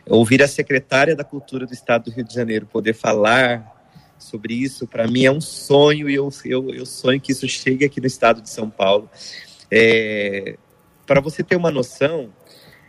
Ouvir 0.06 0.42
a 0.42 0.48
secretária 0.48 1.16
da 1.16 1.24
Cultura 1.24 1.66
do 1.66 1.72
Estado 1.72 2.04
do 2.04 2.10
Rio 2.12 2.24
de 2.24 2.32
Janeiro 2.32 2.66
poder 2.66 2.94
falar 2.94 3.74
sobre 4.18 4.54
isso, 4.54 4.86
para 4.86 5.06
mim 5.06 5.24
é 5.24 5.32
um 5.32 5.40
sonho 5.40 6.08
e 6.08 6.14
eu, 6.14 6.30
eu, 6.44 6.70
eu 6.70 6.86
sonho 6.86 7.20
que 7.20 7.32
isso 7.32 7.46
chegue 7.48 7.84
aqui 7.84 8.00
no 8.00 8.06
estado 8.06 8.40
de 8.40 8.48
São 8.48 8.70
Paulo. 8.70 9.10
É, 9.70 10.56
para 11.06 11.20
você 11.20 11.42
ter 11.42 11.56
uma 11.56 11.70
noção, 11.70 12.30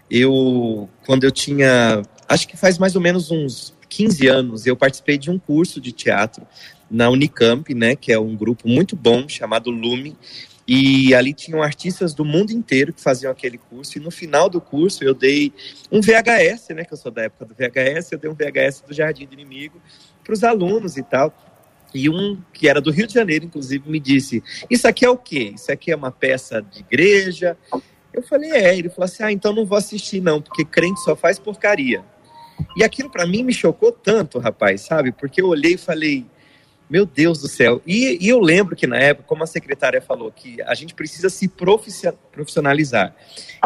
eu, 0.09 0.89
quando 1.05 1.23
eu 1.23 1.31
tinha, 1.31 2.01
acho 2.27 2.47
que 2.47 2.57
faz 2.57 2.77
mais 2.77 2.95
ou 2.95 3.01
menos 3.01 3.31
uns 3.31 3.75
15 3.87 4.27
anos, 4.27 4.65
eu 4.65 4.75
participei 4.75 5.17
de 5.17 5.29
um 5.29 5.37
curso 5.37 5.79
de 5.79 5.91
teatro 5.91 6.45
na 6.89 7.09
Unicamp, 7.09 7.73
né, 7.73 7.95
que 7.95 8.11
é 8.11 8.19
um 8.19 8.35
grupo 8.35 8.67
muito 8.67 8.95
bom 8.95 9.27
chamado 9.27 9.69
Lume, 9.69 10.17
e 10.67 11.13
ali 11.15 11.33
tinham 11.33 11.63
artistas 11.63 12.13
do 12.13 12.25
mundo 12.25 12.51
inteiro 12.51 12.91
que 12.91 13.01
faziam 13.01 13.31
aquele 13.31 13.57
curso, 13.57 13.97
e 13.97 14.01
no 14.01 14.11
final 14.11 14.49
do 14.49 14.59
curso 14.59 15.03
eu 15.03 15.13
dei 15.13 15.53
um 15.91 16.01
VHS, 16.01 16.69
né, 16.69 16.83
que 16.83 16.93
eu 16.93 16.97
sou 16.97 17.11
da 17.11 17.23
época 17.23 17.45
do 17.45 17.53
VHS, 17.53 18.11
eu 18.11 18.19
dei 18.19 18.29
um 18.29 18.33
VHS 18.33 18.83
do 18.87 18.93
Jardim 18.93 19.25
do 19.25 19.33
Inimigo 19.33 19.81
para 20.23 20.33
os 20.33 20.43
alunos 20.43 20.97
e 20.97 21.03
tal. 21.03 21.33
E 21.93 22.09
um 22.09 22.37
que 22.51 22.67
era 22.67 22.81
do 22.81 22.91
Rio 22.91 23.07
de 23.07 23.13
Janeiro, 23.13 23.45
inclusive, 23.45 23.89
me 23.89 23.97
disse: 23.97 24.43
Isso 24.69 24.85
aqui 24.87 25.05
é 25.05 25.09
o 25.09 25.17
quê? 25.17 25.53
Isso 25.55 25.71
aqui 25.71 25.89
é 25.89 25.95
uma 25.95 26.11
peça 26.11 26.61
de 26.61 26.79
igreja? 26.79 27.57
Eu 28.17 28.23
falei, 28.23 28.49
é. 28.49 28.75
Ele 28.75 28.89
falou 28.89 29.05
assim: 29.05 29.21
ah, 29.21 29.31
então 29.31 29.53
não 29.53 29.63
vou 29.63 29.77
assistir, 29.77 30.19
não, 30.19 30.41
porque 30.41 30.65
crente 30.65 30.99
só 31.01 31.15
faz 31.15 31.37
porcaria. 31.37 32.03
E 32.75 32.83
aquilo 32.83 33.11
para 33.11 33.27
mim 33.27 33.43
me 33.43 33.53
chocou 33.53 33.91
tanto, 33.91 34.39
rapaz, 34.39 34.81
sabe? 34.81 35.11
Porque 35.11 35.39
eu 35.39 35.47
olhei 35.47 35.75
e 35.75 35.77
falei, 35.77 36.25
meu 36.89 37.05
Deus 37.05 37.39
do 37.39 37.47
céu. 37.47 37.79
E, 37.85 38.17
e, 38.19 38.27
eu 38.27 38.39
lembro 38.39 38.75
que 38.75 38.87
na 38.87 38.97
época, 38.97 39.27
como 39.27 39.43
a 39.43 39.47
secretária 39.47 40.01
falou, 40.01 40.31
que 40.31 40.59
a 40.63 40.73
gente 40.73 40.95
precisa 40.95 41.29
se 41.29 41.47
profissionalizar. 41.47 43.15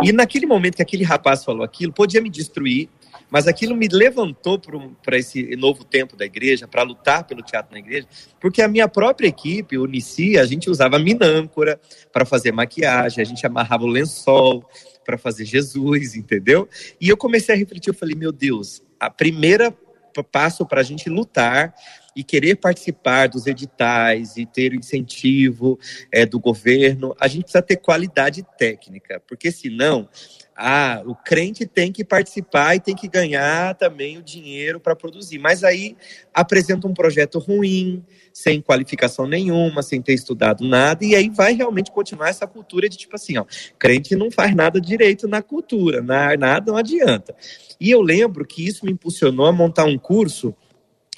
E 0.03 0.11
naquele 0.11 0.45
momento 0.45 0.75
que 0.75 0.81
aquele 0.81 1.05
rapaz 1.05 1.45
falou 1.45 1.63
aquilo, 1.63 1.93
podia 1.93 2.19
me 2.19 2.29
destruir, 2.29 2.89
mas 3.29 3.47
aquilo 3.47 3.75
me 3.75 3.87
levantou 3.87 4.59
para 5.03 5.17
esse 5.17 5.55
novo 5.55 5.83
tempo 5.83 6.15
da 6.15 6.25
igreja, 6.25 6.67
para 6.67 6.83
lutar 6.83 7.23
pelo 7.25 7.41
teatro 7.41 7.71
na 7.73 7.79
igreja, 7.79 8.07
porque 8.39 8.61
a 8.61 8.67
minha 8.67 8.87
própria 8.87 9.27
equipe, 9.27 9.77
o 9.77 9.83
Unici, 9.83 10.37
a 10.37 10.45
gente 10.45 10.69
usava 10.69 10.99
minâncora 10.99 11.79
para 12.11 12.25
fazer 12.25 12.51
maquiagem, 12.51 13.21
a 13.21 13.25
gente 13.25 13.45
amarrava 13.45 13.83
o 13.83 13.87
lençol 13.87 14.63
para 15.05 15.17
fazer 15.17 15.45
Jesus, 15.45 16.15
entendeu? 16.15 16.67
E 16.99 17.09
eu 17.09 17.17
comecei 17.17 17.55
a 17.55 17.57
refletir, 17.57 17.89
eu 17.89 17.93
falei, 17.93 18.15
meu 18.15 18.31
Deus, 18.31 18.83
a 18.99 19.09
primeira 19.09 19.73
passo 20.29 20.65
para 20.65 20.81
a 20.81 20.83
gente 20.83 21.09
lutar 21.09 21.73
e 22.13 22.23
querer 22.23 22.55
participar 22.57 23.29
dos 23.29 23.47
editais 23.47 24.35
e 24.35 24.45
ter 24.45 24.73
o 24.73 24.75
incentivo 24.75 25.79
é, 26.11 26.25
do 26.25 26.37
governo, 26.37 27.15
a 27.17 27.27
gente 27.29 27.43
precisa 27.43 27.61
ter 27.61 27.77
qualidade 27.77 28.45
técnica, 28.57 29.21
porque 29.25 29.49
senão 29.49 30.09
ah, 30.55 31.01
o 31.05 31.15
crente 31.15 31.65
tem 31.65 31.91
que 31.91 32.03
participar 32.03 32.75
e 32.75 32.79
tem 32.79 32.95
que 32.95 33.07
ganhar 33.07 33.75
também 33.75 34.17
o 34.17 34.23
dinheiro 34.23 34.79
para 34.79 34.95
produzir. 34.95 35.39
Mas 35.39 35.63
aí 35.63 35.95
apresenta 36.33 36.87
um 36.87 36.93
projeto 36.93 37.39
ruim, 37.39 38.03
sem 38.33 38.61
qualificação 38.61 39.27
nenhuma, 39.27 39.81
sem 39.81 40.01
ter 40.01 40.13
estudado 40.13 40.67
nada, 40.67 41.03
e 41.03 41.15
aí 41.15 41.29
vai 41.29 41.53
realmente 41.53 41.91
continuar 41.91 42.29
essa 42.29 42.47
cultura 42.47 42.87
de 42.87 42.97
tipo 42.97 43.15
assim, 43.15 43.37
ó, 43.37 43.45
crente 43.77 44.15
não 44.15 44.31
faz 44.31 44.55
nada 44.55 44.79
direito 44.79 45.27
na 45.27 45.41
cultura, 45.41 46.01
nada 46.01 46.71
não 46.71 46.77
adianta. 46.77 47.35
E 47.79 47.89
eu 47.89 48.01
lembro 48.01 48.45
que 48.45 48.65
isso 48.65 48.85
me 48.85 48.91
impulsionou 48.91 49.47
a 49.47 49.51
montar 49.51 49.85
um 49.85 49.97
curso 49.97 50.55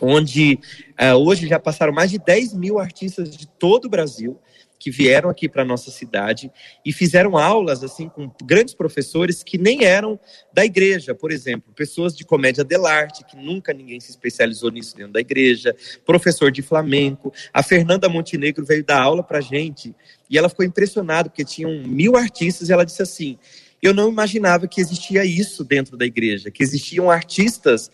onde 0.02 0.60
uh, 1.00 1.16
hoje 1.16 1.48
já 1.48 1.60
passaram 1.60 1.94
mais 1.94 2.10
de 2.10 2.18
10 2.18 2.54
mil 2.56 2.80
artistas 2.80 3.36
de 3.36 3.48
todo 3.48 3.86
o 3.86 3.90
Brasil 3.90 4.40
que 4.84 4.92
vieram 4.92 5.30
aqui 5.30 5.48
para 5.48 5.64
nossa 5.64 5.90
cidade 5.90 6.52
e 6.86 6.92
fizeram 6.92 7.38
aulas 7.38 7.86
assim 7.86 8.10
com 8.10 8.30
grandes 8.44 8.74
professores 8.74 9.42
que 9.42 9.58
nem 9.58 9.86
eram 9.86 10.20
da 10.52 10.66
igreja, 10.66 11.16
por 11.16 11.32
exemplo, 11.32 11.72
pessoas 11.74 12.14
de 12.14 12.26
comédia 12.26 12.66
dell'arte 12.66 13.24
que 13.24 13.38
nunca 13.38 13.72
ninguém 13.72 13.98
se 14.02 14.12
especializou 14.12 14.70
nisso 14.70 14.98
dentro 14.98 15.14
da 15.14 15.22
igreja, 15.22 15.74
professor 16.06 16.52
de 16.52 16.62
flamenco. 16.62 17.32
A 17.54 17.64
Fernanda 17.64 18.10
Montenegro 18.10 18.66
veio 18.66 18.84
dar 18.84 19.02
aula 19.02 19.24
para 19.24 19.40
gente 19.40 19.96
e 20.30 20.38
ela 20.38 20.50
ficou 20.50 20.66
impressionada 20.66 21.30
porque 21.30 21.46
tinham 21.46 21.82
mil 21.88 22.18
artistas 22.18 22.68
e 22.68 22.74
ela 22.74 22.86
disse 22.86 23.02
assim: 23.02 23.38
eu 23.82 23.94
não 23.94 24.10
imaginava 24.10 24.68
que 24.68 24.82
existia 24.82 25.24
isso 25.24 25.64
dentro 25.64 25.96
da 25.96 26.06
igreja, 26.06 26.52
que 26.52 26.62
existiam 26.62 27.10
artistas 27.10 27.90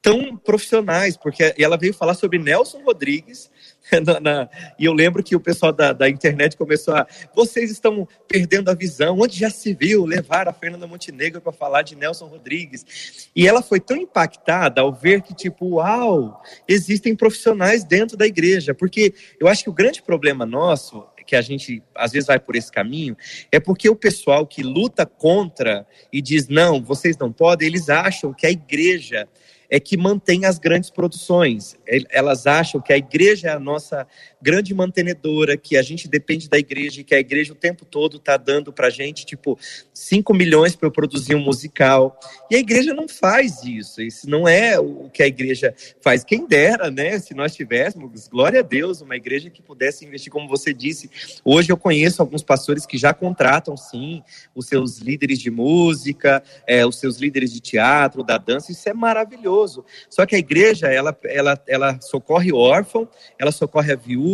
tão 0.00 0.36
profissionais, 0.36 1.16
porque 1.16 1.52
ela 1.58 1.76
veio 1.76 1.92
falar 1.92 2.14
sobre 2.14 2.38
Nelson 2.38 2.80
Rodrigues, 2.84 3.50
na, 4.04 4.20
na, 4.20 4.48
e 4.78 4.84
eu 4.84 4.92
lembro 4.92 5.22
que 5.22 5.34
o 5.34 5.40
pessoal 5.40 5.72
da, 5.72 5.92
da, 5.92 6.08
internet 6.08 6.56
começou 6.56 6.94
a. 6.94 7.06
Vocês 7.34 7.70
estão 7.70 8.06
perdendo 8.26 8.70
a 8.70 8.74
visão. 8.74 9.18
Onde 9.18 9.38
já 9.38 9.50
se 9.50 9.74
viu 9.74 10.04
levar 10.04 10.48
a 10.48 10.52
Fernanda 10.52 10.86
Montenegro 10.86 11.40
para 11.40 11.52
falar 11.52 11.82
de 11.82 11.96
Nelson 11.96 12.26
Rodrigues? 12.26 13.30
E 13.34 13.46
ela 13.46 13.62
foi 13.62 13.80
tão 13.80 13.96
impactada 13.96 14.80
ao 14.80 14.92
ver 14.92 15.22
que, 15.22 15.34
tipo, 15.34 15.76
uau, 15.76 16.42
existem 16.66 17.14
profissionais 17.14 17.84
dentro 17.84 18.16
da 18.16 18.26
igreja. 18.26 18.74
Porque 18.74 19.14
eu 19.40 19.48
acho 19.48 19.64
que 19.64 19.70
o 19.70 19.74
grande 19.74 20.02
problema 20.02 20.44
nosso 20.44 21.06
que 21.26 21.36
a 21.36 21.42
gente 21.42 21.82
às 21.94 22.12
vezes 22.12 22.26
vai 22.26 22.40
por 22.40 22.56
esse 22.56 22.72
caminho, 22.72 23.14
é 23.52 23.60
porque 23.60 23.86
o 23.90 23.94
pessoal 23.94 24.46
que 24.46 24.62
luta 24.62 25.04
contra 25.04 25.86
e 26.10 26.22
diz 26.22 26.48
não, 26.48 26.82
vocês 26.82 27.18
não 27.18 27.30
podem, 27.30 27.68
eles 27.68 27.90
acham 27.90 28.32
que 28.32 28.46
a 28.46 28.50
igreja 28.50 29.28
é 29.70 29.78
que 29.78 29.96
mantém 29.96 30.44
as 30.44 30.58
grandes 30.58 30.90
produções. 30.90 31.76
Elas 32.10 32.46
acham 32.46 32.80
que 32.80 32.92
a 32.92 32.96
igreja 32.96 33.48
é 33.48 33.52
a 33.52 33.60
nossa 33.60 34.06
grande 34.40 34.74
mantenedora, 34.74 35.56
que 35.56 35.76
a 35.76 35.82
gente 35.82 36.08
depende 36.08 36.48
da 36.48 36.58
igreja 36.58 37.00
e 37.00 37.04
que 37.04 37.14
a 37.14 37.18
igreja 37.18 37.52
o 37.52 37.56
tempo 37.56 37.84
todo 37.84 38.16
está 38.18 38.36
dando 38.36 38.72
para 38.72 38.86
a 38.86 38.90
gente, 38.90 39.26
tipo, 39.26 39.58
5 39.92 40.32
milhões 40.32 40.76
para 40.76 40.86
eu 40.86 40.92
produzir 40.92 41.34
um 41.34 41.40
musical. 41.40 42.18
E 42.50 42.56
a 42.56 42.58
igreja 42.58 42.94
não 42.94 43.08
faz 43.08 43.62
isso. 43.64 44.00
Isso 44.00 44.28
não 44.28 44.46
é 44.46 44.78
o 44.78 45.10
que 45.10 45.22
a 45.22 45.26
igreja 45.26 45.74
faz. 46.00 46.22
Quem 46.22 46.46
dera, 46.46 46.90
né? 46.90 47.18
Se 47.18 47.34
nós 47.34 47.54
tivéssemos, 47.54 48.28
glória 48.28 48.60
a 48.60 48.62
Deus, 48.62 49.00
uma 49.00 49.16
igreja 49.16 49.50
que 49.50 49.60
pudesse 49.60 50.04
investir, 50.04 50.32
como 50.32 50.48
você 50.48 50.72
disse. 50.72 51.10
Hoje 51.44 51.70
eu 51.70 51.76
conheço 51.76 52.22
alguns 52.22 52.42
pastores 52.42 52.86
que 52.86 52.96
já 52.96 53.12
contratam, 53.12 53.76
sim, 53.76 54.22
os 54.54 54.66
seus 54.66 54.98
líderes 54.98 55.38
de 55.38 55.50
música, 55.50 56.42
é, 56.66 56.86
os 56.86 56.98
seus 56.98 57.18
líderes 57.18 57.52
de 57.52 57.60
teatro, 57.60 58.22
da 58.22 58.38
dança. 58.38 58.70
Isso 58.70 58.88
é 58.88 58.94
maravilhoso. 58.94 59.84
Só 60.08 60.24
que 60.24 60.36
a 60.36 60.38
igreja, 60.38 60.86
ela, 60.88 61.16
ela, 61.24 61.60
ela 61.66 62.00
socorre 62.00 62.52
órfão, 62.52 63.08
ela 63.38 63.50
socorre 63.50 63.92
a 63.92 63.96
viúva, 63.96 64.27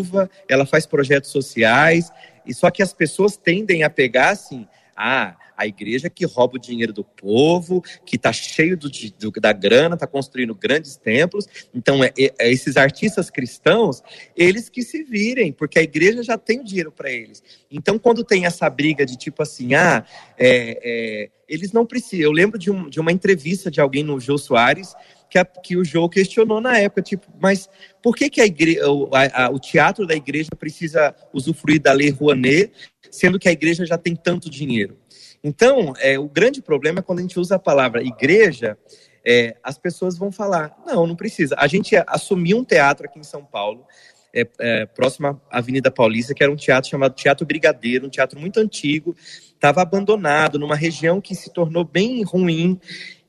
ela 0.49 0.67
faz 0.67 0.87
projetos 0.87 1.31
sociais, 1.31 2.11
e 2.47 2.55
só 2.55 2.71
que 2.71 2.83
as 2.83 2.93
pessoas 2.93 3.37
tendem 3.37 3.83
a 3.83 3.91
pegar 3.91 4.31
assim, 4.31 4.67
ah, 4.97 5.37
a 5.57 5.67
igreja 5.67 6.11
que 6.11 6.25
rouba 6.25 6.57
o 6.57 6.61
dinheiro 6.61 6.93
do 6.93 7.05
povo, 7.05 7.83
que 8.05 8.17
está 8.17 8.33
cheio 8.33 8.77
do, 8.77 8.89
do, 9.19 9.31
da 9.41 9.53
grana, 9.53 9.95
está 9.95 10.07
construindo 10.07 10.55
grandes 10.55 10.97
templos. 10.97 11.47
Então, 11.73 12.03
é, 12.03 12.13
é, 12.19 12.51
esses 12.51 12.77
artistas 12.77 13.31
cristãos, 13.31 14.03
eles 14.37 14.69
que 14.69 14.83
se 14.83 15.03
virem, 15.03 15.53
porque 15.53 15.79
a 15.79 15.83
igreja 15.83 16.23
já 16.23 16.37
tem 16.37 16.63
dinheiro 16.63 16.91
para 16.91 17.11
eles. 17.11 17.43
Então, 17.71 17.99
quando 17.99 18.25
tem 18.25 18.47
essa 18.47 18.69
briga 18.69 19.07
de 19.07 19.17
tipo 19.17 19.43
assim, 19.43 19.75
ah, 19.75 20.05
é, 20.37 20.81
é, 20.83 21.31
eles 21.49 21.73
não 21.73 21.87
precisam. 21.87 22.25
Eu 22.25 22.33
lembro 22.33 22.59
de, 22.59 22.71
um, 22.71 22.89
de 22.89 23.01
uma 23.01 23.13
entrevista 23.13 23.71
de 23.71 23.81
alguém 23.81 24.03
no 24.03 24.19
Jô 24.19 24.37
Soares 24.37 24.95
que, 25.35 25.39
a, 25.39 25.45
que 25.45 25.77
o 25.77 25.85
Jô 25.85 26.09
questionou 26.09 26.61
na 26.61 26.79
época, 26.79 27.03
tipo, 27.03 27.27
mas 27.41 27.69
por 28.01 28.15
que, 28.15 28.31
que 28.31 28.41
a 28.41 28.47
igreja, 28.47 28.89
o, 28.89 29.11
a, 29.13 29.51
o 29.51 29.59
teatro 29.59 30.07
da 30.07 30.15
igreja 30.15 30.51
precisa 30.57 31.13
usufruir 31.33 31.83
da 31.83 31.93
lei 31.93 32.11
Rouanet, 32.11 32.71
sendo 33.11 33.37
que 33.37 33.49
a 33.49 33.53
igreja 33.53 33.85
já 33.85 33.99
tem 33.99 34.15
tanto 34.15 34.49
dinheiro? 34.49 34.97
Então, 35.43 35.93
é, 35.99 36.17
o 36.17 36.29
grande 36.29 36.63
problema 36.63 37.01
é 37.01 37.03
quando 37.03 37.19
a 37.19 37.23
gente 37.23 37.41
usa 37.41 37.57
a 37.57 37.59
palavra 37.59 38.01
igreja, 38.01 38.79
é, 39.27 39.57
as 39.61 39.77
pessoas 39.77 40.17
vão 40.17 40.31
falar: 40.31 40.73
não, 40.87 41.05
não 41.05 41.17
precisa. 41.17 41.57
A 41.59 41.67
gente 41.67 41.97
assumiu 42.07 42.59
um 42.59 42.65
teatro 42.65 43.07
aqui 43.07 43.19
em 43.19 43.25
São 43.25 43.45
Paulo, 43.45 43.85
é, 44.33 44.47
é, 44.61 44.87
próximo 44.87 45.27
à 45.27 45.59
Avenida 45.59 45.91
Paulista, 45.91 46.33
que 46.33 46.45
era 46.45 46.53
um 46.53 46.57
teatro 46.57 46.89
chamado 46.89 47.15
Teatro 47.15 47.45
Brigadeiro, 47.45 48.07
um 48.07 48.11
teatro 48.11 48.39
muito 48.39 48.61
antigo, 48.61 49.17
estava 49.55 49.83
abandonado, 49.83 50.59
numa 50.59 50.77
região 50.77 51.21
que 51.21 51.35
se 51.35 51.53
tornou 51.53 51.85
bem 51.85 52.23
ruim. 52.23 52.79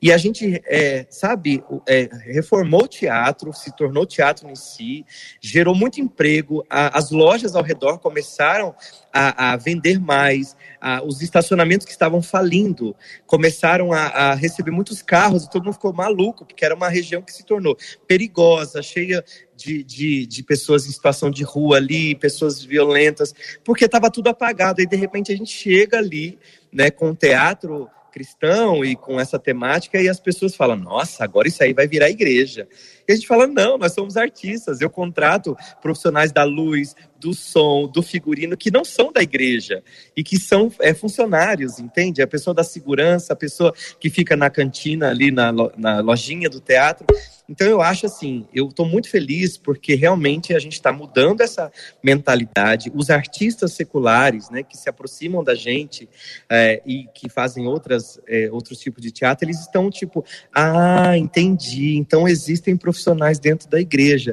E 0.00 0.12
a 0.12 0.18
gente, 0.18 0.62
é, 0.66 1.06
sabe, 1.08 1.64
é, 1.88 2.08
reformou 2.26 2.84
o 2.84 2.88
teatro, 2.88 3.52
se 3.52 3.74
tornou 3.74 4.04
teatro 4.04 4.48
em 4.48 4.54
si, 4.54 5.04
gerou 5.40 5.74
muito 5.74 6.00
emprego, 6.00 6.64
a, 6.68 6.96
as 6.98 7.10
lojas 7.10 7.56
ao 7.56 7.62
redor 7.62 7.98
começaram 7.98 8.74
a, 9.12 9.52
a 9.52 9.56
vender 9.56 9.98
mais, 9.98 10.54
a, 10.78 11.02
os 11.02 11.22
estacionamentos 11.22 11.86
que 11.86 11.92
estavam 11.92 12.20
falindo 12.20 12.94
começaram 13.26 13.92
a, 13.92 14.34
receber 14.34 14.70
muitos 14.70 15.00
carros 15.00 15.44
e 15.44 15.50
todo 15.50 15.64
mundo 15.64 15.74
ficou 15.74 15.92
maluco, 15.92 16.44
porque 16.44 16.64
era 16.64 16.74
uma 16.74 16.88
região 16.88 17.22
que 17.22 17.32
se 17.32 17.44
tornou 17.44 17.76
perigosa, 18.06 18.82
cheia 18.82 19.24
de, 19.56 19.82
de, 19.82 20.26
de 20.26 20.42
pessoas 20.42 20.86
em 20.86 20.92
situação 20.92 21.30
de 21.30 21.42
rua 21.42 21.78
ali, 21.78 22.14
pessoas 22.14 22.62
violentas, 22.62 23.34
porque 23.64 23.86
estava 23.86 24.10
tudo 24.10 24.28
apagado. 24.28 24.82
E 24.82 24.86
de 24.86 24.96
repente 24.96 25.32
a 25.32 25.36
gente 25.36 25.50
chega 25.50 25.98
ali 25.98 26.25
né, 26.72 26.90
com 26.90 27.10
o 27.10 27.16
teatro 27.16 27.88
cristão 28.16 28.82
e 28.82 28.96
com 28.96 29.20
essa 29.20 29.38
temática, 29.38 30.00
e 30.00 30.08
as 30.08 30.18
pessoas 30.18 30.56
falam: 30.56 30.76
nossa, 30.76 31.22
agora 31.22 31.48
isso 31.48 31.62
aí 31.62 31.74
vai 31.74 31.86
virar 31.86 32.08
igreja. 32.08 32.66
E 33.08 33.12
a 33.12 33.14
gente 33.14 33.26
fala: 33.26 33.46
não, 33.46 33.78
nós 33.78 33.92
somos 33.92 34.16
artistas. 34.16 34.80
Eu 34.80 34.90
contrato 34.90 35.56
profissionais 35.80 36.32
da 36.32 36.44
luz, 36.44 36.94
do 37.18 37.34
som, 37.34 37.86
do 37.86 38.02
figurino, 38.02 38.56
que 38.56 38.70
não 38.70 38.84
são 38.84 39.12
da 39.12 39.22
igreja 39.22 39.82
e 40.16 40.22
que 40.22 40.38
são 40.38 40.70
é, 40.80 40.94
funcionários, 40.94 41.78
entende? 41.78 42.22
A 42.22 42.26
pessoa 42.26 42.54
da 42.54 42.64
segurança, 42.64 43.32
a 43.32 43.36
pessoa 43.36 43.72
que 43.98 44.10
fica 44.10 44.36
na 44.36 44.50
cantina 44.50 45.10
ali, 45.10 45.30
na, 45.30 45.52
na 45.76 46.00
lojinha 46.00 46.48
do 46.48 46.60
teatro. 46.60 47.06
Então 47.48 47.66
eu 47.68 47.80
acho 47.80 48.06
assim, 48.06 48.44
eu 48.52 48.66
estou 48.68 48.84
muito 48.84 49.08
feliz 49.08 49.56
porque 49.56 49.94
realmente 49.94 50.52
a 50.52 50.58
gente 50.58 50.72
está 50.72 50.90
mudando 50.92 51.42
essa 51.42 51.70
mentalidade. 52.02 52.90
Os 52.92 53.08
artistas 53.08 53.72
seculares, 53.72 54.50
né, 54.50 54.64
que 54.64 54.76
se 54.76 54.88
aproximam 54.88 55.44
da 55.44 55.54
gente 55.54 56.08
é, 56.50 56.82
e 56.84 57.06
que 57.14 57.28
fazem 57.28 57.68
outras, 57.68 58.20
é, 58.26 58.50
outros 58.50 58.80
tipos 58.80 59.00
de 59.00 59.12
teatro, 59.12 59.46
eles 59.46 59.60
estão 59.60 59.88
tipo, 59.90 60.24
ah, 60.52 61.16
entendi. 61.16 61.96
Então 61.96 62.26
existem 62.26 62.76
profissionais 62.76 62.95
dentro 63.40 63.68
da 63.68 63.80
igreja. 63.80 64.32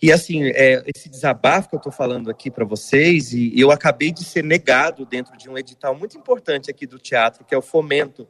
E 0.00 0.10
assim, 0.10 0.44
é, 0.44 0.82
esse 0.94 1.08
desabafo 1.08 1.68
que 1.68 1.76
eu 1.76 1.78
estou 1.78 1.92
falando 1.92 2.28
aqui 2.28 2.50
para 2.50 2.64
vocês, 2.64 3.32
e 3.32 3.52
eu 3.58 3.70
acabei 3.70 4.10
de 4.10 4.24
ser 4.24 4.42
negado 4.42 5.06
dentro 5.06 5.36
de 5.36 5.48
um 5.48 5.56
edital 5.56 5.94
muito 5.94 6.18
importante 6.18 6.70
aqui 6.70 6.86
do 6.86 6.98
teatro, 6.98 7.44
que 7.44 7.54
é 7.54 7.58
o 7.58 7.62
Fomento 7.62 8.26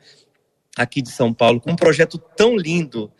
aqui 0.77 1.01
de 1.01 1.11
São 1.11 1.33
Paulo, 1.33 1.61
com 1.61 1.73
um 1.73 1.77
projeto 1.77 2.19
tão 2.19 2.57
lindo 2.57 3.11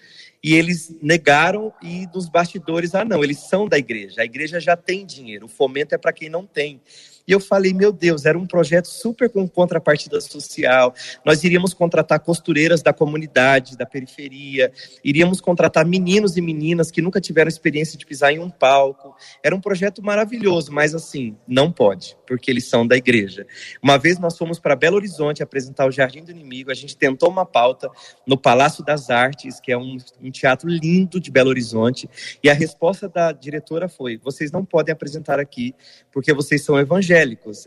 e 0.43 0.55
eles 0.55 0.95
negaram 1.01 1.73
e 1.81 2.07
nos 2.13 2.29
bastidores, 2.29 2.95
ah, 2.95 3.05
não, 3.05 3.23
eles 3.23 3.39
são 3.39 3.69
da 3.69 3.79
igreja. 3.79 4.23
A 4.23 4.25
igreja 4.25 4.59
já 4.59 4.77
tem 4.77 5.07
dinheiro, 5.07 5.47
o 5.47 5.49
fomento 5.49 5.95
é 5.95 5.99
para 5.99 6.13
quem 6.13 6.29
não 6.29 6.45
tem. 6.45 6.81
E 7.27 7.33
eu 7.33 7.41
falei, 7.41 7.73
meu 7.73 7.93
Deus, 7.93 8.25
era 8.25 8.39
um 8.39 8.47
projeto 8.47 8.87
super 8.87 9.31
com 9.31 9.49
contrapartida 9.49 10.21
social. 10.21 10.95
Nós 11.25 11.45
iríamos 11.45 11.73
contratar 11.73 12.21
costureiras 12.21 12.83
da 12.83 12.93
comunidade, 12.93 13.77
da 13.77 13.87
periferia, 13.87 14.73
iríamos 15.05 15.41
contratar 15.41 15.87
meninos 15.87 16.37
e 16.37 16.41
meninas 16.41 16.91
que 16.91 17.01
nunca 17.01 17.21
tiveram 17.21 17.49
experiência 17.49 17.97
de 17.97 18.05
pisar 18.05 18.33
em 18.33 18.39
um 18.39 18.51
palco. 18.51 19.15
Era 19.43 19.55
um 19.55 19.61
projeto 19.61 20.03
maravilhoso, 20.03 20.73
mas 20.73 20.95
assim, 20.95 21.37
não 21.47 21.71
pode, 21.71 22.17
porque 22.27 22.51
eles 22.51 22.69
são 22.69 22.87
da 22.87 22.97
igreja. 22.97 23.47
Uma 23.83 23.99
vez 23.99 24.19
nós 24.19 24.37
fomos 24.37 24.59
para 24.59 24.75
Belo 24.75 24.97
Horizonte 24.97 25.43
apresentar 25.43 25.87
o 25.87 25.93
Jardim 25.93 26.25
do 26.25 26.31
Inimigo, 26.31 26.71
a 26.71 26.75
gente 26.75 26.97
tentou 26.97 27.29
uma 27.29 27.47
pauta 27.47 27.89
no 28.27 28.37
Palácio 28.37 28.85
das 28.85 29.11
Artes, 29.11 29.61
que 29.61 29.71
é 29.71 29.79
um, 29.79 29.97
um 30.21 30.31
teatro 30.31 30.69
lindo 30.69 31.21
de 31.21 31.31
Belo 31.31 31.51
Horizonte, 31.51 32.09
e 32.43 32.51
a 32.51 32.55
resposta 32.55 33.09
da 33.09 33.33
diretora 33.33 33.89
foi: 33.89 34.17
vocês 34.19 34.51
não 34.51 34.65
podem 34.65 34.93
apresentar 34.93 35.39
aqui 35.39 35.75
porque 36.11 36.33
vocês 36.33 36.65
são 36.65 36.79
evangélicos. 36.79 37.12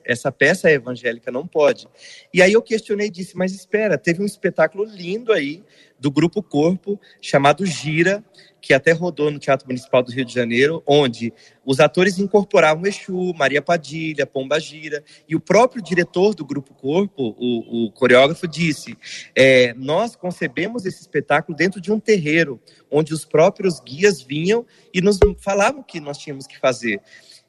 Essa 0.03 0.31
peça 0.31 0.69
é 0.69 0.73
evangélica, 0.73 1.31
não 1.31 1.45
pode. 1.45 1.87
E 2.33 2.41
aí 2.41 2.53
eu 2.53 2.61
questionei 2.61 3.07
e 3.07 3.11
disse: 3.11 3.37
mas 3.37 3.53
espera, 3.53 3.97
teve 3.97 4.21
um 4.21 4.25
espetáculo 4.25 4.83
lindo 4.83 5.31
aí 5.31 5.63
do 5.99 6.11
Grupo 6.11 6.43
Corpo, 6.43 6.99
chamado 7.21 7.65
Gira, 7.65 8.23
que 8.61 8.73
até 8.73 8.91
rodou 8.91 9.29
no 9.29 9.39
Teatro 9.39 9.67
Municipal 9.67 10.01
do 10.01 10.11
Rio 10.11 10.25
de 10.25 10.33
Janeiro, 10.33 10.81
onde 10.85 11.31
os 11.63 11.79
atores 11.79 12.17
incorporavam 12.17 12.85
Exu, 12.85 13.33
Maria 13.35 13.61
Padilha, 13.61 14.25
Pomba 14.25 14.59
Gira, 14.59 15.03
e 15.27 15.35
o 15.35 15.39
próprio 15.39 15.81
diretor 15.81 16.33
do 16.33 16.43
Grupo 16.43 16.73
Corpo, 16.73 17.35
o, 17.37 17.85
o 17.85 17.91
coreógrafo, 17.91 18.47
disse: 18.47 18.97
é, 19.35 19.73
Nós 19.75 20.15
concebemos 20.15 20.85
esse 20.85 21.01
espetáculo 21.01 21.55
dentro 21.55 21.79
de 21.79 21.91
um 21.91 21.99
terreiro, 21.99 22.59
onde 22.89 23.13
os 23.13 23.23
próprios 23.23 23.79
guias 23.79 24.21
vinham 24.21 24.65
e 24.93 25.01
nos 25.01 25.19
falavam 25.39 25.81
o 25.81 25.83
que 25.83 25.99
nós 25.99 26.17
tínhamos 26.17 26.47
que 26.47 26.57
fazer. 26.57 27.01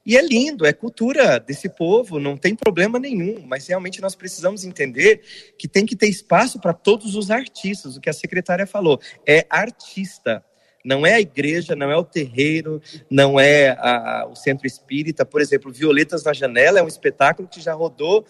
E 0.07 0.17
é 0.17 0.23
lindo, 0.23 0.65
é 0.65 0.73
cultura 0.73 1.41
desse 1.41 1.69
povo, 1.69 2.21
não 2.21 2.37
tem 2.37 2.55
problema 2.55 2.97
nenhum, 2.97 3.45
mas 3.45 3.67
realmente 3.67 4.01
nós 4.01 4.15
precisamos 4.15 4.65
entender 4.65 5.21
que 5.59 5.67
tem 5.67 5.85
que 5.85 5.97
ter 5.97 6.07
espaço 6.07 6.61
para 6.61 6.73
todos 6.73 7.17
os 7.17 7.29
artistas, 7.29 7.97
o 7.97 8.01
que 8.01 8.09
a 8.09 8.13
secretária 8.13 8.69
falou, 8.69 9.01
é 9.27 9.45
artista. 9.51 10.45
Não 10.85 11.05
é 11.05 11.15
a 11.15 11.21
igreja, 11.21 11.75
não 11.75 11.91
é 11.91 11.97
o 11.97 12.05
terreiro, 12.05 12.81
não 13.11 13.41
é 13.41 13.71
a, 13.71 14.29
o 14.31 14.37
centro 14.37 14.69
espírita. 14.69 15.27
Por 15.27 15.41
exemplo, 15.41 15.73
Violetas 15.73 16.23
na 16.23 16.33
Janela 16.33 16.79
é 16.79 16.83
um 16.83 16.87
espetáculo 16.87 17.49
que 17.49 17.61
já 17.61 17.75
rodou 17.75 18.25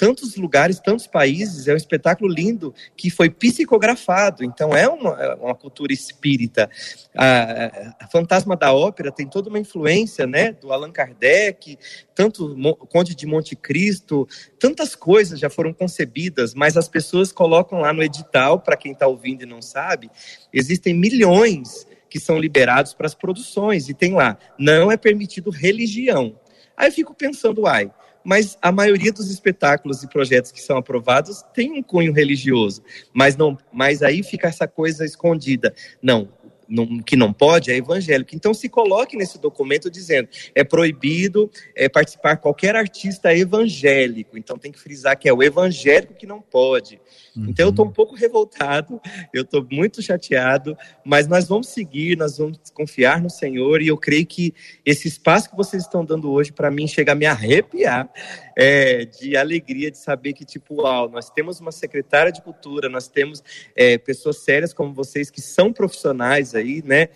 tantos 0.00 0.34
lugares, 0.34 0.80
tantos 0.80 1.06
países, 1.06 1.68
é 1.68 1.74
um 1.74 1.76
espetáculo 1.76 2.32
lindo 2.32 2.74
que 2.96 3.10
foi 3.10 3.28
psicografado, 3.28 4.42
então 4.42 4.74
é 4.74 4.88
uma, 4.88 5.10
é 5.10 5.34
uma 5.34 5.54
cultura 5.54 5.92
espírita. 5.92 6.70
A, 7.14 7.96
a, 8.00 8.08
Fantasma 8.08 8.56
da 8.56 8.72
Ópera 8.72 9.12
tem 9.12 9.28
toda 9.28 9.50
uma 9.50 9.58
influência 9.58 10.26
né, 10.26 10.52
do 10.52 10.72
Allan 10.72 10.90
Kardec, 10.90 11.78
tanto 12.14 12.56
Conde 12.88 13.14
de 13.14 13.26
Monte 13.26 13.54
Cristo, 13.54 14.26
tantas 14.58 14.94
coisas 14.94 15.38
já 15.38 15.50
foram 15.50 15.70
concebidas, 15.70 16.54
mas 16.54 16.78
as 16.78 16.88
pessoas 16.88 17.30
colocam 17.30 17.80
lá 17.80 17.92
no 17.92 18.02
edital, 18.02 18.58
para 18.58 18.78
quem 18.78 18.92
está 18.92 19.06
ouvindo 19.06 19.42
e 19.42 19.46
não 19.46 19.60
sabe, 19.60 20.10
existem 20.50 20.94
milhões 20.94 21.86
que 22.08 22.18
são 22.18 22.38
liberados 22.38 22.94
para 22.94 23.06
as 23.06 23.14
produções, 23.14 23.90
e 23.90 23.92
tem 23.92 24.14
lá, 24.14 24.38
não 24.58 24.90
é 24.90 24.96
permitido 24.96 25.50
religião. 25.50 26.34
Aí 26.74 26.88
eu 26.88 26.92
fico 26.92 27.12
pensando, 27.12 27.64
uai, 27.64 27.90
mas 28.24 28.58
a 28.60 28.70
maioria 28.70 29.12
dos 29.12 29.30
espetáculos 29.30 30.02
e 30.02 30.08
projetos 30.08 30.52
que 30.52 30.60
são 30.60 30.76
aprovados 30.76 31.42
tem 31.54 31.72
um 31.72 31.82
cunho 31.82 32.12
religioso, 32.12 32.82
mas 33.12 33.36
não, 33.36 33.56
mas 33.72 34.02
aí 34.02 34.22
fica 34.22 34.48
essa 34.48 34.68
coisa 34.68 35.04
escondida. 35.04 35.74
Não, 36.02 36.28
não, 36.70 37.00
que 37.02 37.16
não 37.16 37.32
pode 37.32 37.70
é 37.70 37.76
evangélico. 37.76 38.34
Então 38.34 38.54
se 38.54 38.68
coloque 38.68 39.16
nesse 39.16 39.38
documento 39.38 39.90
dizendo 39.90 40.28
é 40.54 40.62
proibido 40.62 41.50
é, 41.74 41.88
participar 41.88 42.36
qualquer 42.36 42.76
artista 42.76 43.34
evangélico. 43.34 44.38
Então 44.38 44.56
tem 44.56 44.70
que 44.70 44.78
frisar 44.78 45.18
que 45.18 45.28
é 45.28 45.32
o 45.32 45.42
evangélico 45.42 46.14
que 46.14 46.26
não 46.26 46.40
pode. 46.40 47.00
Uhum. 47.36 47.46
Então 47.48 47.66
eu 47.66 47.70
estou 47.70 47.86
um 47.86 47.90
pouco 47.90 48.14
revoltado, 48.14 49.00
eu 49.34 49.42
estou 49.42 49.66
muito 49.70 50.00
chateado, 50.00 50.76
mas 51.04 51.26
nós 51.26 51.48
vamos 51.48 51.68
seguir, 51.68 52.16
nós 52.16 52.38
vamos 52.38 52.58
confiar 52.72 53.20
no 53.20 53.30
Senhor 53.30 53.82
e 53.82 53.88
eu 53.88 53.96
creio 53.96 54.26
que 54.26 54.54
esse 54.86 55.08
espaço 55.08 55.50
que 55.50 55.56
vocês 55.56 55.82
estão 55.82 56.04
dando 56.04 56.30
hoje 56.30 56.52
para 56.52 56.70
mim 56.70 56.86
chega 56.86 57.12
a 57.12 57.14
me 57.14 57.26
arrepiar 57.26 58.08
é, 58.56 59.04
de 59.04 59.36
alegria 59.36 59.90
de 59.90 59.98
saber 59.98 60.32
que 60.32 60.44
tipo, 60.44 60.82
uau, 60.82 61.08
nós 61.08 61.30
temos 61.30 61.60
uma 61.60 61.72
secretária 61.72 62.30
de 62.30 62.42
cultura, 62.42 62.88
nós 62.88 63.08
temos 63.08 63.42
é, 63.74 63.96
pessoas 63.98 64.38
sérias 64.38 64.72
como 64.72 64.92
vocês 64.92 65.30
que 65.30 65.40
são 65.40 65.72
profissionais 65.72 66.54
aí, 66.60 66.82
né, 66.84 67.08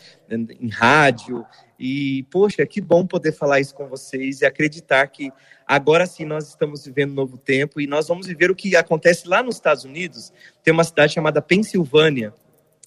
em 0.61 0.69
rádio 0.69 1.45
e 1.79 2.25
poxa, 2.31 2.67
que 2.67 2.81
bom 2.81 3.07
poder 3.07 3.33
falar 3.33 3.61
isso 3.61 3.75
com 3.75 3.87
vocês 3.87 4.41
e 4.41 4.47
acreditar 4.47 5.07
que 5.07 5.33
Agora 5.67 6.07
sim, 6.07 6.25
nós 6.25 6.49
estamos 6.49 6.85
vivendo 6.85 7.13
um 7.13 7.15
novo 7.15 7.39
tempo 7.39 7.81
e 7.81 7.87
nós 7.87 8.07
vamos 8.07 8.27
viver 8.27 8.51
o 8.51 8.55
que 8.55 8.77
acontece 8.77 9.27
lá 9.27 9.43
nos 9.43 9.57
Estados 9.57 9.85
Unidos. 9.85 10.33
Tem 10.63 10.73
uma 10.73 10.85
cidade 10.85 11.15
chamada 11.15 11.41
Pensilvânia, 11.41 12.35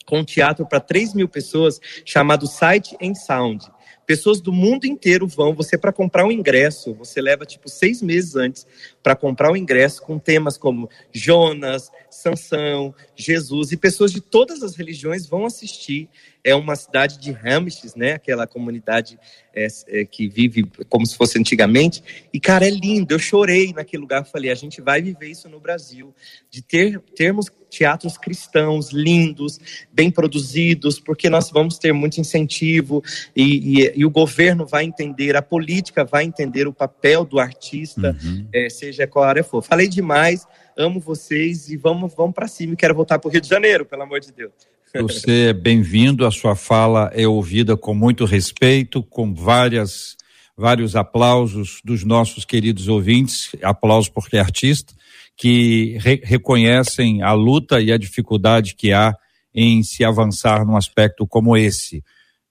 com 0.05 0.20
um 0.20 0.24
teatro 0.24 0.66
para 0.66 0.80
3 0.80 1.14
mil 1.16 1.28
pessoas 1.28 1.80
chamado 2.05 2.45
Sight 2.45 2.95
and 3.01 3.16
Sound. 3.16 3.66
Pessoas 4.08 4.39
do 4.39 4.53
mundo 4.53 4.86
inteiro 4.86 5.28
vão. 5.28 5.53
Você, 5.53 5.78
para 5.78 5.91
comprar 5.91 6.26
um 6.26 6.32
ingresso, 6.32 6.93
você 6.93 7.22
leva 7.22 7.45
tipo 7.45 7.70
seis 7.70 8.01
meses 8.01 8.38
antes 8.38 8.66
para 9.03 9.18
comprar 9.18 9.51
o 9.51 9.58
ingresso 9.58 10.01
com 10.01 10.18
temas 10.18 10.58
como 10.58 10.89
Jonas, 11.12 11.91
Sansão, 12.10 12.95
Jesus. 13.18 13.74
E 13.74 13.78
pessoas 13.78 14.14
de 14.14 14.22
todas 14.22 14.64
as 14.64 14.78
religiões 14.78 15.28
vão 15.28 15.45
assistir 15.45 16.10
é 16.41 16.55
uma 16.55 16.78
cidade 16.78 17.20
de 17.20 17.32
Ramses, 17.32 17.93
né? 17.95 18.14
Aquela 18.14 18.47
comunidade 18.47 19.20
é, 19.53 19.68
é, 19.88 20.05
que 20.05 20.30
vive 20.30 20.64
como 20.88 21.05
se 21.05 21.18
fosse 21.18 21.38
antigamente. 21.38 22.01
E, 22.32 22.39
cara, 22.39 22.66
é 22.66 22.70
lindo. 22.70 23.14
Eu 23.14 23.20
chorei 23.20 23.74
naquele 23.74 23.99
lugar. 23.99 24.24
Falei, 24.24 24.49
a 24.49 24.55
gente 24.55 24.82
vai 24.82 25.01
viver 25.01 25.28
isso 25.28 25.49
no 25.49 25.60
Brasil. 25.60 26.16
De 26.49 26.62
ter, 26.62 27.01
termos 27.14 27.49
teatros 27.70 28.18
cristãos 28.18 28.91
lindos, 28.91 29.59
bem 29.91 30.09
produzidos, 30.09 30.99
porque 30.99 31.30
nós 31.30 31.49
vamos 31.51 31.78
ter 31.78 31.93
muito 31.93 32.20
incentivo 32.20 33.03
e, 33.36 33.82
e, 33.82 33.93
e 33.97 34.05
o 34.05 34.09
governo 34.09 34.65
vai 34.65 34.84
entender, 34.84 35.36
a 35.36 35.41
política 35.41 36.03
vai 36.03 36.24
entender 36.24 36.68
o 36.68 36.74
papel 36.74 37.26
do 37.26 37.39
artista, 37.39 38.18
uhum. 38.24 38.47
é, 38.53 38.70
seja 38.70 39.07
qual 39.07 39.26
área 39.26 39.43
for. 39.43 39.61
Falei 39.61 39.88
demais, 39.88 40.45
amo 40.78 40.99
vocês 40.99 41.70
e 41.70 41.78
vamos, 41.78 42.13
vamos 42.15 42.34
para 42.34 42.47
cima. 42.47 42.76
Quero 42.76 42.95
voltar 42.95 43.20
para 43.20 43.28
o 43.28 43.32
Rio 43.32 43.41
de 43.41 43.49
Janeiro, 43.49 43.86
pelo 43.86 44.03
amor 44.03 44.20
de 44.20 44.32
Deus. 44.32 44.51
Você 45.01 45.49
é 45.49 45.53
bem-vindo, 45.53 46.26
a 46.26 46.32
sua 46.32 46.55
fala 46.55 47.11
é 47.13 47.28
ouvida 47.28 47.76
com 47.76 47.93
muito 47.93 48.26
respeito, 48.26 49.03
com 49.03 49.34
várias, 49.34 50.15
vários 50.55 50.95
aplausos 50.95 51.82
dos 51.84 52.03
nossos 52.03 52.45
queridos 52.45 52.88
ouvintes, 52.88 53.51
aplausos 53.61 54.09
porque 54.09 54.38
é 54.38 54.39
artista, 54.39 54.93
que 55.38 55.98
re 56.00 56.20
reconhecem 56.24 57.22
a 57.22 57.32
luta 57.34 57.80
e 57.80 57.92
a 57.92 57.98
dificuldade 57.98 58.76
que 58.76 58.92
há 58.92 59.14
em 59.54 59.84
se 59.84 60.04
avançar 60.04 60.66
num 60.66 60.76
aspecto 60.76 61.28
como 61.28 61.56
esse. 61.56 62.04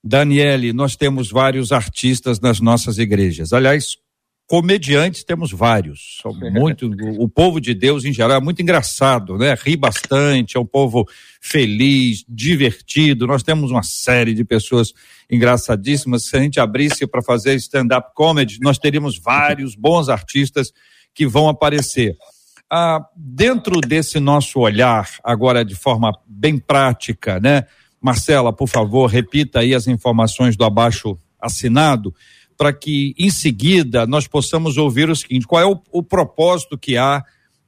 Daniele, 0.03 0.72
nós 0.72 0.95
temos 0.95 1.30
vários 1.30 1.72
artistas 1.72 2.39
nas 2.39 2.61
nossas 2.61 2.99
igrejas. 2.99 3.53
Aliás, 3.53 3.97
comediantes 4.47 5.24
temos 5.24 5.51
vários. 5.51 6.20
São 6.22 6.32
muito, 6.53 6.89
o 7.18 7.28
povo 7.28 7.61
de 7.61 7.74
Deus 7.74 8.05
em 8.05 8.12
geral 8.12 8.37
é 8.37 8.41
muito 8.41 8.62
engraçado, 8.62 9.37
né? 9.37 9.57
Ri 9.61 9.76
bastante, 9.76 10.57
é 10.57 10.61
um 10.61 10.66
povo 10.66 11.05
feliz, 11.41 12.24
divertido. 12.28 13.26
Nós 13.26 13.43
temos 13.43 13.72
uma 13.72 13.82
série 13.82 14.32
de 14.32 14.45
pessoas 14.45 14.93
engraçadíssimas. 15.28 16.26
Se 16.26 16.37
a 16.37 16.41
gente 16.41 16.61
abrisse 16.61 17.05
para 17.05 17.20
fazer 17.22 17.57
stand-up 17.57 18.12
comedy, 18.14 18.59
nós 18.61 18.78
teríamos 18.78 19.18
vários 19.18 19.74
bons 19.74 20.09
artistas 20.09 20.72
que 21.12 21.26
vão 21.26 21.49
aparecer. 21.49 22.16
Ah, 22.70 23.06
dentro 23.14 23.80
desse 23.80 24.18
nosso 24.18 24.58
olhar, 24.58 25.08
agora 25.22 25.64
de 25.64 25.74
forma 25.74 26.12
bem 26.26 26.58
prática, 26.58 27.38
né? 27.38 27.64
Marcela, 28.00 28.52
por 28.52 28.68
favor, 28.68 29.06
repita 29.06 29.60
aí 29.60 29.74
as 29.74 29.86
informações 29.86 30.56
do 30.56 30.64
abaixo 30.64 31.16
assinado 31.40 32.14
para 32.56 32.72
que 32.72 33.14
em 33.18 33.30
seguida 33.30 34.06
nós 34.06 34.26
possamos 34.26 34.76
ouvir 34.76 35.08
o 35.08 35.16
seguinte: 35.16 35.46
qual 35.46 35.62
é 35.62 35.66
o, 35.66 35.80
o 35.92 36.02
propósito 36.02 36.76
que 36.76 36.96
há 36.96 37.22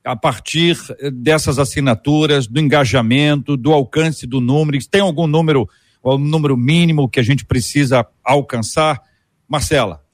a 0.05 0.17
partir 0.17 0.77
eh, 0.99 1.11
dessas 1.11 1.59
assinaturas, 1.59 2.47
do 2.47 2.59
engajamento, 2.59 3.57
do 3.57 3.73
alcance 3.73 4.27
do 4.27 4.41
número? 4.41 4.79
Tem 4.91 5.01
algum 5.01 5.27
número, 5.27 5.69
um 6.05 6.19
número 6.19 6.57
mínimo 6.57 7.09
que 7.09 7.21
a 7.21 7.23
gente 7.23 7.45
precisa 7.45 8.07
alcançar? 8.25 9.01
Marcela. 9.47 10.08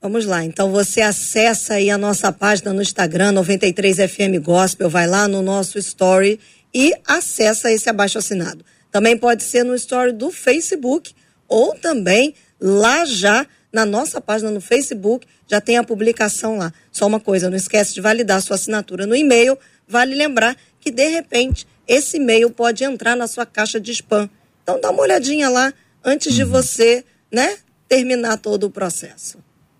Vamos 0.00 0.26
lá, 0.26 0.44
então 0.44 0.70
você 0.70 1.00
acessa 1.00 1.74
aí 1.74 1.90
a 1.90 1.96
nossa 1.96 2.30
página 2.30 2.72
no 2.72 2.82
Instagram, 2.82 3.32
93FM 3.32 4.40
Gospel, 4.40 4.90
vai 4.90 5.06
lá 5.06 5.26
no 5.26 5.40
nosso 5.40 5.78
story 5.78 6.38
e 6.72 6.92
acessa 7.06 7.72
esse 7.72 7.88
abaixo 7.88 8.18
assinado. 8.18 8.64
Também 8.92 9.16
pode 9.16 9.42
ser 9.42 9.64
no 9.64 9.74
story 9.74 10.12
do 10.12 10.30
Facebook 10.30 11.14
ou 11.48 11.74
também 11.74 12.34
lá 12.60 13.04
já 13.04 13.46
na 13.72 13.84
nossa 13.84 14.20
página 14.20 14.50
no 14.50 14.60
Facebook, 14.60 15.26
já 15.46 15.60
tem 15.60 15.76
a 15.76 15.84
publicação 15.84 16.56
lá. 16.56 16.72
Só 16.90 17.06
uma 17.06 17.20
coisa, 17.20 17.50
não 17.50 17.56
esquece 17.56 17.92
de 17.92 18.00
validar 18.00 18.40
sua 18.40 18.56
assinatura 18.56 19.06
no 19.06 19.14
e-mail. 19.14 19.58
Vale 19.86 20.14
lembrar 20.14 20.56
que, 20.80 20.90
de 20.90 21.08
repente, 21.08 21.66
esse 21.86 22.16
e-mail 22.16 22.50
pode 22.50 22.84
entrar 22.84 23.14
na 23.14 23.26
sua 23.26 23.44
caixa 23.44 23.78
de 23.78 23.92
spam. 23.92 24.30
Então, 24.62 24.80
dá 24.80 24.90
uma 24.90 25.02
olhadinha 25.02 25.48
lá 25.48 25.74
antes 26.02 26.34
de 26.34 26.42
uhum. 26.42 26.50
você, 26.50 27.04
né, 27.30 27.58
terminar 27.86 28.38
todo 28.38 28.64
o 28.64 28.70
processo. 28.70 29.38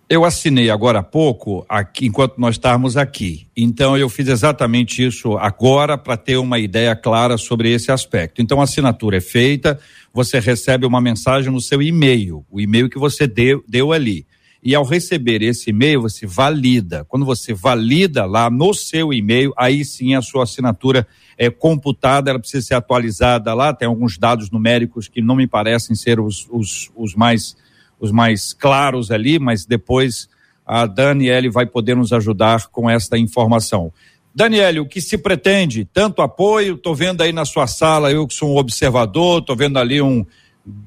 Eu 0.09 0.25
assinei 0.25 0.71
agora 0.71 1.01
há 1.01 1.03
pouco, 1.03 1.67
aqui, 1.69 2.07
enquanto 2.07 2.39
nós 2.39 2.55
estávamos 2.55 2.97
aqui. 2.97 3.49
Então, 3.57 3.99
eu 3.99 4.09
fiz 4.09 4.29
exatamente 4.29 5.05
isso 5.05 5.37
agora 5.37 5.99
para 5.99 6.17
ter 6.17 6.37
uma 6.37 6.61
ideia 6.61 6.95
clara 6.95 7.37
sobre 7.37 7.73
esse 7.73 7.91
aspecto. 7.91 8.41
Então, 8.41 8.61
a 8.61 8.65
assinatura 8.65 9.17
é 9.17 9.21
feita, 9.21 9.81
você 10.15 10.39
recebe 10.39 10.87
uma 10.87 11.01
mensagem 11.01 11.51
no 11.51 11.61
seu 11.61 11.83
e-mail, 11.83 12.47
o 12.49 12.61
e-mail 12.61 12.89
que 12.89 13.01
você 13.01 13.27
deu, 13.27 13.65
deu 13.67 13.91
ali. 13.91 14.25
E 14.63 14.77
ao 14.77 14.85
receber 14.85 15.43
esse 15.43 15.71
e-mail, 15.71 16.03
você 16.03 16.25
valida. 16.25 17.05
Quando 17.09 17.27
você 17.27 17.53
valida 17.53 18.25
lá 18.27 18.49
no 18.49 18.73
seu 18.75 19.13
e-mail, 19.13 19.53
aí 19.57 19.85
sim 19.85 20.15
a 20.15 20.23
sua 20.23 20.45
assinatura 20.45 21.05
é 21.37 21.51
computada, 21.51 22.31
ela 22.31 22.39
precisa 22.39 22.65
ser 22.65 22.75
atualizada 22.75 23.53
lá. 23.55 23.75
Tem 23.75 23.89
alguns 23.89 24.17
dados 24.17 24.53
numéricos 24.53 25.09
que 25.09 25.21
não 25.21 25.35
me 25.35 25.49
parecem 25.49 25.97
ser 25.97 26.21
os, 26.21 26.47
os, 26.49 26.93
os 26.95 27.17
mais 27.17 27.57
os 27.99 28.11
mais 28.11 28.53
claros 28.53 29.11
ali, 29.11 29.39
mas 29.39 29.65
depois 29.65 30.29
a 30.65 30.87
Daniele 30.87 31.49
vai 31.49 31.67
poder 31.67 31.95
nos 31.95 32.13
ajudar 32.13 32.67
com 32.69 32.91
esta 32.91 33.17
informação. 33.17 33.93
Daniele, 34.35 34.81
o 34.81 34.87
que 34.87 35.01
se 35.01 35.17
pretende? 35.17 35.89
Tanto 35.91 36.21
apoio, 36.21 36.75
estou 36.75 36.95
vendo 36.95 37.23
aí 37.23 37.33
na 37.33 37.45
sua 37.45 37.67
sala, 37.67 38.13
eu 38.13 38.27
que 38.27 38.35
sou 38.35 38.51
um 38.51 38.59
observador, 38.59 39.41
estou 39.41 39.57
vendo 39.57 39.79
ali 39.79 40.03
um 40.03 40.27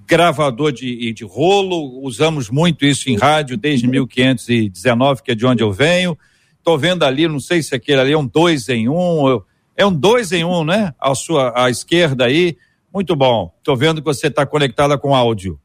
gravador 0.06 0.72
de, 0.72 1.14
de 1.14 1.24
rolo, 1.24 2.02
usamos 2.04 2.50
muito 2.50 2.86
isso 2.86 3.10
em 3.10 3.18
rádio 3.18 3.58
desde 3.58 3.88
1519, 3.88 5.24
que 5.24 5.32
é 5.32 5.36
de 5.36 5.46
onde 5.46 5.64
eu 5.64 5.72
venho. 5.72 6.18
Estou 6.58 6.78
vendo 6.78 7.04
ali, 7.04 7.28
não 7.28 7.40
sei 7.40 7.64
se 7.64 7.74
aquele 7.74 8.02
ali 8.02 8.12
é 8.12 8.18
um 8.18 8.28
dois 8.28 8.68
em 8.70 8.90
um, 8.90 9.42
é 9.76 9.86
um 9.86 9.94
dois 9.94 10.32
em 10.32 10.44
um, 10.44 10.64
né? 10.64 10.94
À 11.00 11.16
sua 11.16 11.54
à 11.56 11.70
esquerda 11.70 12.26
aí. 12.26 12.58
Muito 12.94 13.16
bom. 13.16 13.54
Estou 13.58 13.78
vendo 13.78 14.02
que 14.02 14.06
você 14.06 14.28
está 14.28 14.46
conectada 14.46 14.98
com 14.98 15.16
áudio. 15.16 15.60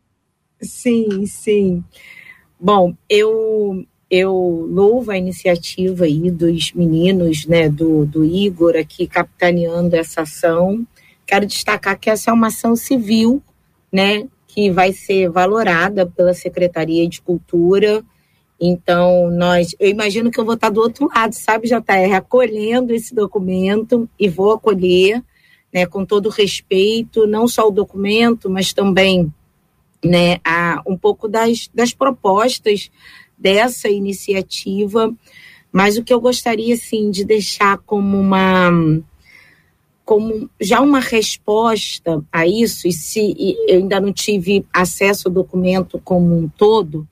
Sim, 0.65 1.27
sim. 1.27 1.85
Bom, 2.59 2.95
eu 3.09 3.87
eu 4.11 4.33
louvo 4.71 5.11
a 5.11 5.19
iniciativa 5.19 6.05
aí 6.05 6.31
dos 6.31 6.73
meninos, 6.73 7.47
né, 7.47 7.69
do, 7.69 8.07
do 8.07 8.25
Igor 8.25 8.77
aqui 8.77 9.09
capitaneando 9.09 9.97
essa 9.97 10.23
ação. 10.23 10.87
Quero 11.27 11.47
destacar 11.47 11.99
que 11.99 12.09
essa 12.09 12.31
é 12.31 12.33
uma 12.35 12.47
ação 12.47 12.77
civil, 12.77 13.43
né, 13.93 14.29
que 14.47 14.71
vai 14.71 14.93
ser 14.93 15.29
valorada 15.31 16.07
pela 16.07 16.33
Secretaria 16.33 17.09
de 17.09 17.21
Cultura. 17.21 18.05
Então, 18.61 19.31
nós, 19.31 19.75
eu 19.81 19.89
imagino 19.89 20.31
que 20.31 20.39
eu 20.39 20.45
vou 20.45 20.55
estar 20.55 20.71
do 20.71 20.81
outro 20.81 21.09
lado, 21.13 21.33
sabe, 21.33 21.67
JR, 21.67 22.15
acolhendo 22.15 22.95
esse 22.95 23.15
documento 23.15 24.09
e 24.19 24.29
vou 24.29 24.53
acolher, 24.53 25.23
né, 25.73 25.87
com 25.87 26.05
todo 26.05 26.29
respeito, 26.29 27.27
não 27.27 27.49
só 27.49 27.67
o 27.67 27.73
documento, 27.73 28.49
mas 28.49 28.73
também 28.73 29.33
né, 30.05 30.39
a, 30.45 30.83
um 30.87 30.97
pouco 30.97 31.27
das, 31.27 31.69
das 31.75 31.93
propostas 31.93 32.91
dessa 33.37 33.89
iniciativa, 33.89 35.13
mas 35.73 35.97
o 35.97 36.05
que 36.05 36.13
eu 36.13 36.21
gostaria 36.21 36.75
assim 36.75 37.11
de 37.11 37.25
deixar 37.25 37.79
como 37.79 38.19
uma 38.19 38.71
como 40.05 40.51
já 40.61 40.83
uma 40.83 41.01
resposta 41.01 42.23
a 42.31 42.47
isso, 42.47 42.87
e 42.87 42.93
se 42.93 43.35
e 43.39 43.57
eu 43.67 43.79
ainda 43.79 43.99
não 43.99 44.13
tive 44.13 44.67
acesso 44.71 45.29
ao 45.29 45.35
documento 45.35 45.99
como 46.05 46.37
um 46.37 46.47
todo, 46.47 47.09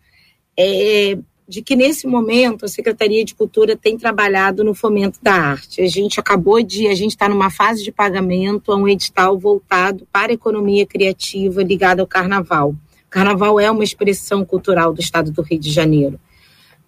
é 0.56 1.18
de 1.52 1.60
que 1.60 1.76
nesse 1.76 2.06
momento 2.06 2.64
a 2.64 2.68
Secretaria 2.68 3.22
de 3.22 3.34
Cultura 3.34 3.76
tem 3.76 3.98
trabalhado 3.98 4.64
no 4.64 4.72
fomento 4.72 5.18
da 5.20 5.34
arte. 5.34 5.82
A 5.82 5.86
gente 5.86 6.18
acabou 6.18 6.62
de, 6.62 6.86
a 6.86 6.94
gente 6.94 7.10
está 7.10 7.28
numa 7.28 7.50
fase 7.50 7.84
de 7.84 7.92
pagamento 7.92 8.72
a 8.72 8.76
um 8.76 8.88
edital 8.88 9.38
voltado 9.38 10.08
para 10.10 10.32
a 10.32 10.34
economia 10.34 10.86
criativa 10.86 11.62
ligada 11.62 12.00
ao 12.00 12.06
carnaval. 12.06 12.74
Carnaval 13.10 13.60
é 13.60 13.70
uma 13.70 13.84
expressão 13.84 14.46
cultural 14.46 14.94
do 14.94 15.02
estado 15.02 15.30
do 15.30 15.42
Rio 15.42 15.60
de 15.60 15.70
Janeiro. 15.70 16.18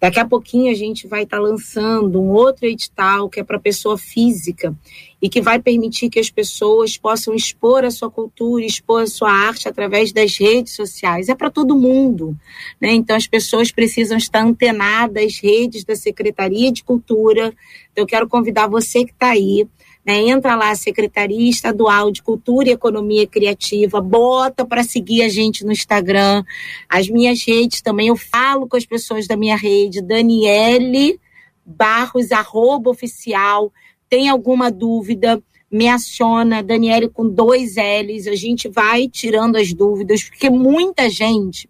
Daqui 0.05 0.19
a 0.19 0.25
pouquinho 0.27 0.71
a 0.71 0.75
gente 0.75 1.07
vai 1.07 1.23
estar 1.23 1.37
tá 1.37 1.41
lançando 1.41 2.21
um 2.21 2.29
outro 2.29 2.67
edital 2.67 3.27
que 3.27 3.39
é 3.39 3.43
para 3.43 3.57
pessoa 3.57 3.97
física 3.97 4.71
e 5.19 5.27
que 5.27 5.41
vai 5.41 5.59
permitir 5.59 6.11
que 6.11 6.19
as 6.19 6.29
pessoas 6.29 6.95
possam 6.95 7.33
expor 7.33 7.83
a 7.83 7.89
sua 7.89 8.11
cultura, 8.11 8.63
expor 8.63 9.01
a 9.01 9.07
sua 9.07 9.31
arte 9.31 9.67
através 9.67 10.11
das 10.11 10.37
redes 10.37 10.75
sociais. 10.75 11.27
É 11.27 11.33
para 11.33 11.49
todo 11.49 11.75
mundo. 11.75 12.37
Né? 12.79 12.91
Então 12.91 13.15
as 13.15 13.25
pessoas 13.25 13.71
precisam 13.71 14.15
estar 14.15 14.45
antenadas 14.45 15.23
às 15.23 15.39
redes 15.39 15.83
da 15.83 15.95
Secretaria 15.95 16.71
de 16.71 16.83
Cultura. 16.83 17.47
Então, 17.91 18.03
eu 18.03 18.05
quero 18.05 18.27
convidar 18.27 18.67
você 18.67 19.05
que 19.05 19.11
está 19.11 19.29
aí 19.31 19.67
né? 20.05 20.19
Entra 20.19 20.55
lá, 20.55 20.75
Secretaria 20.75 21.49
Estadual 21.49 22.11
de 22.11 22.21
Cultura 22.21 22.69
e 22.69 22.73
Economia 22.73 23.25
Criativa, 23.25 23.99
bota 23.99 24.63
para 24.65 24.83
seguir 24.83 25.23
a 25.23 25.29
gente 25.29 25.65
no 25.65 25.71
Instagram. 25.71 26.43
As 26.87 27.09
minhas 27.09 27.43
redes 27.45 27.81
também, 27.81 28.07
eu 28.07 28.15
falo 28.15 28.67
com 28.67 28.77
as 28.77 28.85
pessoas 28.85 29.27
da 29.27 29.35
minha 29.35 29.55
rede, 29.55 30.01
Daniele 30.01 31.19
Barros, 31.65 32.31
arroba 32.31 32.91
oficial. 32.91 33.73
Tem 34.07 34.29
alguma 34.29 34.69
dúvida? 34.69 35.41
me 35.71 35.89
aciona, 35.89 36.63
Daniele 36.63 37.09
com 37.09 37.27
dois 37.27 37.75
L's, 37.75 38.27
a 38.27 38.35
gente 38.35 38.69
vai 38.69 39.09
tirando 39.09 39.57
as 39.57 39.73
dúvidas, 39.73 40.23
porque 40.23 40.49
muita 40.49 41.09
gente 41.09 41.69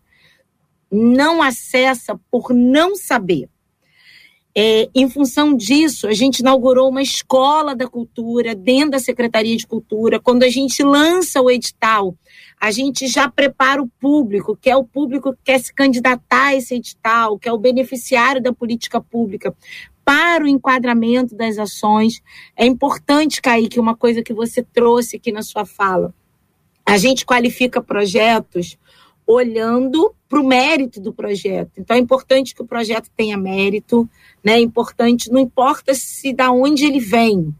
não 0.92 1.42
acessa 1.42 2.20
por 2.30 2.54
não 2.54 2.96
saber. 2.96 3.50
É, 4.58 4.90
em 4.96 5.10
função 5.10 5.54
disso, 5.54 6.08
a 6.08 6.14
gente 6.14 6.40
inaugurou 6.40 6.90
uma 6.90 7.02
escola 7.02 7.76
da 7.76 7.90
cultura 7.90 8.56
dentro 8.56 8.92
da 8.92 9.00
Secretaria 9.00 9.58
de 9.58 9.68
Cultura. 9.68 10.18
Quando 10.18 10.44
a 10.44 10.50
gente 10.50 10.82
lança 10.82 11.42
o 11.42 11.52
edital, 11.52 12.16
a 12.58 12.72
gente 12.72 13.06
já 13.08 13.30
prepara 13.30 13.84
o 13.84 13.90
público, 14.00 14.56
que 14.56 14.70
é 14.70 14.76
o 14.78 14.86
público 14.86 15.34
que 15.34 15.40
quer 15.44 15.60
se 15.60 15.74
candidatar 15.74 16.48
a 16.48 16.56
esse 16.56 16.76
edital, 16.76 17.38
que 17.38 17.50
é 17.50 17.52
o 17.52 17.58
beneficiário 17.58 18.42
da 18.42 18.54
política 18.54 19.02
pública, 19.02 19.54
para 20.06 20.46
o 20.46 20.48
enquadramento 20.48 21.36
das 21.36 21.58
ações. 21.58 22.22
É 22.56 22.66
importante, 22.66 23.42
Kaique, 23.42 23.78
uma 23.78 23.96
coisa 23.96 24.24
que 24.24 24.34
você 24.34 24.64
trouxe 24.64 25.18
aqui 25.18 25.34
na 25.34 25.42
sua 25.42 25.66
fala. 25.66 26.14
A 26.86 26.98
gente 26.98 27.26
qualifica 27.26 27.82
projetos 27.82 28.78
olhando 29.28 30.14
para 30.30 30.40
o 30.40 30.46
mérito 30.46 31.00
do 31.02 31.14
projeto. 31.14 31.72
Então 31.78 31.96
é 31.96 32.00
importante 32.00 32.54
que 32.54 32.62
o 32.62 32.68
projeto 32.68 33.10
tenha 33.16 33.38
mérito, 33.38 34.08
né? 34.44 34.54
É 34.54 34.60
importante, 34.60 35.32
não 35.32 35.40
importa 35.40 35.94
se 35.94 36.34
da 36.34 36.52
onde 36.52 36.86
ele 36.86 37.00
vem, 37.00 37.54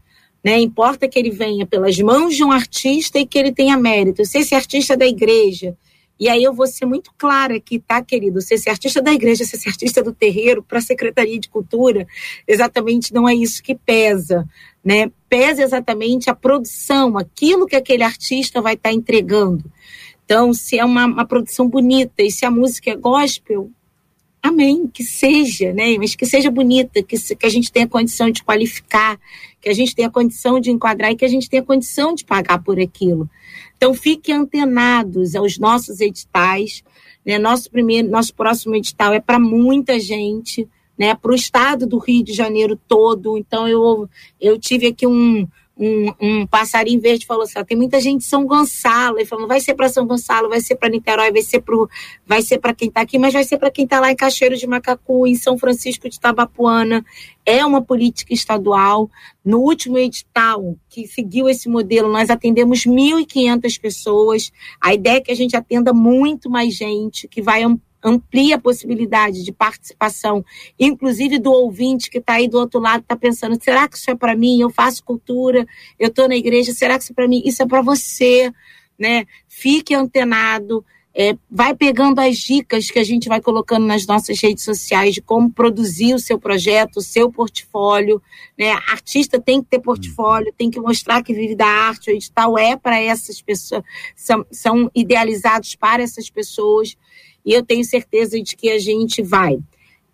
né? 0.44 0.58
Importa 0.60 1.08
que 1.08 1.18
ele 1.18 1.30
venha 1.30 1.66
pelas 1.66 1.98
mãos 1.98 2.34
de 2.34 2.44
um 2.44 2.52
artista 2.52 3.18
e 3.18 3.26
que 3.26 3.38
ele 3.38 3.52
tenha 3.52 3.76
mérito. 3.76 4.24
Se 4.24 4.38
esse 4.38 4.54
artista 4.54 4.94
é 4.94 4.96
da 4.96 5.06
igreja, 5.06 5.76
e 6.18 6.28
aí 6.28 6.42
eu 6.42 6.52
vou 6.54 6.66
ser 6.66 6.86
muito 6.86 7.10
clara 7.18 7.56
aqui, 7.56 7.78
tá, 7.78 8.02
querido? 8.02 8.40
Se 8.40 8.54
esse 8.54 8.70
artista 8.70 9.02
da 9.02 9.12
igreja, 9.12 9.44
se 9.44 9.54
esse 9.54 9.68
artista 9.68 10.02
do 10.02 10.12
terreiro, 10.12 10.62
para 10.62 10.78
a 10.78 10.82
Secretaria 10.82 11.38
de 11.38 11.48
Cultura, 11.48 12.06
exatamente 12.48 13.12
não 13.12 13.28
é 13.28 13.34
isso 13.34 13.62
que 13.62 13.74
pesa, 13.74 14.48
né? 14.82 15.10
Pesa 15.28 15.62
exatamente 15.62 16.30
a 16.30 16.34
produção, 16.34 17.18
aquilo 17.18 17.66
que 17.66 17.76
aquele 17.76 18.02
artista 18.02 18.62
vai 18.62 18.74
estar 18.74 18.88
tá 18.88 18.94
entregando. 18.94 19.70
Então, 20.26 20.52
se 20.52 20.76
é 20.76 20.84
uma, 20.84 21.06
uma 21.06 21.24
produção 21.24 21.68
bonita 21.68 22.20
e 22.20 22.32
se 22.32 22.44
a 22.44 22.50
música 22.50 22.90
é 22.90 22.96
gospel, 22.96 23.70
amém, 24.42 24.88
que 24.88 25.04
seja, 25.04 25.72
né? 25.72 25.96
Mas 25.96 26.16
que 26.16 26.26
seja 26.26 26.50
bonita, 26.50 27.00
que, 27.00 27.16
que 27.16 27.46
a 27.46 27.48
gente 27.48 27.70
tenha 27.70 27.86
condição 27.86 28.28
de 28.28 28.42
qualificar, 28.42 29.18
que 29.60 29.68
a 29.68 29.72
gente 29.72 29.94
tenha 29.94 30.10
condição 30.10 30.58
de 30.58 30.68
enquadrar 30.68 31.12
e 31.12 31.16
que 31.16 31.24
a 31.24 31.28
gente 31.28 31.48
tenha 31.48 31.62
condição 31.62 32.12
de 32.12 32.24
pagar 32.24 32.60
por 32.60 32.80
aquilo. 32.80 33.30
Então, 33.76 33.94
fiquem 33.94 34.34
antenados 34.34 35.36
aos 35.36 35.58
nossos 35.58 36.00
editais. 36.00 36.82
Né? 37.24 37.38
Nosso 37.38 37.70
primeiro, 37.70 38.10
nosso 38.10 38.34
próximo 38.34 38.74
edital 38.74 39.12
é 39.12 39.20
para 39.20 39.38
muita 39.38 40.00
gente, 40.00 40.68
né? 40.98 41.14
Para 41.14 41.30
o 41.30 41.36
estado 41.36 41.86
do 41.86 41.98
Rio 41.98 42.24
de 42.24 42.32
Janeiro 42.32 42.76
todo. 42.88 43.38
Então, 43.38 43.68
eu, 43.68 44.10
eu 44.40 44.58
tive 44.58 44.88
aqui 44.88 45.06
um 45.06 45.46
um, 45.78 46.12
um 46.20 46.46
passarinho 46.46 47.00
verde 47.00 47.26
falou 47.26 47.42
assim: 47.42 47.58
ó, 47.58 47.64
tem 47.64 47.76
muita 47.76 48.00
gente 48.00 48.20
de 48.20 48.26
São 48.26 48.46
Gonçalo. 48.46 49.18
Ele 49.18 49.26
falou: 49.26 49.46
vai 49.46 49.60
ser 49.60 49.74
para 49.74 49.88
São 49.88 50.06
Gonçalo, 50.06 50.48
vai 50.48 50.60
ser 50.60 50.76
para 50.76 50.88
Niterói, 50.88 51.30
vai 51.30 51.42
ser 51.42 51.60
para 51.60 51.76
vai 52.26 52.42
ser 52.42 52.58
para 52.58 52.74
quem 52.74 52.88
está 52.88 53.02
aqui, 53.02 53.18
mas 53.18 53.34
vai 53.34 53.44
ser 53.44 53.58
para 53.58 53.70
quem 53.70 53.84
está 53.84 54.00
lá 54.00 54.10
em 54.10 54.16
Cachoeiro 54.16 54.56
de 54.56 54.66
Macacu, 54.66 55.26
em 55.26 55.34
São 55.34 55.58
Francisco 55.58 56.08
de 56.08 56.18
Tabapuana. 56.18 57.04
É 57.44 57.64
uma 57.64 57.82
política 57.82 58.32
estadual. 58.32 59.10
No 59.44 59.60
último 59.60 59.98
edital 59.98 60.76
que 60.88 61.06
seguiu 61.06 61.48
esse 61.48 61.68
modelo, 61.68 62.10
nós 62.10 62.30
atendemos 62.30 62.84
1.500 62.84 63.80
pessoas. 63.80 64.50
A 64.80 64.94
ideia 64.94 65.18
é 65.18 65.20
que 65.20 65.30
a 65.30 65.36
gente 65.36 65.56
atenda 65.56 65.92
muito 65.92 66.50
mais 66.50 66.74
gente, 66.74 67.28
que 67.28 67.40
vai 67.40 67.62
amplia 68.06 68.54
a 68.54 68.60
possibilidade 68.60 69.42
de 69.42 69.52
participação, 69.52 70.44
inclusive 70.78 71.40
do 71.40 71.50
ouvinte 71.50 72.08
que 72.08 72.18
está 72.18 72.34
aí 72.34 72.48
do 72.48 72.58
outro 72.58 72.78
lado, 72.78 73.02
está 73.02 73.16
pensando: 73.16 73.60
será 73.60 73.88
que 73.88 73.96
isso 73.96 74.10
é 74.10 74.14
para 74.14 74.36
mim? 74.36 74.60
Eu 74.60 74.70
faço 74.70 75.02
cultura, 75.02 75.66
eu 75.98 76.08
estou 76.08 76.28
na 76.28 76.36
igreja, 76.36 76.72
será 76.72 76.96
que 76.96 77.02
isso 77.02 77.12
é 77.12 77.16
para 77.16 77.28
mim? 77.28 77.42
Isso 77.44 77.62
é 77.62 77.66
para 77.66 77.82
você, 77.82 78.52
né? 78.96 79.26
Fique 79.48 79.92
antenado. 79.92 80.84
É, 81.18 81.34
vai 81.50 81.74
pegando 81.74 82.18
as 82.18 82.36
dicas 82.36 82.90
que 82.90 82.98
a 82.98 83.02
gente 83.02 83.26
vai 83.26 83.40
colocando 83.40 83.86
nas 83.86 84.06
nossas 84.06 84.38
redes 84.38 84.62
sociais 84.62 85.14
de 85.14 85.22
como 85.22 85.50
produzir 85.50 86.12
o 86.12 86.18
seu 86.18 86.38
projeto, 86.38 86.98
o 86.98 87.02
seu 87.02 87.32
portfólio. 87.32 88.20
Né? 88.56 88.70
Artista 88.90 89.40
tem 89.40 89.62
que 89.62 89.68
ter 89.70 89.78
portfólio, 89.78 90.52
tem 90.58 90.70
que 90.70 90.78
mostrar 90.78 91.22
que 91.22 91.32
vive 91.32 91.54
da 91.54 91.66
arte. 91.66 92.10
O 92.10 92.14
edital 92.14 92.58
é 92.58 92.76
para 92.76 93.00
essas 93.00 93.40
pessoas, 93.40 93.82
são, 94.14 94.44
são 94.50 94.90
idealizados 94.94 95.74
para 95.74 96.02
essas 96.02 96.28
pessoas 96.28 96.94
e 97.46 97.52
eu 97.52 97.64
tenho 97.64 97.84
certeza 97.84 98.42
de 98.42 98.56
que 98.56 98.68
a 98.68 98.78
gente 98.78 99.22
vai. 99.22 99.58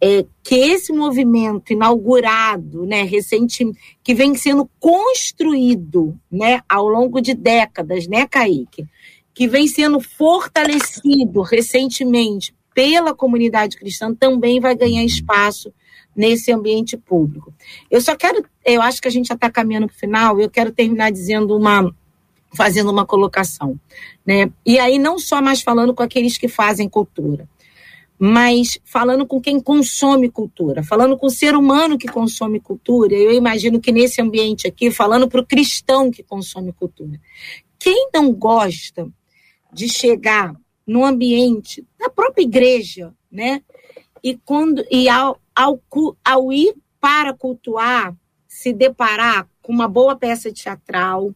É, 0.05 0.27
que 0.43 0.57
esse 0.57 0.93
movimento 0.93 1.73
inaugurado, 1.73 2.85
né, 2.85 3.05
recente, 3.05 3.65
que 4.03 4.15
vem 4.15 4.35
sendo 4.35 4.69
construído, 4.79 6.19
né, 6.31 6.61
ao 6.69 6.89
longo 6.89 7.21
de 7.21 7.35
décadas, 7.35 8.07
né, 8.07 8.27
Kaique, 8.27 8.85
que 9.33 9.49
vem 9.49 9.67
sendo 9.67 10.01
fortalecido 10.01 11.41
recentemente 11.41 12.53
pela 12.75 13.15
comunidade 13.15 13.77
cristã, 13.77 14.13
também 14.13 14.61
vai 14.61 14.75
ganhar 14.75 15.05
espaço 15.05 15.73
nesse 16.17 16.53
ambiente 16.53 16.97
público. 16.97 17.55
Eu 17.91 18.01
só 18.01 18.15
quero, 18.17 18.45
eu 18.65 18.83
acho 18.83 19.01
que 19.01 19.09
a 19.09 19.11
gente 19.11 19.29
já 19.29 19.35
está 19.35 19.51
caminhando 19.51 19.87
para 19.87 19.95
o 19.95 19.99
final, 19.99 20.41
eu 20.41 20.51
quero 20.51 20.73
terminar 20.73 21.11
dizendo 21.11 21.57
uma, 21.57 21.95
fazendo 22.55 22.91
uma 22.91 23.07
colocação. 23.07 23.79
Né? 24.27 24.51
E 24.65 24.79
aí, 24.79 24.99
não 24.99 25.19
só 25.19 25.41
mais 25.41 25.63
falando 25.63 25.95
com 25.95 26.03
aqueles 26.03 26.37
que 26.37 26.49
fazem 26.49 26.89
cultura, 26.89 27.49
mas 28.19 28.79
falando 28.85 29.27
com 29.27 29.41
quem 29.41 29.59
consome 29.61 30.31
cultura, 30.31 30.85
falando 30.85 31.19
com 31.19 31.27
o 31.27 31.31
ser 31.31 31.57
humano 31.57 31.99
que 31.99 32.07
consome 32.07 32.61
cultura. 32.61 33.15
Eu 33.15 33.33
imagino 33.33 33.81
que 33.81 33.91
nesse 33.91 34.23
ambiente 34.23 34.67
aqui, 34.67 34.93
falando 34.93 35.29
para 35.29 35.41
o 35.41 35.47
cristão 35.47 36.09
que 36.09 36.23
consome 36.23 36.73
cultura. 36.73 37.21
Quem 37.81 38.11
não 38.15 38.33
gosta 38.33 39.09
de 39.73 39.89
chegar 39.89 40.55
no 40.87 41.05
ambiente 41.05 41.85
da 41.99 42.09
própria 42.09 42.45
igreja, 42.45 43.13
né? 43.31 43.63
E, 44.23 44.37
quando, 44.37 44.85
e 44.89 45.09
ao, 45.09 45.41
ao, 45.53 45.83
ao 46.25 46.53
ir 46.53 46.77
para 47.01 47.33
cultuar, 47.33 48.15
se 48.47 48.73
deparar 48.73 49.49
com 49.61 49.73
uma 49.73 49.89
boa 49.89 50.15
peça 50.15 50.53
teatral, 50.53 51.35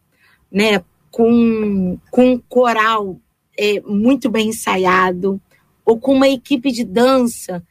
né? 0.49 0.85
Com, 1.17 1.99
com 2.11 2.33
um 2.33 2.39
coral 2.39 3.19
é, 3.59 3.81
muito 3.81 4.29
bem 4.29 4.51
ensaiado, 4.51 5.41
ou 5.83 5.99
com 5.99 6.13
uma 6.13 6.29
equipe 6.29 6.71
de 6.71 6.85
dança 6.85 7.65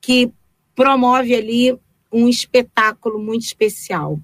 que 0.00 0.32
promove 0.74 1.34
ali 1.34 1.78
um 2.10 2.26
espetáculo 2.26 3.18
muito 3.18 3.42
especial. 3.42 4.18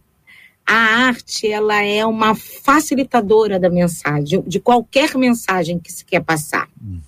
A 0.66 0.76
arte, 0.76 1.46
ela 1.46 1.82
é 1.82 2.06
uma 2.06 2.34
facilitadora 2.34 3.60
da 3.60 3.68
mensagem, 3.68 4.40
de 4.46 4.58
qualquer 4.58 5.14
mensagem 5.14 5.78
que 5.78 5.92
se 5.92 6.02
quer 6.02 6.24
passar. 6.24 6.66
Uhum. 6.80 7.00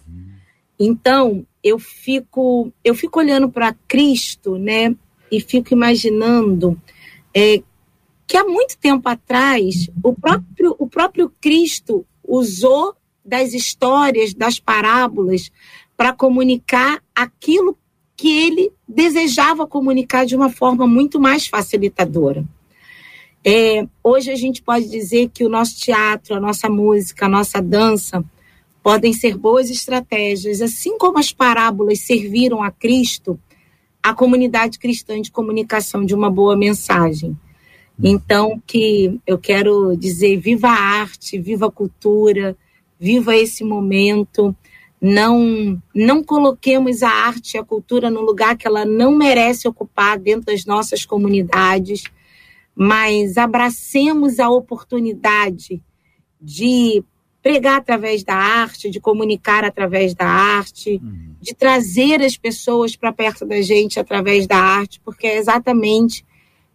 Então, 0.79 1.47
eu 1.65 1.79
fico, 1.79 2.71
eu 2.85 2.95
fico 2.95 3.19
olhando 3.19 3.49
para 3.49 3.75
Cristo, 3.89 4.59
né, 4.59 4.95
e 5.33 5.41
fico 5.41 5.73
imaginando 5.73 6.79
é, 7.33 7.63
que 8.27 8.37
há 8.37 8.45
muito 8.45 8.77
tempo 8.79 9.09
atrás 9.09 9.89
o 10.03 10.13
próprio, 10.13 10.77
o 10.79 10.87
próprio 10.87 11.33
Cristo 11.41 12.05
usou 12.27 12.95
das 13.25 13.55
histórias, 13.55 14.35
das 14.35 14.59
parábolas, 14.59 15.51
para 15.97 16.13
comunicar 16.13 17.03
aquilo 17.15 17.79
que 18.17 18.29
ele 18.29 18.73
desejava 18.89 19.67
comunicar 19.67 20.25
de 20.25 20.35
uma 20.35 20.49
forma 20.49 20.87
muito 20.87 21.21
mais 21.21 21.47
facilitadora. 21.47 22.45
É, 23.45 23.87
hoje 24.03 24.31
a 24.31 24.37
gente 24.37 24.63
pode 24.63 24.89
dizer 24.89 25.31
que 25.33 25.45
o 25.45 25.49
nosso 25.49 25.77
teatro, 25.77 26.35
a 26.35 26.41
nossa 26.41 26.69
música, 26.69 27.27
a 27.27 27.29
nossa 27.29 27.61
dança 27.61 28.25
podem 28.83 29.13
ser 29.13 29.37
boas 29.37 29.71
estratégias, 29.71 30.61
assim 30.61 30.97
como 30.99 31.19
as 31.19 31.33
parábolas 31.33 32.01
serviram 32.01 32.63
a 32.63 32.71
Cristo, 32.71 33.39
a 34.03 34.15
comunidade 34.15 34.79
cristã 34.79 35.21
de 35.21 35.31
comunicação 35.31 36.05
de 36.05 36.15
uma 36.15 36.31
boa 36.31 36.57
mensagem. 36.57 37.37
Então, 38.03 38.61
que 38.67 39.19
eu 39.27 39.39
quero 39.39 39.97
dizer, 39.97 40.37
viva 40.39 40.69
a 40.69 41.01
arte, 41.01 41.39
viva 41.39 41.67
a 41.67 41.71
cultura, 41.71 42.57
viva 42.99 43.35
esse 43.35 43.65
momento. 43.65 44.55
Não, 45.01 45.81
não 45.95 46.23
coloquemos 46.23 47.03
a 47.03 47.09
arte 47.11 47.55
e 47.55 47.59
a 47.59 47.65
cultura 47.65 48.11
no 48.11 48.21
lugar 48.21 48.57
que 48.57 48.67
ela 48.67 48.85
não 48.85 49.17
merece 49.17 49.67
ocupar 49.67 50.19
dentro 50.19 50.47
das 50.47 50.65
nossas 50.65 51.05
comunidades, 51.05 52.05
mas 52.75 53.39
abracemos 53.39 54.39
a 54.39 54.51
oportunidade 54.51 55.83
de 56.41 57.03
pregar 57.43 57.79
através 57.79 58.25
da 58.25 58.35
arte, 58.35 58.91
de 58.91 59.01
comunicar 59.01 59.65
através 59.65 60.15
da 60.15 60.27
arte, 60.27 61.01
uhum. 61.03 61.37
de 61.41 61.55
trazer 61.55 62.21
as 62.21 62.37
pessoas 62.37 62.97
para 62.97 63.13
perto 63.13 63.47
da 63.47 63.63
gente 63.63 64.01
através 64.01 64.47
da 64.47 64.59
arte, 64.59 65.01
porque 65.05 65.27
é 65.29 65.39
exatamente 65.39 66.25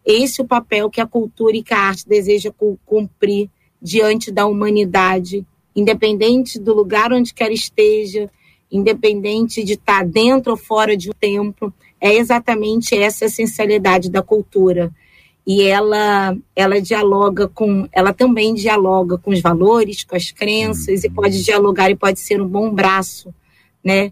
esse 0.05 0.41
é 0.41 0.43
o 0.43 0.47
papel 0.47 0.89
que 0.89 1.01
a 1.01 1.07
cultura 1.07 1.55
e 1.55 1.63
que 1.63 1.73
a 1.73 1.79
arte 1.79 2.07
deseja 2.07 2.51
cumprir 2.85 3.49
diante 3.81 4.31
da 4.31 4.45
humanidade, 4.45 5.45
independente 5.75 6.59
do 6.59 6.73
lugar 6.73 7.11
onde 7.13 7.33
quer 7.33 7.51
esteja, 7.51 8.29
independente 8.71 9.63
de 9.63 9.73
estar 9.73 10.05
dentro 10.05 10.51
ou 10.51 10.57
fora 10.57 10.95
de 10.95 11.09
um 11.09 11.13
templo, 11.13 11.73
é 11.99 12.15
exatamente 12.15 12.95
essa 12.95 13.25
a 13.25 13.27
essencialidade 13.27 14.09
da 14.09 14.21
cultura. 14.21 14.91
e 15.45 15.63
ela 15.63 16.35
ela 16.55 16.79
dialoga 16.79 17.47
com 17.47 17.87
ela 17.91 18.13
também 18.13 18.53
dialoga 18.53 19.17
com 19.17 19.31
os 19.31 19.41
valores, 19.41 20.03
com 20.03 20.15
as 20.15 20.31
crenças 20.31 21.03
e 21.03 21.09
pode 21.09 21.43
dialogar 21.43 21.89
e 21.89 21.95
pode 21.95 22.19
ser 22.19 22.41
um 22.41 22.47
bom 22.47 22.71
braço, 22.71 23.33
né, 23.83 24.11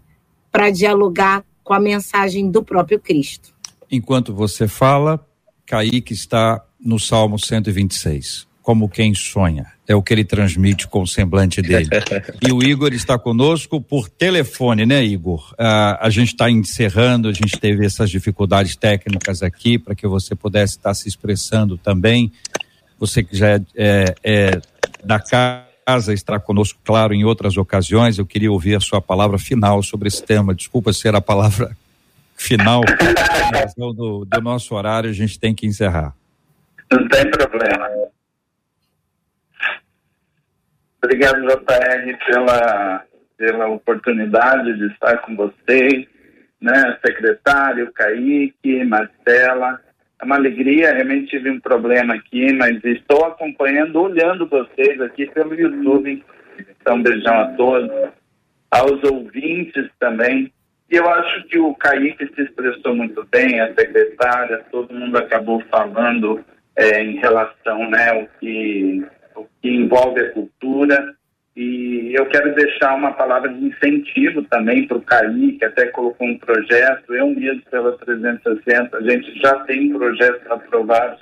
para 0.50 0.70
dialogar 0.70 1.44
com 1.62 1.72
a 1.72 1.80
mensagem 1.80 2.50
do 2.50 2.62
próprio 2.62 2.98
Cristo. 2.98 3.54
Enquanto 3.90 4.34
você 4.34 4.66
fala, 4.66 5.24
Kaique 5.70 6.12
está 6.12 6.60
no 6.84 6.98
Salmo 6.98 7.38
126, 7.38 8.44
como 8.60 8.88
quem 8.88 9.14
sonha. 9.14 9.66
É 9.86 9.94
o 9.94 10.02
que 10.02 10.12
ele 10.12 10.24
transmite 10.24 10.88
com 10.88 11.02
o 11.02 11.06
semblante 11.06 11.62
dele. 11.62 11.88
e 12.42 12.50
o 12.50 12.60
Igor 12.60 12.92
está 12.92 13.16
conosco 13.16 13.80
por 13.80 14.08
telefone, 14.08 14.84
né, 14.84 15.04
Igor? 15.04 15.52
Uh, 15.52 15.96
a 16.00 16.10
gente 16.10 16.30
está 16.30 16.50
encerrando, 16.50 17.28
a 17.28 17.32
gente 17.32 17.56
teve 17.60 17.86
essas 17.86 18.10
dificuldades 18.10 18.74
técnicas 18.74 19.44
aqui 19.44 19.78
para 19.78 19.94
que 19.94 20.08
você 20.08 20.34
pudesse 20.34 20.76
estar 20.76 20.92
se 20.92 21.08
expressando 21.08 21.78
também. 21.78 22.32
Você 22.98 23.22
que 23.22 23.36
já 23.36 23.50
é, 23.50 23.60
é, 23.76 24.14
é 24.24 24.60
da 25.04 25.20
casa 25.20 26.12
está 26.12 26.40
conosco, 26.40 26.80
claro, 26.84 27.14
em 27.14 27.24
outras 27.24 27.56
ocasiões. 27.56 28.18
Eu 28.18 28.26
queria 28.26 28.50
ouvir 28.50 28.74
a 28.74 28.80
sua 28.80 29.00
palavra 29.00 29.38
final 29.38 29.80
sobre 29.84 30.08
esse 30.08 30.22
tema. 30.22 30.52
Desculpa 30.52 30.92
ser 30.92 31.14
a 31.14 31.20
palavra 31.20 31.76
final, 32.40 32.80
do, 33.76 34.24
do 34.24 34.40
nosso 34.40 34.74
horário, 34.74 35.10
a 35.10 35.12
gente 35.12 35.38
tem 35.38 35.54
que 35.54 35.66
encerrar. 35.66 36.14
Não 36.90 37.06
tem 37.08 37.30
problema. 37.30 37.88
Obrigado, 41.04 41.46
JR, 41.46 42.18
pela, 42.26 43.04
pela 43.36 43.68
oportunidade 43.68 44.76
de 44.78 44.86
estar 44.86 45.18
com 45.18 45.36
vocês, 45.36 46.06
né? 46.60 46.98
Secretário, 47.04 47.92
Kaique, 47.92 48.84
Marcela. 48.84 49.80
É 50.20 50.24
uma 50.24 50.36
alegria, 50.36 50.92
realmente 50.92 51.30
tive 51.30 51.50
um 51.50 51.60
problema 51.60 52.14
aqui, 52.14 52.52
mas 52.54 52.82
estou 52.84 53.24
acompanhando, 53.24 54.00
olhando 54.00 54.46
vocês 54.46 55.00
aqui 55.00 55.26
pelo 55.26 55.54
YouTube. 55.54 56.24
Então, 56.58 56.96
um 56.96 57.02
beijão 57.02 57.40
a 57.40 57.46
todos. 57.52 57.90
Aos 58.70 59.02
ouvintes 59.04 59.88
também. 59.98 60.52
E 60.90 60.96
eu 60.96 61.08
acho 61.08 61.44
que 61.44 61.58
o 61.58 61.72
Kaique 61.74 62.26
se 62.34 62.42
expressou 62.42 62.96
muito 62.96 63.24
bem, 63.30 63.60
a 63.60 63.72
secretária, 63.74 64.64
todo 64.72 64.92
mundo 64.92 65.16
acabou 65.18 65.62
falando 65.70 66.44
é, 66.74 67.04
em 67.04 67.16
relação 67.18 67.88
né, 67.88 68.10
ao 68.10 68.26
que, 68.40 69.06
o 69.36 69.46
que 69.62 69.68
envolve 69.68 70.20
a 70.20 70.32
cultura. 70.32 71.14
E 71.56 72.12
eu 72.14 72.26
quero 72.26 72.54
deixar 72.54 72.96
uma 72.96 73.12
palavra 73.12 73.52
de 73.52 73.66
incentivo 73.66 74.42
também 74.44 74.86
para 74.86 74.96
o 74.96 75.02
CAI, 75.02 75.56
que 75.58 75.64
até 75.64 75.86
colocou 75.88 76.26
um 76.26 76.38
projeto, 76.38 77.14
eu 77.14 77.28
mesmo 77.28 77.62
pela 77.70 77.96
360, 77.98 78.96
a 78.96 79.02
gente 79.02 79.40
já 79.40 79.60
tem 79.60 79.92
projetos 79.92 80.50
aprovados 80.50 81.20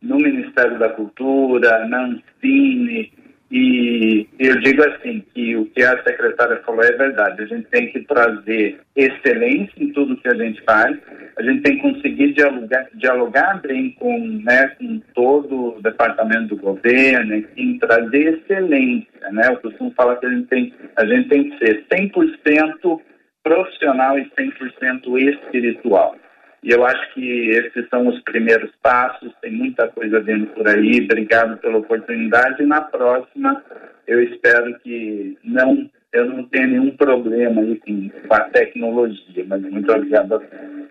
no 0.00 0.16
Ministério 0.16 0.78
da 0.78 0.90
Cultura, 0.90 1.86
na 1.88 2.04
Ancine, 2.04 3.12
e 3.50 4.28
eu 4.38 4.60
digo 4.60 4.82
assim, 4.82 5.24
que 5.34 5.56
o 5.56 5.64
que 5.66 5.82
a 5.82 6.02
secretária 6.02 6.60
falou 6.66 6.82
é 6.82 6.92
verdade. 6.92 7.42
A 7.42 7.46
gente 7.46 7.66
tem 7.68 7.90
que 7.90 8.00
trazer 8.00 8.78
excelência 8.94 9.72
em 9.78 9.90
tudo 9.92 10.18
que 10.18 10.28
a 10.28 10.34
gente 10.34 10.62
faz. 10.64 10.98
A 11.36 11.42
gente 11.42 11.62
tem 11.62 11.76
que 11.76 11.82
conseguir 11.82 12.34
dialogar, 12.34 12.86
dialogar 12.94 13.60
bem 13.62 13.92
com, 13.92 14.18
né, 14.44 14.68
com 14.78 15.00
todo 15.14 15.76
o 15.76 15.82
departamento 15.82 16.54
do 16.54 16.56
governo, 16.56 17.36
enfim, 17.36 17.78
trazer 17.78 18.34
excelência. 18.34 19.30
Né? 19.32 19.42
Eu 19.48 19.56
costumo 19.60 19.92
falar 19.92 20.16
que 20.16 20.26
a 20.26 20.30
gente 20.30 20.46
tem, 20.48 20.74
a 20.96 21.06
gente 21.06 21.28
tem 21.30 21.48
que 21.48 21.58
ser 21.58 21.86
100% 21.90 23.00
profissional 23.42 24.18
e 24.18 24.30
100% 24.38 25.18
espiritual. 25.32 26.16
E 26.62 26.70
eu 26.70 26.84
acho 26.84 27.14
que 27.14 27.50
esses 27.50 27.88
são 27.88 28.08
os 28.08 28.20
primeiros 28.22 28.70
passos, 28.82 29.32
tem 29.40 29.52
muita 29.52 29.88
coisa 29.88 30.20
vindo 30.20 30.46
por 30.48 30.66
aí. 30.68 31.00
Obrigado 31.04 31.56
pela 31.58 31.78
oportunidade. 31.78 32.62
E 32.62 32.66
na 32.66 32.80
próxima, 32.80 33.62
eu 34.06 34.22
espero 34.22 34.78
que 34.80 35.38
não 35.44 35.88
eu 36.12 36.24
não 36.24 36.42
tenha 36.44 36.66
nenhum 36.66 36.96
problema 36.96 37.60
enfim, 37.62 38.10
com 38.26 38.34
a 38.34 38.40
tecnologia, 38.40 39.44
mas 39.46 39.60
muito 39.62 39.92
obrigado 39.92 40.34
a 40.34 40.38
todos. 40.38 40.88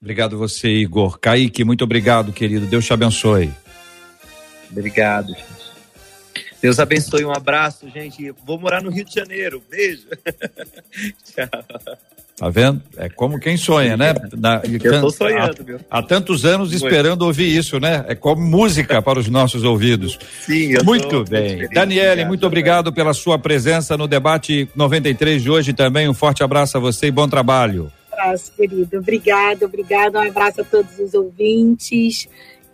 Obrigado 0.00 0.38
você, 0.38 0.68
Igor. 0.68 1.18
Kaique, 1.18 1.64
muito 1.64 1.84
obrigado, 1.84 2.32
querido. 2.32 2.66
Deus 2.66 2.86
te 2.86 2.92
abençoe. 2.92 3.50
Obrigado, 4.70 5.28
gente. 5.28 5.65
Deus 6.66 6.80
abençoe, 6.80 7.24
um 7.24 7.30
abraço, 7.30 7.88
gente. 7.88 8.34
Vou 8.44 8.58
morar 8.58 8.82
no 8.82 8.90
Rio 8.90 9.04
de 9.04 9.14
Janeiro. 9.14 9.62
Beijo. 9.70 10.02
Tchau. 11.24 11.48
Tá 12.36 12.50
vendo? 12.50 12.82
É 12.96 13.08
como 13.08 13.38
quem 13.38 13.56
sonha, 13.56 13.96
né? 13.96 14.12
Na, 14.36 14.60
eu 14.66 15.00
tô 15.00 15.08
sonhando, 15.10 15.62
viu? 15.62 15.78
Há, 15.88 16.02
tantos 16.02 16.44
anos 16.44 16.72
esperando 16.72 17.22
ouvir 17.22 17.56
isso, 17.56 17.78
né? 17.78 18.04
É 18.08 18.16
como 18.16 18.42
música 18.42 19.00
para 19.00 19.16
os 19.16 19.28
nossos 19.28 19.62
ouvidos. 19.62 20.18
Sim, 20.40 20.72
eu 20.72 20.84
Muito 20.84 21.22
bem. 21.22 21.68
Daniele, 21.68 22.24
muito 22.24 22.44
obrigado 22.44 22.92
pela 22.92 23.14
sua 23.14 23.38
presença 23.38 23.96
no 23.96 24.08
debate 24.08 24.68
93 24.74 25.44
de 25.44 25.48
hoje 25.48 25.72
também. 25.72 26.08
Um 26.08 26.14
forte 26.14 26.42
abraço 26.42 26.76
a 26.76 26.80
você 26.80 27.06
e 27.06 27.10
bom 27.12 27.28
trabalho. 27.28 27.92
Um 28.10 28.12
abraço, 28.12 28.50
querido. 28.56 28.98
Obrigado, 28.98 29.62
obrigado. 29.66 30.16
Um 30.16 30.28
abraço 30.28 30.62
a 30.62 30.64
todos 30.64 30.98
os 30.98 31.14
ouvintes. 31.14 32.26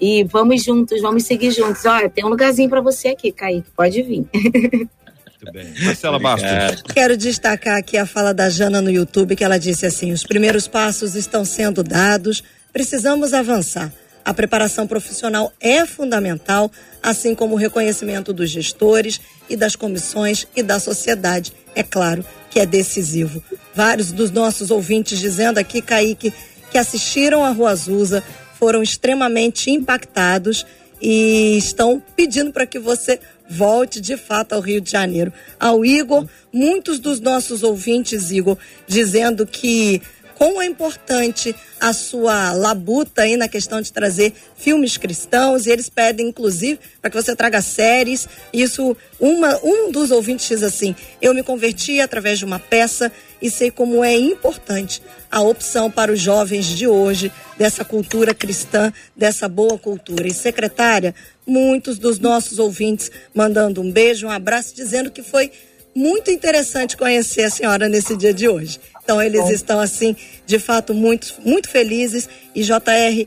E 0.04 0.24
vamos 0.24 0.64
juntos, 0.64 1.00
vamos 1.00 1.22
seguir 1.22 1.52
juntos. 1.52 1.84
Olha, 1.84 2.10
tem 2.10 2.24
um 2.24 2.28
lugarzinho 2.28 2.68
para 2.68 2.80
você 2.80 3.10
aqui, 3.10 3.30
Kaique. 3.30 3.70
Pode 3.76 4.02
vir. 4.02 4.26
Muito 4.34 5.52
bem. 5.52 5.72
Marcela 5.80 6.18
Bastos. 6.18 6.82
Quero 6.92 7.16
destacar 7.16 7.78
aqui 7.78 7.96
a 7.96 8.04
fala 8.04 8.34
da 8.34 8.50
Jana 8.50 8.82
no 8.82 8.90
YouTube, 8.90 9.36
que 9.36 9.44
ela 9.44 9.58
disse 9.58 9.86
assim: 9.86 10.10
os 10.10 10.24
primeiros 10.24 10.66
passos 10.66 11.14
estão 11.14 11.44
sendo 11.44 11.84
dados, 11.84 12.42
precisamos 12.72 13.32
avançar. 13.32 13.92
A 14.24 14.34
preparação 14.34 14.88
profissional 14.88 15.52
é 15.60 15.86
fundamental, 15.86 16.68
assim 17.00 17.32
como 17.32 17.54
o 17.54 17.58
reconhecimento 17.58 18.32
dos 18.32 18.50
gestores 18.50 19.20
e 19.48 19.56
das 19.56 19.76
comissões 19.76 20.48
e 20.56 20.64
da 20.64 20.80
sociedade. 20.80 21.52
É 21.76 21.84
claro 21.84 22.24
que 22.50 22.58
é 22.58 22.66
decisivo. 22.66 23.40
Vários 23.72 24.10
dos 24.10 24.32
nossos 24.32 24.72
ouvintes 24.72 25.20
dizendo 25.20 25.58
aqui, 25.58 25.80
Kaique, 25.80 26.34
que 26.72 26.78
assistiram 26.78 27.44
a 27.44 27.50
Rua 27.50 27.70
Azusa, 27.70 28.24
foram 28.62 28.80
extremamente 28.80 29.72
impactados 29.72 30.64
e 31.00 31.58
estão 31.58 32.00
pedindo 32.14 32.52
para 32.52 32.64
que 32.64 32.78
você 32.78 33.18
volte 33.50 34.00
de 34.00 34.16
fato 34.16 34.52
ao 34.52 34.60
Rio 34.60 34.80
de 34.80 34.88
Janeiro. 34.88 35.32
Ao 35.58 35.84
Igor, 35.84 36.28
muitos 36.52 37.00
dos 37.00 37.18
nossos 37.18 37.64
ouvintes, 37.64 38.30
Igor, 38.30 38.56
dizendo 38.86 39.44
que 39.44 40.00
como 40.36 40.62
é 40.62 40.66
importante 40.66 41.54
a 41.80 41.92
sua 41.92 42.52
labuta 42.52 43.22
aí 43.22 43.36
na 43.36 43.48
questão 43.48 43.80
de 43.80 43.92
trazer 43.92 44.32
filmes 44.56 44.96
cristãos, 44.96 45.66
e 45.66 45.70
eles 45.70 45.88
pedem, 45.88 46.28
inclusive, 46.28 46.78
para 47.00 47.10
que 47.10 47.20
você 47.20 47.34
traga 47.34 47.60
séries. 47.60 48.28
Isso, 48.52 48.96
uma, 49.18 49.58
um 49.64 49.90
dos 49.90 50.12
ouvintes 50.12 50.48
diz 50.48 50.62
assim: 50.62 50.94
Eu 51.20 51.34
me 51.34 51.42
converti 51.42 52.00
através 52.00 52.38
de 52.38 52.44
uma 52.44 52.60
peça 52.60 53.10
e 53.42 53.50
sei 53.50 53.70
como 53.70 54.04
é 54.04 54.16
importante 54.16 55.02
a 55.30 55.42
opção 55.42 55.90
para 55.90 56.12
os 56.12 56.20
jovens 56.20 56.66
de 56.66 56.86
hoje, 56.86 57.32
dessa 57.58 57.84
cultura 57.84 58.32
cristã, 58.32 58.92
dessa 59.16 59.48
boa 59.48 59.76
cultura. 59.76 60.28
E, 60.28 60.32
secretária, 60.32 61.12
muitos 61.44 61.98
dos 61.98 62.20
nossos 62.20 62.60
ouvintes 62.60 63.10
mandando 63.34 63.82
um 63.82 63.90
beijo, 63.90 64.28
um 64.28 64.30
abraço, 64.30 64.74
dizendo 64.74 65.10
que 65.10 65.22
foi 65.22 65.50
muito 65.94 66.30
interessante 66.30 66.96
conhecer 66.96 67.42
a 67.42 67.50
senhora 67.50 67.88
nesse 67.88 68.16
dia 68.16 68.32
de 68.32 68.48
hoje. 68.48 68.80
Então 69.02 69.20
eles 69.20 69.48
estão 69.50 69.80
assim, 69.80 70.16
de 70.46 70.58
fato, 70.58 70.94
muito, 70.94 71.34
muito 71.44 71.68
felizes. 71.68 72.28
E 72.54 72.62
JR, 72.62 73.26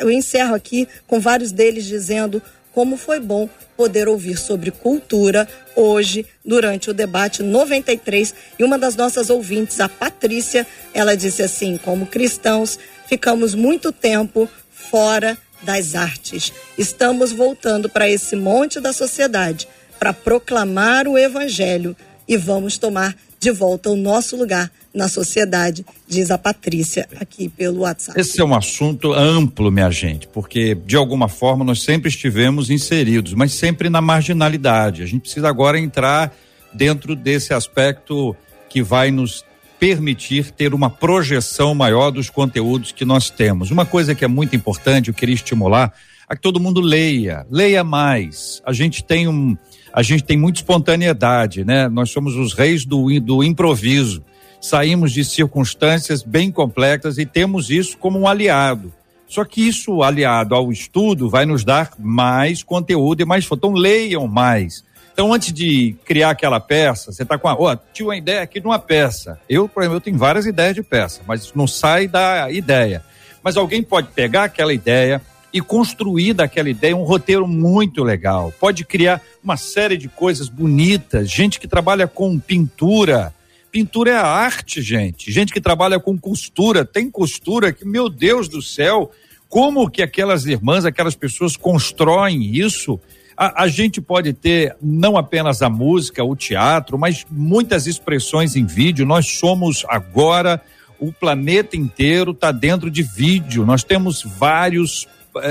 eu 0.00 0.10
encerro 0.10 0.54
aqui 0.54 0.86
com 1.06 1.18
vários 1.18 1.50
deles 1.50 1.86
dizendo 1.86 2.42
como 2.72 2.96
foi 2.96 3.18
bom 3.18 3.48
poder 3.78 4.08
ouvir 4.08 4.36
sobre 4.36 4.72
cultura 4.72 5.48
hoje 5.76 6.26
durante 6.44 6.90
o 6.90 6.92
debate 6.92 7.44
93. 7.44 8.34
E 8.58 8.64
uma 8.64 8.76
das 8.76 8.96
nossas 8.96 9.30
ouvintes, 9.30 9.78
a 9.78 9.88
Patrícia, 9.88 10.66
ela 10.92 11.16
disse 11.16 11.44
assim: 11.44 11.78
como 11.78 12.04
cristãos, 12.04 12.76
ficamos 13.06 13.54
muito 13.54 13.92
tempo 13.92 14.48
fora 14.72 15.38
das 15.62 15.94
artes. 15.94 16.52
Estamos 16.76 17.30
voltando 17.30 17.88
para 17.88 18.10
esse 18.10 18.34
monte 18.34 18.80
da 18.80 18.92
sociedade 18.92 19.68
para 19.96 20.12
proclamar 20.12 21.06
o 21.06 21.16
evangelho 21.16 21.96
e 22.26 22.36
vamos 22.36 22.78
tomar 22.78 23.16
de 23.40 23.50
volta 23.50 23.90
o 23.90 23.96
nosso 23.96 24.36
lugar 24.36 24.70
na 24.92 25.08
sociedade, 25.08 25.84
diz 26.06 26.30
a 26.30 26.38
Patrícia 26.38 27.08
aqui 27.20 27.48
pelo 27.48 27.80
WhatsApp. 27.80 28.18
Esse 28.18 28.40
é 28.40 28.44
um 28.44 28.54
assunto 28.54 29.12
amplo, 29.12 29.70
minha 29.70 29.90
gente, 29.90 30.26
porque 30.28 30.74
de 30.74 30.96
alguma 30.96 31.28
forma 31.28 31.64
nós 31.64 31.82
sempre 31.82 32.08
estivemos 32.08 32.70
inseridos, 32.70 33.34
mas 33.34 33.52
sempre 33.52 33.88
na 33.88 34.00
marginalidade. 34.00 35.02
A 35.02 35.06
gente 35.06 35.22
precisa 35.22 35.48
agora 35.48 35.78
entrar 35.78 36.34
dentro 36.72 37.14
desse 37.14 37.54
aspecto 37.54 38.34
que 38.68 38.82
vai 38.82 39.10
nos 39.10 39.44
permitir 39.78 40.50
ter 40.50 40.74
uma 40.74 40.90
projeção 40.90 41.74
maior 41.74 42.10
dos 42.10 42.28
conteúdos 42.28 42.90
que 42.90 43.04
nós 43.04 43.30
temos. 43.30 43.70
Uma 43.70 43.86
coisa 43.86 44.14
que 44.14 44.24
é 44.24 44.28
muito 44.28 44.56
importante, 44.56 45.08
eu 45.08 45.14
queria 45.14 45.34
estimular, 45.34 45.92
a 46.28 46.36
que 46.36 46.42
todo 46.42 46.60
mundo 46.60 46.80
leia, 46.80 47.46
leia 47.50 47.82
mais. 47.82 48.60
A 48.64 48.72
gente 48.72 49.02
tem 49.02 49.28
um, 49.28 49.56
a 49.92 50.02
gente 50.02 50.24
tem 50.24 50.36
muita 50.36 50.60
espontaneidade, 50.60 51.64
né? 51.64 51.88
Nós 51.88 52.10
somos 52.10 52.36
os 52.36 52.52
reis 52.52 52.84
do, 52.84 53.20
do 53.20 53.42
improviso. 53.42 54.22
Saímos 54.60 55.12
de 55.12 55.24
circunstâncias 55.24 56.22
bem 56.22 56.50
complexas 56.50 57.18
e 57.18 57.24
temos 57.24 57.70
isso 57.70 57.96
como 57.96 58.18
um 58.18 58.26
aliado. 58.26 58.92
Só 59.26 59.44
que 59.44 59.66
isso, 59.66 60.02
aliado 60.02 60.54
ao 60.54 60.72
estudo, 60.72 61.28
vai 61.28 61.44
nos 61.44 61.64
dar 61.64 61.92
mais 61.98 62.62
conteúdo 62.62 63.20
e 63.20 63.26
mais 63.26 63.44
foto. 63.44 63.58
Então, 63.58 63.72
leiam 63.72 64.26
mais. 64.26 64.82
Então, 65.12 65.32
antes 65.32 65.52
de 65.52 65.96
criar 66.04 66.30
aquela 66.30 66.60
peça, 66.60 67.12
você 67.12 67.24
está 67.24 67.36
com 67.36 67.48
a. 67.48 67.54
Ó, 67.54 67.72
oh, 67.72 67.76
tinha 67.92 68.06
uma 68.06 68.16
ideia 68.16 68.40
aqui 68.40 68.60
de 68.60 68.66
uma 68.66 68.78
peça. 68.78 69.38
Eu, 69.48 69.68
por 69.68 69.82
exemplo, 69.82 69.96
eu 69.96 70.00
tenho 70.00 70.16
várias 70.16 70.46
ideias 70.46 70.74
de 70.74 70.82
peça, 70.82 71.20
mas 71.26 71.52
não 71.54 71.66
sai 71.66 72.08
da 72.08 72.50
ideia. 72.50 73.04
Mas 73.42 73.56
alguém 73.56 73.82
pode 73.82 74.08
pegar 74.08 74.44
aquela 74.44 74.72
ideia 74.72 75.20
e 75.52 75.60
construir 75.60 76.34
daquela 76.34 76.68
ideia 76.68 76.96
um 76.96 77.02
roteiro 77.02 77.46
muito 77.46 78.02
legal. 78.02 78.52
Pode 78.60 78.84
criar 78.84 79.20
uma 79.42 79.56
série 79.56 79.96
de 79.96 80.08
coisas 80.08 80.48
bonitas. 80.48 81.30
Gente 81.30 81.58
que 81.58 81.66
trabalha 81.66 82.06
com 82.06 82.38
pintura. 82.38 83.34
Pintura 83.70 84.10
é 84.10 84.16
a 84.16 84.26
arte, 84.26 84.82
gente. 84.82 85.30
Gente 85.32 85.52
que 85.52 85.60
trabalha 85.60 85.98
com 85.98 86.18
costura. 86.18 86.84
Tem 86.84 87.10
costura 87.10 87.72
que, 87.72 87.84
meu 87.84 88.08
Deus 88.08 88.48
do 88.48 88.60
céu, 88.60 89.10
como 89.48 89.90
que 89.90 90.02
aquelas 90.02 90.44
irmãs, 90.44 90.84
aquelas 90.84 91.14
pessoas 91.14 91.56
constroem 91.56 92.42
isso? 92.56 93.00
A, 93.36 93.62
a, 93.62 93.68
gente 93.68 94.00
pode 94.00 94.32
ter 94.32 94.76
não 94.82 95.16
apenas 95.16 95.62
a 95.62 95.70
música, 95.70 96.24
o 96.24 96.34
teatro, 96.34 96.98
mas 96.98 97.24
muitas 97.30 97.86
expressões 97.86 98.56
em 98.56 98.66
vídeo. 98.66 99.06
Nós 99.06 99.38
somos 99.38 99.84
agora 99.88 100.60
o 100.98 101.12
planeta 101.12 101.76
inteiro 101.76 102.32
está 102.32 102.50
dentro 102.50 102.90
de 102.90 103.02
vídeo. 103.02 103.64
Nós 103.64 103.84
temos 103.84 104.22
vários 104.22 105.06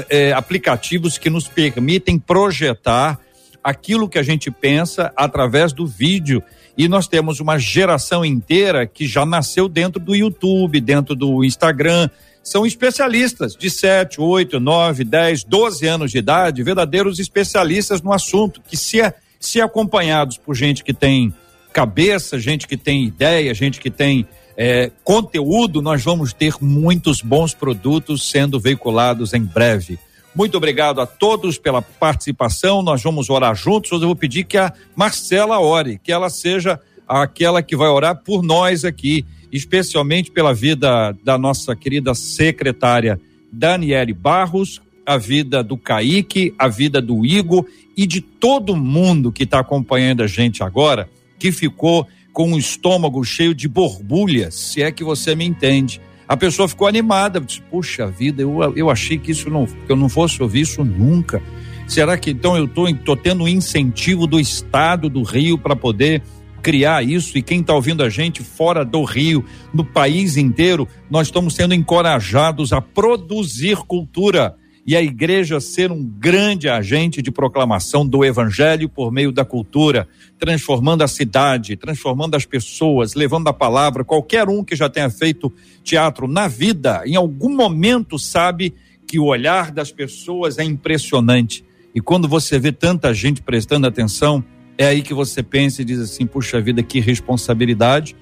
é, 0.10 0.32
aplicativos 0.34 1.18
que 1.18 1.30
nos 1.30 1.48
permitem 1.48 2.20
projetar 2.20 3.20
aquilo 3.64 4.08
que 4.08 4.18
a 4.18 4.24
gente 4.24 4.50
pensa 4.50 5.12
através 5.16 5.74
do 5.74 5.86
vídeo. 5.86 6.42
E 6.78 6.88
nós 6.88 7.08
temos 7.08 7.40
uma 7.40 7.58
geração 7.58 8.24
inteira 8.24 8.86
que 8.86 9.08
já 9.08 9.26
nasceu 9.26 9.68
dentro 9.68 10.00
do 10.00 10.16
YouTube, 10.16 10.80
dentro 10.80 11.16
do 11.16 11.44
Instagram. 11.44 12.10
São 12.44 12.66
especialistas 12.66 13.56
de 13.56 13.70
7, 13.70 14.22
8, 14.22 14.60
9, 14.60 15.04
10, 15.04 15.44
12 15.44 15.86
anos 15.86 16.12
de 16.12 16.20
idade, 16.20 16.64
verdadeiros 16.64 17.20
especialistas 17.20 18.02
no 18.02 18.14
assunto, 18.14 18.62
que 18.66 18.78
se, 18.78 19.00
se 19.40 19.60
acompanhados 19.60 20.38
por 20.38 20.56
gente 20.56 20.84
que 20.84 20.94
tem 20.94 21.34
cabeça, 21.74 22.40
gente 22.40 22.68
que 22.68 22.78
tem 22.78 23.04
ideia, 23.06 23.54
gente 23.54 23.80
que 23.80 23.90
tem 23.90 24.26
é, 24.58 24.92
conteúdo, 25.04 25.84
nós 25.84 26.04
vamos 26.04 26.34
ter 26.34 26.56
muitos 26.60 27.22
bons 27.22 27.54
produtos 27.54 28.28
sendo 28.28 28.60
veiculados 28.60 29.36
em 29.36 29.42
breve. 29.42 30.00
Muito 30.34 30.58
obrigado 30.58 31.00
a 31.00 31.06
todos 31.06 31.60
pela 31.60 31.80
participação. 31.80 32.82
Nós 32.82 33.04
vamos 33.04 33.30
orar 33.30 33.56
juntos. 33.56 33.92
Hoje 33.92 34.04
eu 34.04 34.08
vou 34.08 34.16
pedir 34.16 34.46
que 34.46 34.58
a 34.58 34.74
Marcela 34.96 35.60
ore, 35.60 36.00
que 36.04 36.12
ela 36.12 36.30
seja 36.32 36.80
aquela 37.08 37.62
que 37.62 37.76
vai 37.76 37.88
orar 37.88 38.24
por 38.24 38.42
nós 38.42 38.84
aqui, 38.84 39.24
especialmente 39.52 40.32
pela 40.32 40.56
vida 40.56 41.16
da 41.24 41.38
nossa 41.38 41.76
querida 41.76 42.16
secretária 42.16 43.22
Daniele 43.52 44.14
Barros, 44.14 44.82
a 45.06 45.18
vida 45.18 45.64
do 45.64 45.78
Kaique, 45.78 46.54
a 46.58 46.68
vida 46.68 47.00
do 47.00 47.26
Igor 47.26 47.66
e 47.96 48.08
de 48.08 48.22
todo 48.22 48.76
mundo 48.76 49.32
que 49.32 49.44
está 49.44 49.60
acompanhando 49.60 50.22
a 50.22 50.28
gente 50.28 50.64
agora, 50.64 51.08
que 51.40 51.52
ficou 51.52 52.08
com 52.38 52.54
o 52.54 52.58
estômago 52.60 53.24
cheio 53.24 53.52
de 53.56 53.68
borbulhas, 53.68 54.54
se 54.54 54.84
é 54.84 54.92
que 54.92 55.04
você 55.04 55.34
me 55.34 55.44
entende. 55.44 56.00
A 56.28 56.38
pessoa 56.38 56.68
ficou 56.68 56.88
animada, 56.88 57.42
disse, 57.42 57.60
puxa 57.64 58.06
vida, 58.06 58.44
eu, 58.44 58.62
eu 58.76 58.92
achei 58.92 59.18
que 59.18 59.32
isso 59.32 59.50
não, 59.50 59.66
que 59.66 59.92
eu 59.92 59.96
não 59.96 60.08
fosse 60.08 60.44
ouvir 60.44 60.62
isso 60.62 60.84
nunca. 60.84 61.42
Será 61.88 62.16
que 62.16 62.30
então 62.30 62.56
eu 62.56 62.68
tô, 62.68 62.94
tô 62.94 63.16
tendo 63.16 63.46
um 63.46 63.48
incentivo 63.48 64.28
do 64.28 64.40
estado 64.40 65.10
do 65.10 65.24
Rio 65.24 65.58
para 65.58 65.76
poder 65.76 66.22
criar 66.62 67.04
isso 67.04 67.40
e 67.40 67.42
quem 67.42 67.62
está 67.62 67.74
ouvindo 67.74 68.04
a 68.04 68.10
gente 68.10 68.44
fora 68.44 68.86
do 68.86 69.04
Rio, 69.04 69.44
no 69.74 69.84
país 69.84 70.38
inteiro, 70.38 70.88
nós 71.10 71.30
estamos 71.30 71.56
sendo 71.56 71.74
encorajados 71.74 72.72
a 72.72 72.80
produzir 72.80 73.78
cultura 73.78 74.56
e 74.88 74.96
a 74.96 75.02
igreja 75.02 75.60
ser 75.60 75.92
um 75.92 76.02
grande 76.02 76.70
agente 76.70 77.22
de 77.22 77.30
proclamação 77.30 78.08
do 78.08 78.24
evangelho 78.24 78.88
por 78.88 79.12
meio 79.12 79.34
da 79.34 79.44
cultura, 79.44 80.08
transformando 80.40 81.04
a 81.04 81.10
cidade, 81.10 81.76
transformando 81.76 82.36
as 82.36 82.46
pessoas, 82.46 83.14
levando 83.14 83.50
a 83.50 83.54
palavra. 83.54 84.06
Qualquer 84.06 84.48
um 84.48 84.64
que 84.64 84.78
já 84.78 84.88
tenha 84.88 85.10
feito 85.10 85.52
teatro 85.84 86.26
na 86.26 86.48
vida, 86.48 87.04
em 87.06 87.18
algum 87.18 87.54
momento 87.54 88.18
sabe 88.18 88.74
que 89.06 89.20
o 89.20 89.26
olhar 89.26 89.72
das 89.72 89.92
pessoas 89.92 90.58
é 90.58 90.64
impressionante. 90.64 91.66
E 91.94 92.00
quando 92.00 92.26
você 92.26 92.58
vê 92.58 92.72
tanta 92.72 93.14
gente 93.14 93.42
prestando 93.42 93.88
atenção, 93.88 94.42
é 94.78 94.86
aí 94.88 95.02
que 95.02 95.14
você 95.14 95.44
pensa 95.44 95.82
e 95.82 95.86
diz 95.86 96.00
assim: 96.00 96.26
puxa 96.26 96.62
vida, 96.62 96.82
que 96.82 97.02
responsabilidade 97.02 98.16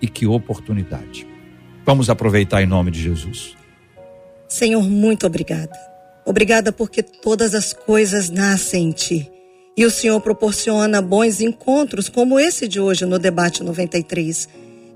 e 0.00 0.06
que 0.06 0.26
oportunidade. 0.26 1.26
Vamos 1.86 2.10
aproveitar 2.10 2.62
em 2.62 2.66
nome 2.66 2.90
de 2.90 3.00
Jesus. 3.00 3.56
Senhor, 4.46 4.82
muito 4.82 5.26
obrigada. 5.26 5.91
Obrigada 6.24 6.72
porque 6.72 7.02
todas 7.02 7.54
as 7.54 7.72
coisas 7.72 8.30
nascem 8.30 8.88
em 8.88 8.92
ti. 8.92 9.30
E 9.76 9.84
o 9.84 9.90
Senhor 9.90 10.20
proporciona 10.20 11.00
bons 11.00 11.40
encontros 11.40 12.08
como 12.08 12.38
esse 12.38 12.68
de 12.68 12.78
hoje 12.78 13.06
no 13.06 13.18
debate 13.18 13.62
93, 13.62 14.48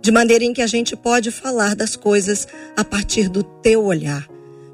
de 0.03 0.11
maneira 0.11 0.45
em 0.45 0.53
que 0.53 0.63
a 0.63 0.67
gente 0.67 0.95
pode 0.95 1.31
falar 1.31 1.75
das 1.75 1.97
coisas 1.97 2.47
a 2.77 2.85
partir 2.85 3.29
do 3.29 3.43
teu 3.43 3.85
olhar. 3.85 4.29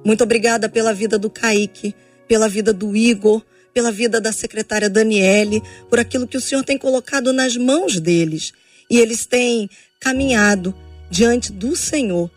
Muito 0.05 0.25
obrigada 0.25 0.69
pela 0.69 0.93
vida 0.93 1.19
do 1.19 1.31
Kaique, 1.31 1.95
pela 2.27 2.49
vida 2.49 2.73
do 2.73 2.97
Igor, 2.97 3.43
pela 3.73 3.93
vida 3.93 4.21
da 4.21 4.33
secretária 4.33 4.91
Daniele, 4.91 5.63
por 5.89 6.01
aquilo 6.01 6.27
que 6.27 6.37
o 6.37 6.41
Senhor 6.41 6.65
tem 6.65 6.77
colocado 6.77 7.33
nas 7.33 7.57
mãos 7.57 8.01
deles. 8.01 8.53
E 8.91 8.99
eles 8.99 9.25
têm 9.25 9.71
caminhado 10.01 10.75
diante 11.09 11.53
do 11.53 11.77
Senhor, 11.77 12.31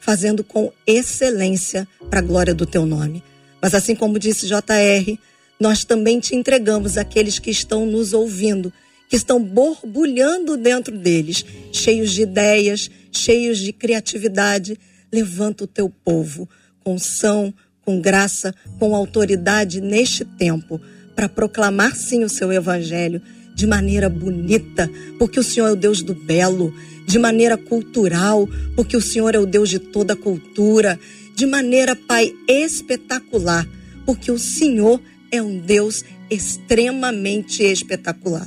fazendo 0.00 0.42
com 0.42 0.72
excelência 0.86 1.86
para 2.08 2.20
a 2.20 2.22
glória 2.22 2.54
do 2.54 2.64
teu 2.64 2.86
nome. 2.86 3.22
Mas 3.60 3.74
assim 3.74 3.94
como 3.94 4.18
disse 4.18 4.46
JR, 4.46 5.18
nós 5.58 5.84
também 5.84 6.18
te 6.18 6.34
entregamos 6.34 6.96
aqueles 6.96 7.38
que 7.38 7.50
estão 7.50 7.84
nos 7.84 8.12
ouvindo, 8.12 8.72
que 9.08 9.16
estão 9.16 9.42
borbulhando 9.42 10.56
dentro 10.56 10.96
deles, 10.96 11.44
cheios 11.72 12.12
de 12.12 12.22
ideias, 12.22 12.90
cheios 13.12 13.58
de 13.58 13.72
criatividade. 13.72 14.78
Levanta 15.12 15.64
o 15.64 15.66
teu 15.66 15.90
povo 15.90 16.48
com 16.82 16.98
são, 16.98 17.52
com 17.84 18.00
graça, 18.00 18.54
com 18.78 18.94
autoridade 18.94 19.80
neste 19.80 20.24
tempo, 20.24 20.80
para 21.14 21.28
proclamar 21.28 21.94
sim 21.94 22.24
o 22.24 22.28
seu 22.28 22.52
evangelho 22.52 23.20
de 23.54 23.66
maneira 23.66 24.08
bonita, 24.08 24.90
porque 25.18 25.38
o 25.38 25.44
Senhor 25.44 25.66
é 25.66 25.72
o 25.72 25.76
Deus 25.76 26.02
do 26.02 26.14
belo, 26.14 26.72
de 27.06 27.18
maneira 27.18 27.58
cultural, 27.58 28.48
porque 28.74 28.96
o 28.96 29.02
Senhor 29.02 29.34
é 29.34 29.38
o 29.38 29.44
Deus 29.44 29.68
de 29.68 29.78
toda 29.78 30.16
cultura, 30.16 30.98
de 31.40 31.46
maneira, 31.46 31.96
Pai, 31.96 32.34
espetacular, 32.46 33.66
porque 34.04 34.30
o 34.30 34.38
Senhor 34.38 35.00
é 35.32 35.40
um 35.40 35.58
Deus 35.58 36.04
extremamente 36.28 37.62
espetacular. 37.62 38.46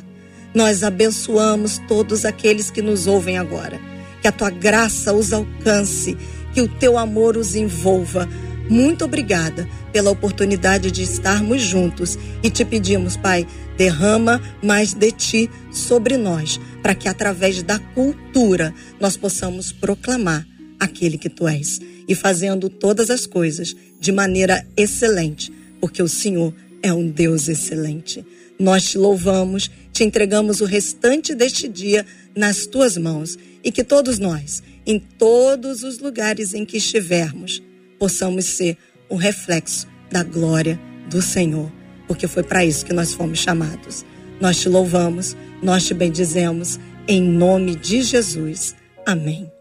Nós 0.54 0.84
abençoamos 0.84 1.80
todos 1.88 2.24
aqueles 2.24 2.70
que 2.70 2.84
nos 2.84 3.08
ouvem 3.08 3.36
agora. 3.36 3.82
Que 4.22 4.28
a 4.28 4.32
tua 4.32 4.52
graça 4.52 5.12
os 5.12 5.34
alcance, 5.34 6.16
que 6.54 6.62
o 6.62 6.68
teu 6.68 6.96
amor 6.96 7.36
os 7.36 7.56
envolva. 7.56 8.30
Muito 8.70 9.06
obrigada 9.06 9.68
pela 9.92 10.12
oportunidade 10.12 10.92
de 10.92 11.02
estarmos 11.02 11.64
juntos 11.64 12.16
e 12.44 12.52
te 12.52 12.64
pedimos, 12.64 13.18
Pai, 13.18 13.48
derrama 13.76 14.40
mais 14.62 14.94
de 14.94 15.12
ti 15.12 15.50
sobre 15.72 16.16
nós, 16.16 16.60
para 16.84 16.94
que 16.94 17.10
através 17.10 17.64
da 17.64 17.80
cultura 17.80 18.72
nós 19.00 19.18
possamos 19.18 19.72
proclamar 19.72 20.46
aquele 20.80 21.18
que 21.18 21.28
tu 21.28 21.48
és 21.48 21.80
e 22.08 22.16
fazendo 22.16 22.70
todas 22.70 23.10
as 23.10 23.26
coisas 23.26 23.76
de 24.00 24.12
maneira 24.12 24.66
excelente, 24.76 25.52
porque 25.80 26.02
o 26.02 26.08
Senhor 26.08 26.54
é 26.82 26.94
um 26.94 27.10
Deus 27.10 27.48
excelente. 27.48 28.26
Nós 28.60 28.90
te 28.90 28.98
louvamos, 28.98 29.70
te 29.92 30.04
entregamos 30.04 30.62
o 30.62 30.66
restante 30.66 31.34
deste 31.34 31.68
dia 31.68 32.06
nas 32.36 32.66
tuas 32.66 32.98
mãos 32.98 33.38
e 33.64 33.72
que 33.72 33.84
todos 33.84 34.20
nós, 34.20 34.62
em 34.86 35.00
todos 35.00 35.84
os 35.84 36.00
lugares 36.00 36.54
em 36.54 36.66
que 36.66 36.78
estivermos, 36.78 37.64
possamos 37.98 38.46
ser 38.46 38.78
um 39.10 39.16
reflexo 39.16 39.88
da 40.12 40.24
glória 40.24 40.80
do 41.10 41.22
Senhor, 41.22 41.72
porque 42.08 42.28
foi 42.28 42.44
para 42.44 42.66
isso 42.66 42.86
que 42.86 42.94
nós 42.94 43.14
fomos 43.14 43.40
chamados. 43.40 44.06
Nós 44.42 44.60
te 44.60 44.68
louvamos, 44.68 45.38
nós 45.62 45.86
te 45.86 45.94
bendizemos, 45.94 46.80
em 47.08 47.22
nome 47.22 47.76
de 47.76 48.02
Jesus. 48.02 48.76
Amém. 49.06 49.52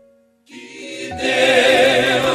Que 0.44 1.08